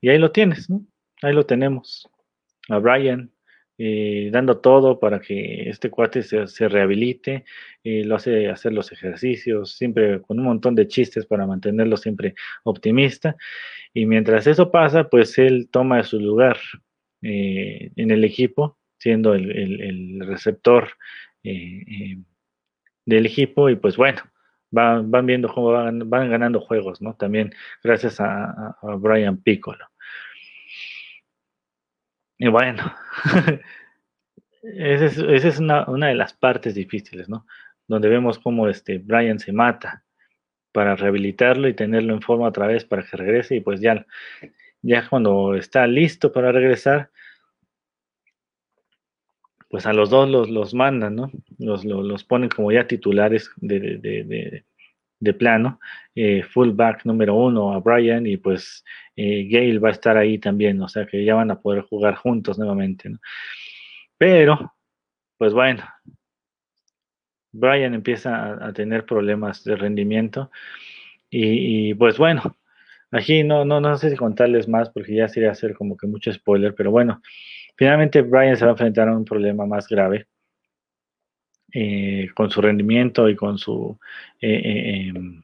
Y 0.00 0.08
ahí 0.08 0.18
lo 0.18 0.32
tienes, 0.32 0.70
¿no? 0.70 0.84
Ahí 1.22 1.32
lo 1.32 1.46
tenemos. 1.46 2.08
A 2.68 2.78
Brian 2.78 3.32
eh, 3.78 4.28
dando 4.30 4.58
todo 4.60 5.00
para 5.00 5.18
que 5.20 5.68
este 5.68 5.90
cuate 5.90 6.22
se, 6.22 6.68
rehabilite, 6.68 7.44
eh, 7.82 8.04
lo 8.04 8.16
hace 8.16 8.48
hacer 8.48 8.72
los 8.72 8.92
ejercicios, 8.92 9.72
siempre 9.76 10.20
con 10.20 10.38
un 10.38 10.44
montón 10.44 10.74
de 10.74 10.86
chistes 10.86 11.26
para 11.26 11.46
mantenerlo 11.46 11.96
siempre 11.96 12.34
optimista. 12.64 13.34
Y 13.94 14.06
mientras 14.06 14.46
eso 14.46 14.70
pasa, 14.70 15.08
pues 15.08 15.38
él 15.38 15.68
toma 15.70 16.02
su 16.04 16.20
lugar 16.20 16.58
eh, 17.22 17.90
en 17.96 18.10
el 18.10 18.24
equipo, 18.24 18.78
siendo 18.98 19.34
el, 19.34 20.20
receptor 20.26 20.90
del 21.42 23.26
equipo, 23.26 23.68
y 23.70 23.76
pues 23.76 23.96
bueno, 23.96 24.22
van, 24.72 25.10
van 25.10 25.26
viendo 25.26 25.48
cómo 25.52 25.70
van, 25.70 26.10
van, 26.10 26.30
ganando 26.30 26.60
juegos, 26.60 27.00
¿no? 27.00 27.14
También 27.14 27.52
gracias 27.82 28.20
a, 28.20 28.76
Brian 28.98 29.36
Piccolo. 29.38 29.86
Y 32.38 32.48
bueno, 32.48 32.92
esa 34.62 35.48
es, 35.48 35.58
una, 35.60 35.84
de 35.86 36.14
las 36.14 36.32
partes 36.32 36.74
difíciles, 36.74 37.28
¿no? 37.28 37.46
Donde 37.86 38.08
vemos 38.08 38.38
cómo 38.38 38.68
este 38.68 38.98
Brian 38.98 39.38
se 39.38 39.52
mata 39.52 40.04
para 40.72 40.96
rehabilitarlo 40.96 41.68
y 41.68 41.74
tenerlo 41.74 42.14
en 42.14 42.22
forma 42.22 42.48
otra 42.48 42.66
vez 42.66 42.84
para 42.84 43.02
que 43.04 43.16
regrese 43.16 43.56
y 43.56 43.60
pues 43.60 43.80
ya, 43.80 44.06
ya 44.82 45.08
cuando 45.08 45.54
está 45.54 45.86
listo 45.86 46.32
para 46.32 46.52
regresar, 46.52 47.10
pues 49.68 49.86
a 49.86 49.92
los 49.92 50.10
dos 50.10 50.28
los, 50.28 50.50
los 50.50 50.74
mandan, 50.74 51.16
¿no? 51.16 51.30
Los, 51.58 51.84
los, 51.84 52.24
ponen 52.24 52.50
como 52.50 52.70
ya 52.72 52.86
titulares 52.86 53.50
de, 53.56 54.64
de 55.22 55.34
plano, 55.34 55.78
eh, 56.16 56.42
fullback 56.42 57.04
número 57.04 57.36
uno 57.36 57.72
a 57.72 57.78
Brian 57.78 58.26
y 58.26 58.38
pues 58.38 58.84
eh, 59.14 59.78
va 59.78 59.90
a 59.90 59.92
estar 59.92 60.16
ahí 60.16 60.38
también, 60.38 60.82
o 60.82 60.88
sea 60.88 61.06
que 61.06 61.24
ya 61.24 61.36
van 61.36 61.52
a 61.52 61.60
poder 61.60 61.82
jugar 61.82 62.16
juntos 62.16 62.58
nuevamente. 62.58 63.08
Pero, 64.18 64.74
pues 65.38 65.52
bueno, 65.52 65.84
Brian 67.52 67.94
empieza 67.94 68.66
a, 68.66 68.72
tener 68.72 69.06
problemas 69.06 69.62
de 69.62 69.76
rendimiento 69.76 70.50
y, 71.30 71.94
pues 71.94 72.18
bueno, 72.18 72.56
aquí 73.12 73.44
no, 73.44 73.64
no, 73.64 73.80
no 73.80 73.96
sé 73.96 74.10
si 74.10 74.16
contarles 74.16 74.68
más 74.68 74.90
porque 74.90 75.14
ya 75.14 75.28
sería 75.28 75.52
hacer 75.52 75.74
como 75.74 75.96
que 75.96 76.06
mucho 76.06 76.32
spoiler, 76.32 76.74
pero 76.74 76.90
bueno, 76.90 77.22
finalmente 77.76 78.22
Brian 78.22 78.56
se 78.56 78.64
va 78.64 78.72
a 78.72 78.74
enfrentar 78.74 79.08
a 79.08 79.16
un 79.16 79.24
problema 79.24 79.66
más 79.66 79.86
grave 79.88 80.26
eh, 81.72 82.28
con 82.34 82.50
su 82.50 82.60
rendimiento 82.60 83.28
y 83.28 83.36
con 83.36 83.58
su 83.58 83.98
eh, 84.40 84.50
eh, 84.50 85.08
em, 85.08 85.42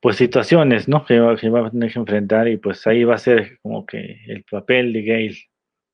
pues 0.00 0.16
situaciones 0.16 0.88
¿no? 0.88 1.04
que, 1.04 1.20
va 1.20 1.32
a 1.34 1.70
tener 1.70 1.92
que 1.92 1.98
enfrentar 1.98 2.48
y 2.48 2.56
pues 2.56 2.86
ahí 2.86 3.04
va 3.04 3.14
a 3.14 3.18
ser 3.18 3.58
como 3.62 3.86
que 3.86 4.20
el 4.26 4.44
papel 4.44 4.92
de 4.92 5.02
Gale 5.02 5.36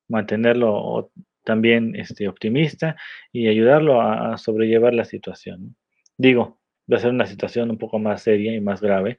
mantenerlo 0.09 1.11
también 1.45 1.95
este, 1.97 2.29
optimista 2.29 2.97
y 3.33 3.49
ayudarlo 3.49 4.01
a, 4.01 4.37
sobrellevar 4.39 4.95
la 4.95 5.05
situación. 5.05 5.77
Digo, 6.17 6.59
va 6.93 6.97
a 6.97 7.01
ser 7.01 7.11
una 7.11 7.27
situación 7.27 7.71
un 7.71 7.79
poco 7.79 7.99
más 7.99 8.23
seria 8.23 8.55
y 8.55 8.61
más 8.61 8.81
grave, 8.81 9.19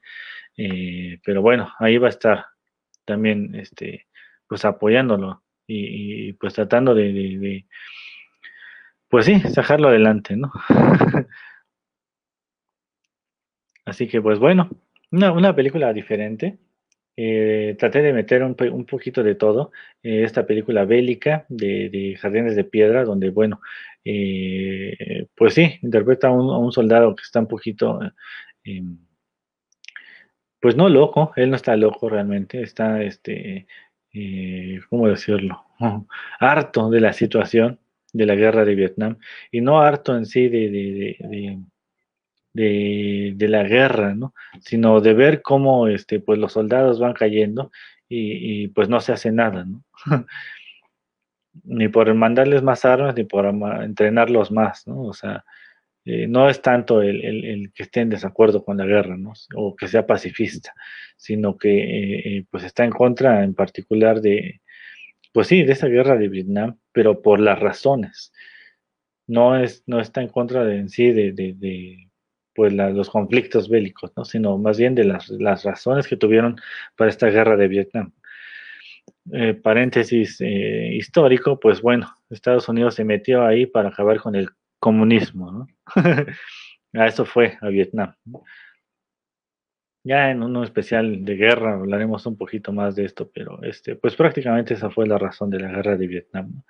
pero 1.24 1.42
bueno, 1.42 1.72
ahí 1.78 1.98
va 1.98 2.06
a 2.08 2.10
estar 2.10 2.46
también 3.04 3.54
este, 3.54 4.06
pues 4.48 4.64
apoyándolo 4.64 5.42
y, 5.66 6.32
pues 6.34 6.54
tratando 6.54 6.94
de 6.94 7.66
pues 9.08 9.26
sí, 9.26 9.40
sacarlo 9.40 9.88
adelante, 9.88 10.36
¿no? 10.36 10.52
Así 13.84 14.08
que 14.08 14.20
pues 14.20 14.38
bueno, 14.38 14.68
una, 15.10 15.54
película 15.54 15.92
diferente. 15.92 16.58
Eh, 17.16 17.76
traté 17.78 18.02
de 18.02 18.12
meter 18.12 18.42
un, 18.42 18.54
poquito 18.54 19.22
de 19.22 19.34
todo. 19.34 19.72
Eh, 20.02 20.24
esta 20.24 20.46
película 20.46 20.84
bélica 20.84 21.46
de, 21.48 22.16
Jardines 22.20 22.56
de 22.56 22.64
Piedra, 22.64 23.04
donde, 23.04 23.30
bueno, 23.30 23.60
eh, 24.04 25.26
pues 25.34 25.54
sí, 25.54 25.78
interpreta 25.82 26.28
a 26.28 26.32
un, 26.32 26.72
soldado 26.72 27.14
que 27.16 27.22
está 27.22 27.40
un 27.40 27.48
poquito, 27.48 28.00
em, 28.64 28.98
pues 30.60 30.76
no 30.76 30.88
loco, 30.88 31.32
él 31.36 31.50
no 31.50 31.56
está 31.56 31.76
loco 31.76 32.08
realmente, 32.08 32.62
está, 32.62 33.02
este, 33.02 33.66
¿cómo 34.88 35.08
decirlo? 35.08 35.64
harto 36.40 36.90
de 36.90 37.00
la 37.00 37.12
situación 37.12 37.78
de 38.12 38.26
la 38.26 38.34
guerra 38.34 38.64
de 38.64 38.74
Vietnam 38.74 39.18
y 39.50 39.60
no 39.60 39.80
harto 39.80 40.16
en 40.16 40.26
sí 40.26 40.48
de, 40.48 40.70
de, 40.70 41.58
de, 42.56 43.48
la 43.48 43.64
guerra, 43.64 44.14
¿no? 44.14 44.34
sino 44.60 45.00
de 45.00 45.14
ver 45.14 45.42
cómo 45.42 45.88
este, 45.88 46.20
pues 46.20 46.38
los 46.38 46.52
soldados 46.52 46.98
van 46.98 47.12
cayendo 47.12 47.70
y, 48.08 48.68
pues 48.68 48.88
no 48.88 49.00
se 49.00 49.12
hace 49.12 49.32
nada, 49.32 49.64
¿no? 49.64 49.84
ni 51.64 51.88
por 51.88 52.12
mandarles 52.14 52.62
más 52.62 52.84
armas 52.84 53.16
ni 53.16 53.24
por 53.24 53.46
entrenarlos 53.82 54.52
más, 54.52 54.86
¿no? 54.86 55.02
O 55.02 55.12
sea, 55.12 55.44
eh, 56.04 56.28
no 56.28 56.48
es 56.48 56.62
tanto 56.62 57.02
el, 57.02 57.24
el, 57.24 57.72
que 57.72 57.82
esté 57.82 58.00
en 58.00 58.10
desacuerdo 58.10 58.64
con 58.64 58.76
la 58.76 58.86
guerra, 58.86 59.16
¿no? 59.16 59.32
O 59.56 59.74
que 59.74 59.88
sea 59.88 60.06
pacifista, 60.06 60.72
sino 61.16 61.58
que 61.58 61.78
eh, 61.78 62.38
eh, 62.38 62.44
pues 62.50 62.62
está 62.62 62.84
en 62.84 62.92
contra 62.92 63.42
en 63.42 63.54
particular 63.54 64.20
de, 64.20 64.60
pues 65.32 65.48
sí, 65.48 65.64
de 65.64 65.72
esa 65.72 65.88
guerra 65.88 66.16
de 66.16 66.28
Vietnam, 66.28 66.78
pero 66.92 67.22
por 67.22 67.40
las 67.40 67.58
razones. 67.58 68.32
No, 69.26 69.56
es, 69.56 69.82
no 69.86 70.00
está 70.00 70.22
en 70.22 70.28
contra 70.28 70.64
de 70.64 70.78
en 70.78 70.88
sí 70.88 71.10
de, 71.12 71.32
de, 71.32 72.05
pues 72.56 72.72
los 72.72 73.10
conflictos 73.10 73.68
bélicos, 73.68 74.12
¿no? 74.16 74.24
sino 74.24 74.58
más 74.58 74.78
bien 74.78 74.94
de 74.94 75.04
las, 75.04 75.28
las, 75.28 75.64
razones 75.64 76.08
que 76.08 76.16
tuvieron 76.16 76.56
para 76.96 77.10
esta 77.10 77.28
guerra 77.28 77.56
de 77.56 77.68
Vietnam. 77.68 78.12
Eh, 79.32 79.54
paréntesis 79.54 80.40
eh, 80.40 80.90
histórico, 80.94 81.60
pues 81.60 81.82
bueno, 81.82 82.16
Estados 82.30 82.68
Unidos 82.68 82.94
se 82.94 83.04
metió 83.04 83.44
ahí 83.44 83.66
para 83.66 83.90
acabar 83.90 84.20
con 84.20 84.34
el 84.34 84.48
comunismo, 84.78 85.52
¿no? 85.52 85.66
a 87.00 87.06
eso 87.06 87.24
fue, 87.24 87.58
a 87.60 87.68
Vietnam. 87.68 88.14
Ya 90.04 90.30
en 90.30 90.42
uno 90.42 90.62
especial 90.62 91.24
de 91.24 91.34
guerra 91.34 91.74
hablaremos 91.74 92.24
un 92.26 92.36
poquito 92.36 92.72
más 92.72 92.94
de 92.94 93.04
esto, 93.04 93.30
pero 93.34 93.62
este, 93.64 93.96
pues 93.96 94.14
prácticamente 94.14 94.74
esa 94.74 94.90
fue 94.90 95.06
la 95.06 95.18
razón 95.18 95.50
de 95.50 95.60
la 95.60 95.68
guerra 95.68 95.96
de 95.96 96.06
Vietnam. 96.06 96.62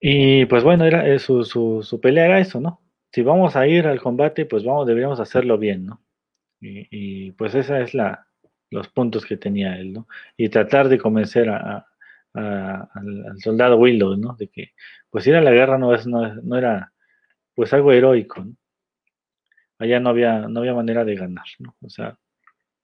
Y 0.00 0.46
pues 0.46 0.62
bueno, 0.62 0.84
era, 0.84 1.08
eh, 1.08 1.18
su, 1.18 1.44
su, 1.44 2.00
pelea 2.00 2.26
era 2.26 2.40
eso, 2.40 2.60
¿no? 2.60 2.80
Si 3.12 3.22
vamos 3.22 3.56
a 3.56 3.66
ir 3.66 3.86
al 3.86 4.00
combate, 4.00 4.46
pues 4.46 4.64
vamos, 4.64 4.86
deberíamos 4.86 5.20
hacerlo 5.20 5.58
bien, 5.58 5.86
¿no? 5.86 6.02
Y, 6.60 7.32
pues 7.32 7.54
esa 7.54 7.80
es 7.80 7.94
la, 7.94 8.26
los 8.70 8.88
puntos 8.88 9.24
que 9.24 9.36
tenía 9.36 9.76
él, 9.78 9.92
¿no? 9.92 10.08
Y 10.36 10.48
tratar 10.48 10.88
de 10.88 10.98
convencer 10.98 11.48
a, 11.48 11.86
al, 12.34 13.38
soldado 13.38 13.76
Willow, 13.76 14.16
¿no? 14.16 14.34
De 14.36 14.48
que 14.48 14.72
pues 15.10 15.26
ir 15.26 15.36
a 15.36 15.40
la 15.40 15.52
guerra 15.52 15.78
no, 15.78 15.94
es, 15.94 16.06
no, 16.06 16.34
no 16.34 16.56
era 16.58 16.92
pues 17.54 17.72
algo 17.72 17.92
heroico, 17.92 18.44
¿no? 18.44 18.54
allá 19.78 20.00
no 20.00 20.10
había, 20.10 20.48
no 20.48 20.60
había 20.60 20.74
manera 20.74 21.04
de 21.04 21.14
ganar, 21.14 21.46
¿no? 21.58 21.76
O 21.82 21.88
sea, 21.88 22.18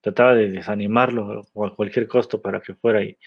trataba 0.01 0.35
de 0.35 0.51
desanimarlo 0.51 1.47
a 1.57 1.75
cualquier 1.75 2.07
costo 2.07 2.41
para 2.41 2.61
que 2.61 2.75
fuera 2.75 3.03
y, 3.03 3.19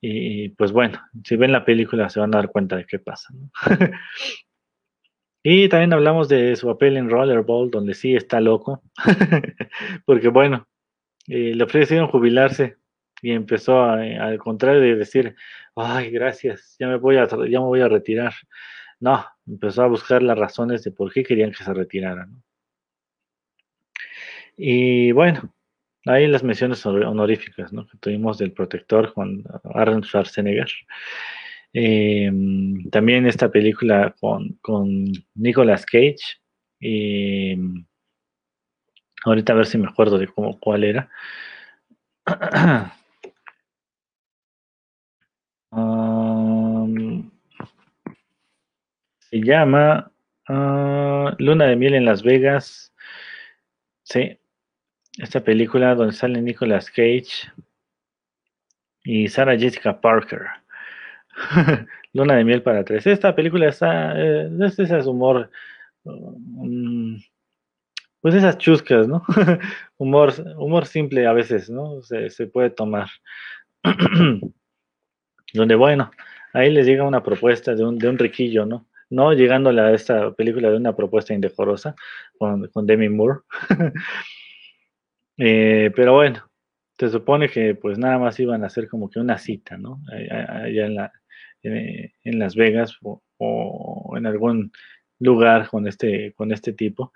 y 0.00 0.48
pues 0.50 0.72
bueno, 0.72 1.00
si 1.24 1.36
ven 1.36 1.52
la 1.52 1.64
película 1.64 2.08
se 2.08 2.20
van 2.20 2.34
a 2.34 2.38
dar 2.38 2.50
cuenta 2.50 2.76
de 2.76 2.86
qué 2.86 2.98
pasa, 2.98 3.32
¿no? 3.32 3.50
y 5.48 5.68
también 5.68 5.92
hablamos 5.92 6.28
de 6.28 6.56
su 6.56 6.66
papel 6.66 6.96
en 6.96 7.08
Rollerball, 7.08 7.70
donde 7.70 7.94
sí 7.94 8.16
está 8.16 8.40
loco, 8.40 8.82
porque 10.04 10.26
bueno, 10.26 10.66
eh, 11.28 11.54
le 11.54 11.62
ofrecieron 11.62 12.08
jubilarse 12.08 12.78
y 13.22 13.30
empezó 13.30 13.80
al 13.84 14.38
contrario 14.38 14.80
de 14.80 14.96
decir, 14.96 15.36
ay, 15.76 16.10
gracias, 16.10 16.74
ya 16.80 16.88
me 16.88 16.96
voy 16.96 17.18
a, 17.18 17.28
ya 17.28 17.60
me 17.60 17.66
voy 17.66 17.80
a 17.80 17.86
retirar. 17.86 18.34
No, 18.98 19.24
empezó 19.46 19.84
a 19.84 19.86
buscar 19.86 20.20
las 20.20 20.36
razones 20.36 20.82
de 20.82 20.90
por 20.90 21.12
qué 21.12 21.22
querían 21.22 21.52
que 21.52 21.62
se 21.62 21.72
retirara. 21.72 22.28
Y 24.56 25.12
bueno, 25.12 25.54
ahí 26.06 26.26
las 26.26 26.42
menciones 26.42 26.84
honoríficas 26.84 27.72
¿no? 27.72 27.86
que 27.86 27.98
tuvimos 27.98 28.38
del 28.38 28.50
protector 28.50 29.10
Juan 29.12 29.44
Arnold 29.62 30.06
Schwarzenegger. 30.06 30.72
Em, 31.78 32.88
también 32.88 33.26
esta 33.26 33.50
película 33.50 34.14
con, 34.18 34.54
con 34.62 35.12
Nicolas 35.34 35.84
Cage. 35.84 36.16
Y 36.80 37.54
ahorita 39.24 39.52
a 39.52 39.56
ver 39.56 39.66
si 39.66 39.76
me 39.76 39.86
acuerdo 39.86 40.16
de 40.18 40.26
cómo, 40.26 40.58
cuál 40.58 40.84
era. 40.84 41.10
Se 49.18 49.40
llama 49.42 50.10
Ah, 50.48 51.34
Luna 51.38 51.66
de 51.66 51.76
miel 51.76 51.94
en 51.94 52.06
Las 52.06 52.22
Vegas. 52.22 52.94
Sí. 54.02 54.38
Esta 55.18 55.42
película 55.44 55.94
donde 55.94 56.14
sale 56.14 56.40
Nicolas 56.40 56.88
Cage 56.90 57.52
y 59.04 59.28
Sarah 59.28 59.58
Jessica 59.58 60.00
Parker. 60.00 60.46
Luna 62.12 62.36
de 62.36 62.44
miel 62.44 62.62
para 62.62 62.84
tres. 62.84 63.06
Esta 63.06 63.34
película 63.34 63.68
está, 63.68 64.12
eh, 64.16 64.50
es 64.60 64.78
ese 64.78 64.98
humor, 65.08 65.50
mm, 66.04 67.16
pues 68.20 68.34
esas 68.34 68.58
chuscas, 68.58 69.06
¿no? 69.06 69.22
humor, 69.98 70.32
humor 70.56 70.86
simple 70.86 71.26
a 71.26 71.32
veces, 71.32 71.70
¿no? 71.70 72.02
Se, 72.02 72.46
puede 72.46 72.70
tomar. 72.70 73.08
Donde, 75.52 75.74
bueno, 75.74 76.10
ahí 76.52 76.70
les 76.70 76.86
llega 76.86 77.04
una 77.04 77.22
propuesta 77.22 77.74
de 77.74 77.84
un, 77.84 77.98
de 77.98 78.08
un 78.08 78.18
riquillo, 78.18 78.66
¿no? 78.66 78.86
No 79.08 79.32
llegándole 79.32 79.80
a 79.80 79.92
esta 79.92 80.32
película 80.32 80.70
de 80.70 80.76
una 80.76 80.96
propuesta 80.96 81.32
indecorosa 81.32 81.94
con, 82.38 82.68
con 82.68 82.86
Demi 82.86 83.08
Moore. 83.08 83.40
Eh, 85.38 85.92
pero 85.94 86.14
bueno, 86.14 86.48
se 86.98 87.10
supone 87.10 87.48
que 87.48 87.74
pues 87.74 87.98
nada 87.98 88.18
más 88.18 88.40
iban 88.40 88.64
a 88.64 88.68
hacer 88.68 88.88
como 88.88 89.10
que 89.10 89.20
una 89.20 89.38
cita, 89.38 89.76
¿no? 89.76 90.00
Allá 90.10 90.86
en, 90.86 90.94
la, 90.94 91.12
eh, 91.66 92.12
en 92.24 92.38
Las 92.38 92.54
Vegas 92.54 92.98
o, 93.02 94.14
en 94.16 94.26
algún 94.26 94.72
lugar 95.18 95.68
con 95.68 95.86
este, 95.86 96.32
con 96.34 96.52
este 96.52 96.72
tipo. 96.72 97.12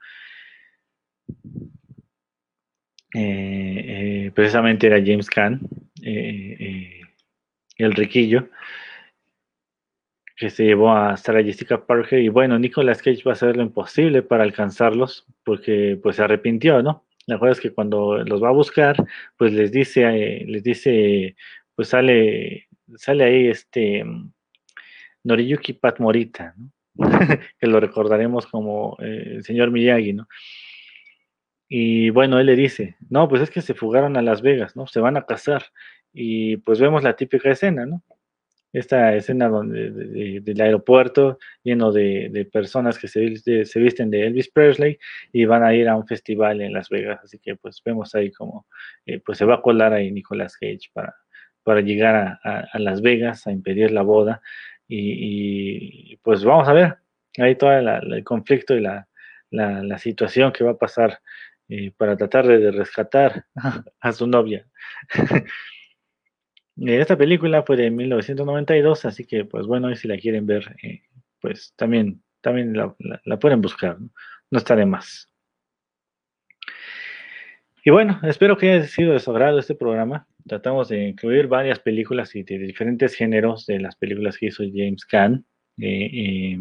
Eh, 3.14 4.30
precisamente 4.34 4.86
era 4.86 5.02
James 5.04 5.28
Caan, 5.28 5.60
el 6.02 7.92
riquillo, 7.92 8.48
que 10.40 10.48
se 10.48 10.64
llevó 10.64 10.90
a 10.92 11.18
Sarah 11.18 11.44
Jessica 11.44 11.84
Parker 11.84 12.18
y 12.18 12.30
bueno, 12.30 12.58
Nicolas 12.58 13.02
Cage 13.02 13.22
va 13.26 13.32
a 13.32 13.34
hacer 13.34 13.58
lo 13.58 13.62
imposible 13.62 14.22
para 14.22 14.42
alcanzarlos 14.42 15.26
porque 15.44 15.98
pues 16.02 16.16
se 16.16 16.22
arrepintió, 16.22 16.82
¿no? 16.82 17.04
La 17.26 17.36
verdad 17.36 17.52
es 17.52 17.60
que 17.60 17.72
cuando 17.72 18.16
los 18.24 18.42
va 18.42 18.48
a 18.48 18.52
buscar, 18.52 18.96
pues 19.36 19.52
les 19.52 19.70
dice, 19.70 20.02
eh, 20.04 20.44
les 20.46 20.62
dice, 20.62 21.36
pues 21.74 21.88
sale, 21.88 22.68
sale 22.96 23.24
ahí 23.24 23.48
este 23.48 24.02
Noriyuki 25.24 25.74
Pat 25.74 26.00
Morita, 26.00 26.54
¿no? 26.56 26.70
que 27.58 27.66
lo 27.66 27.80
recordaremos 27.80 28.46
como 28.46 28.96
eh, 29.00 29.34
el 29.36 29.44
señor 29.44 29.70
Miyagi, 29.70 30.12
¿no? 30.12 30.28
Y 31.68 32.10
bueno, 32.10 32.40
él 32.40 32.46
le 32.46 32.56
dice, 32.56 32.96
no, 33.08 33.28
pues 33.28 33.42
es 33.42 33.50
que 33.50 33.62
se 33.62 33.74
fugaron 33.74 34.16
a 34.16 34.22
Las 34.22 34.42
Vegas, 34.42 34.74
¿no? 34.74 34.86
Se 34.86 35.00
van 35.00 35.16
a 35.16 35.24
casar. 35.24 35.64
Y 36.12 36.56
pues 36.58 36.80
vemos 36.80 37.04
la 37.04 37.14
típica 37.14 37.50
escena, 37.50 37.86
¿no? 37.86 38.02
esta 38.72 39.14
escena 39.16 39.48
donde, 39.48 39.90
del 40.40 40.60
aeropuerto 40.60 41.38
lleno 41.62 41.92
de, 41.92 42.48
personas 42.52 42.98
que 42.98 43.08
se, 43.08 43.36
se, 43.36 43.80
visten 43.80 44.10
de 44.10 44.26
Elvis 44.26 44.50
Presley 44.50 44.98
y 45.32 45.44
van 45.44 45.64
a 45.64 45.74
ir 45.74 45.88
a 45.88 45.96
un 45.96 46.06
festival 46.06 46.60
en 46.60 46.72
Las 46.72 46.88
Vegas. 46.88 47.20
Así 47.24 47.38
que 47.38 47.56
pues 47.56 47.82
vemos 47.84 48.14
ahí 48.14 48.30
como 48.30 48.66
eh, 49.06 49.20
pues 49.24 49.38
se 49.38 49.44
va 49.44 49.56
a 49.56 49.62
colar 49.62 49.92
ahí 49.92 50.10
Nicolas 50.10 50.56
Cage 50.56 50.90
para, 50.92 51.14
para 51.62 51.80
llegar 51.80 52.38
a, 52.44 52.78
Las 52.78 53.02
Vegas 53.02 53.46
a 53.46 53.52
impedir 53.52 53.90
la 53.90 54.02
boda. 54.02 54.40
Y, 54.92 56.16
pues 56.16 56.44
vamos 56.44 56.68
a 56.68 56.72
ver 56.72 56.98
ahí 57.38 57.54
todo 57.54 57.72
el 57.72 58.24
conflicto 58.24 58.74
y 58.74 58.80
la, 58.80 59.06
la, 59.50 59.98
situación 59.98 60.52
que 60.52 60.64
va 60.64 60.72
a 60.72 60.78
pasar 60.78 61.20
eh, 61.68 61.92
para 61.96 62.16
tratar 62.16 62.46
de 62.46 62.70
rescatar 62.72 63.46
a 64.00 64.12
su 64.12 64.26
novia. 64.26 64.66
Eh, 66.86 66.98
esta 66.98 67.18
película 67.18 67.62
fue 67.62 67.76
de 67.76 67.90
1992, 67.90 69.04
así 69.04 69.26
que 69.26 69.44
pues 69.44 69.66
bueno, 69.66 69.94
si 69.94 70.08
la 70.08 70.16
quieren 70.16 70.46
ver, 70.46 70.76
eh, 70.82 71.02
pues 71.38 71.74
también, 71.76 72.22
también 72.40 72.72
la, 72.74 73.38
pueden 73.38 73.60
buscar, 73.60 73.98
¿no? 74.00 74.58
está 74.58 74.76
de 74.76 74.86
más. 74.86 75.30
Y 77.84 77.90
bueno, 77.90 78.20
espero 78.24 78.56
que 78.56 78.72
haya 78.72 78.86
sido 78.86 79.12
de 79.12 79.20
su 79.20 79.30
agrado 79.30 79.58
este 79.58 79.74
programa. 79.74 80.26
Tratamos 80.46 80.88
de 80.88 81.08
incluir 81.08 81.46
varias 81.46 81.78
películas 81.78 82.34
y 82.34 82.42
de 82.42 82.58
diferentes 82.58 83.14
géneros 83.14 83.66
de 83.66 83.80
las 83.80 83.96
películas 83.96 84.36
que 84.36 84.46
hizo 84.46 84.64
James 84.64 85.04
Caan, 85.06 85.46
eh, 85.80 86.58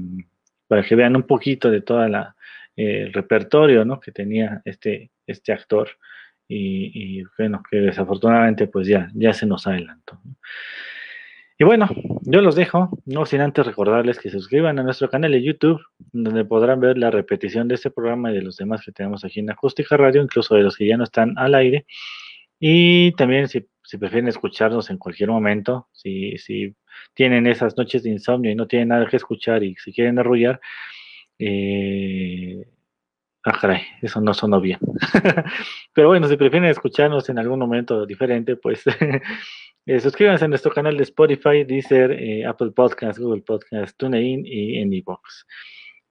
para 0.67 0.83
que 0.83 0.95
vean 0.95 1.15
un 1.15 1.23
poquito 1.23 1.69
de 1.69 1.81
todo 1.81 2.03
el 2.05 3.13
repertorio 3.13 3.83
¿no? 3.83 3.99
que 3.99 4.11
tenía 4.11 4.61
este, 4.63 5.11
este 5.27 5.51
actor 5.51 5.89
y, 6.47 7.23
bueno, 7.37 7.61
que 7.69 7.77
desafortunadamente 7.77 8.67
pues 8.67 8.87
ya, 8.87 9.09
ya 9.13 9.33
se 9.33 9.45
nos 9.45 9.67
adelantó. 9.67 10.19
Y 11.61 11.65
bueno, 11.65 11.89
yo 12.21 12.41
los 12.41 12.55
dejo, 12.55 12.89
no 13.05 13.25
sin 13.25 13.41
antes 13.41 13.65
recordarles 13.65 14.17
que 14.17 14.29
se 14.29 14.37
suscriban 14.37 14.79
a 14.79 14.83
nuestro 14.83 15.09
canal 15.09 15.33
de 15.33 15.43
YouTube, 15.43 15.81
donde 16.13 16.45
podrán 16.45 16.79
ver 16.79 16.97
la 16.97 17.11
repetición 17.11 17.67
de 17.67 17.75
este 17.75 17.91
programa 17.91 18.31
y 18.31 18.35
de 18.35 18.41
los 18.41 18.55
demás 18.55 18.81
que 18.85 18.93
tenemos 18.93 19.25
aquí 19.25 19.41
en 19.41 19.51
Acústica 19.51 19.97
Radio, 19.97 20.21
incluso 20.21 20.55
de 20.55 20.61
los 20.63 20.77
que 20.77 20.87
ya 20.87 20.95
no 20.95 21.03
están 21.03 21.37
al 21.37 21.55
aire. 21.55 21.85
Y 22.61 23.11
también 23.13 23.49
si, 23.49 23.67
prefieren 23.99 24.29
escucharnos 24.29 24.89
en 24.89 24.97
cualquier 24.97 25.31
momento, 25.31 25.89
si, 25.91 26.37
si 26.37 26.73
tienen 27.13 27.45
esas 27.45 27.75
noches 27.75 28.03
de 28.03 28.11
insomnio 28.11 28.51
y 28.51 28.55
no 28.55 28.65
tienen 28.65 28.87
nada 28.87 29.05
que 29.07 29.17
escuchar 29.17 29.61
y 29.61 29.75
si 29.75 29.91
quieren 29.91 30.17
arrullar, 30.17 30.61
eh, 31.39 32.63
Ah, 33.45 33.57
caray, 33.59 33.81
eso 34.01 34.19
no 34.19 34.33
sonó 34.33 34.59
bien. 34.59 34.79
Pero 35.93 36.09
bueno, 36.09 36.27
si 36.27 36.35
prefieren 36.35 36.69
escucharnos 36.69 37.29
en 37.29 37.39
algún 37.39 37.57
momento 37.57 38.05
diferente, 38.05 38.57
pues 38.57 38.83
eh, 39.89 39.99
suscríbanse 39.99 40.45
a 40.45 40.47
nuestro 40.47 40.71
canal 40.71 40.95
de 40.97 41.01
Spotify, 41.01 41.63
Deezer, 41.63 42.11
eh, 42.11 42.45
Apple 42.45 42.69
Podcasts, 42.69 43.19
Google 43.19 43.41
Podcasts, 43.41 43.97
TuneIn 43.97 44.45
y 44.45 44.77
en 44.77 44.93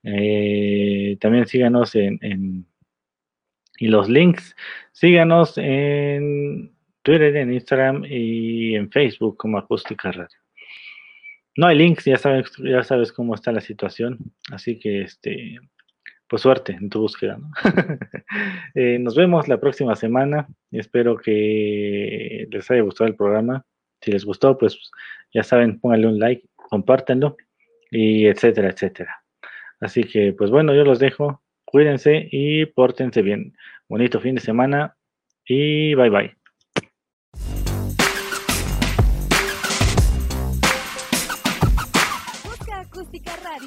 eh, 0.03 1.17
también 1.21 1.47
síganos 1.47 1.95
en, 1.95 2.67
y 3.79 3.87
los 3.87 4.09
links, 4.09 4.57
síganos 4.91 5.57
en 5.59 6.73
Twitter, 7.03 7.37
en 7.37 7.53
Instagram 7.53 8.05
y 8.05 8.75
en 8.75 8.91
Facebook 8.91 9.37
como 9.37 9.59
Acústica 9.59 10.11
Radio. 10.11 10.39
No 11.57 11.69
hay 11.69 11.79
links, 11.79 12.05
ya 12.05 12.17
sabes 12.19 13.13
cómo 13.13 13.37
está 13.37 13.53
la 13.53 13.61
situación, 13.61 14.19
así 14.51 14.81
que 14.81 15.03
este 15.03 15.57
pues 16.29 16.43
suerte 16.43 16.73
en 16.73 16.91
tu 16.91 17.01
búsqueda. 17.01 17.39
Eh, 18.75 18.99
nos 18.99 19.17
vemos 19.17 19.49
la 19.49 19.59
próxima 19.59 19.97
semana. 19.97 20.47
Espero 20.71 21.17
que 21.17 22.47
les 22.51 22.71
haya 22.71 22.83
gustado 22.83 23.09
el 23.09 23.17
programa. 23.17 23.65
Si 24.03 24.13
les 24.13 24.25
gustó, 24.25 24.57
pues 24.59 24.79
ya 25.33 25.43
saben, 25.43 25.81
pónganle 25.81 26.07
un 26.07 26.19
like, 26.19 26.47
compártanlo 26.55 27.37
y 27.91 28.27
etcétera, 28.27 28.69
etcétera. 28.69 29.25
Así 29.81 30.05
que, 30.05 30.35
pues 30.35 30.51
bueno, 30.51 30.75
yo 30.75 30.85
los 30.85 30.99
dejo. 30.99 31.43
Cuídense 31.65 32.29
y 32.31 32.67
pórtense 32.67 33.23
bien. 33.23 33.55
Bonito 33.89 34.21
fin 34.21 34.37
de 34.37 34.43
semana 34.43 34.95
y 35.45 35.95
bye 35.95 36.11
bye. 36.11 36.39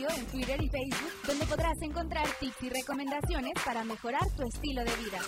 en 0.10 0.26
Twitter 0.28 0.62
y 0.62 0.70
Facebook, 0.70 1.21
podrás 1.52 1.82
encontrar 1.82 2.26
tips 2.40 2.64
y 2.64 2.70
recomendaciones 2.70 3.52
para 3.66 3.84
mejorar 3.84 4.26
tu 4.38 4.44
estilo 4.44 4.86
de 4.86 4.96
vida. 4.96 5.20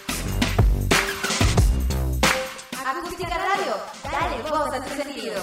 Acústica 2.86 3.38
Radio, 3.38 3.76
dale 4.10 4.42
voz 4.50 4.74
a 4.74 4.86
tu 4.86 4.90
sentido. 5.04 5.42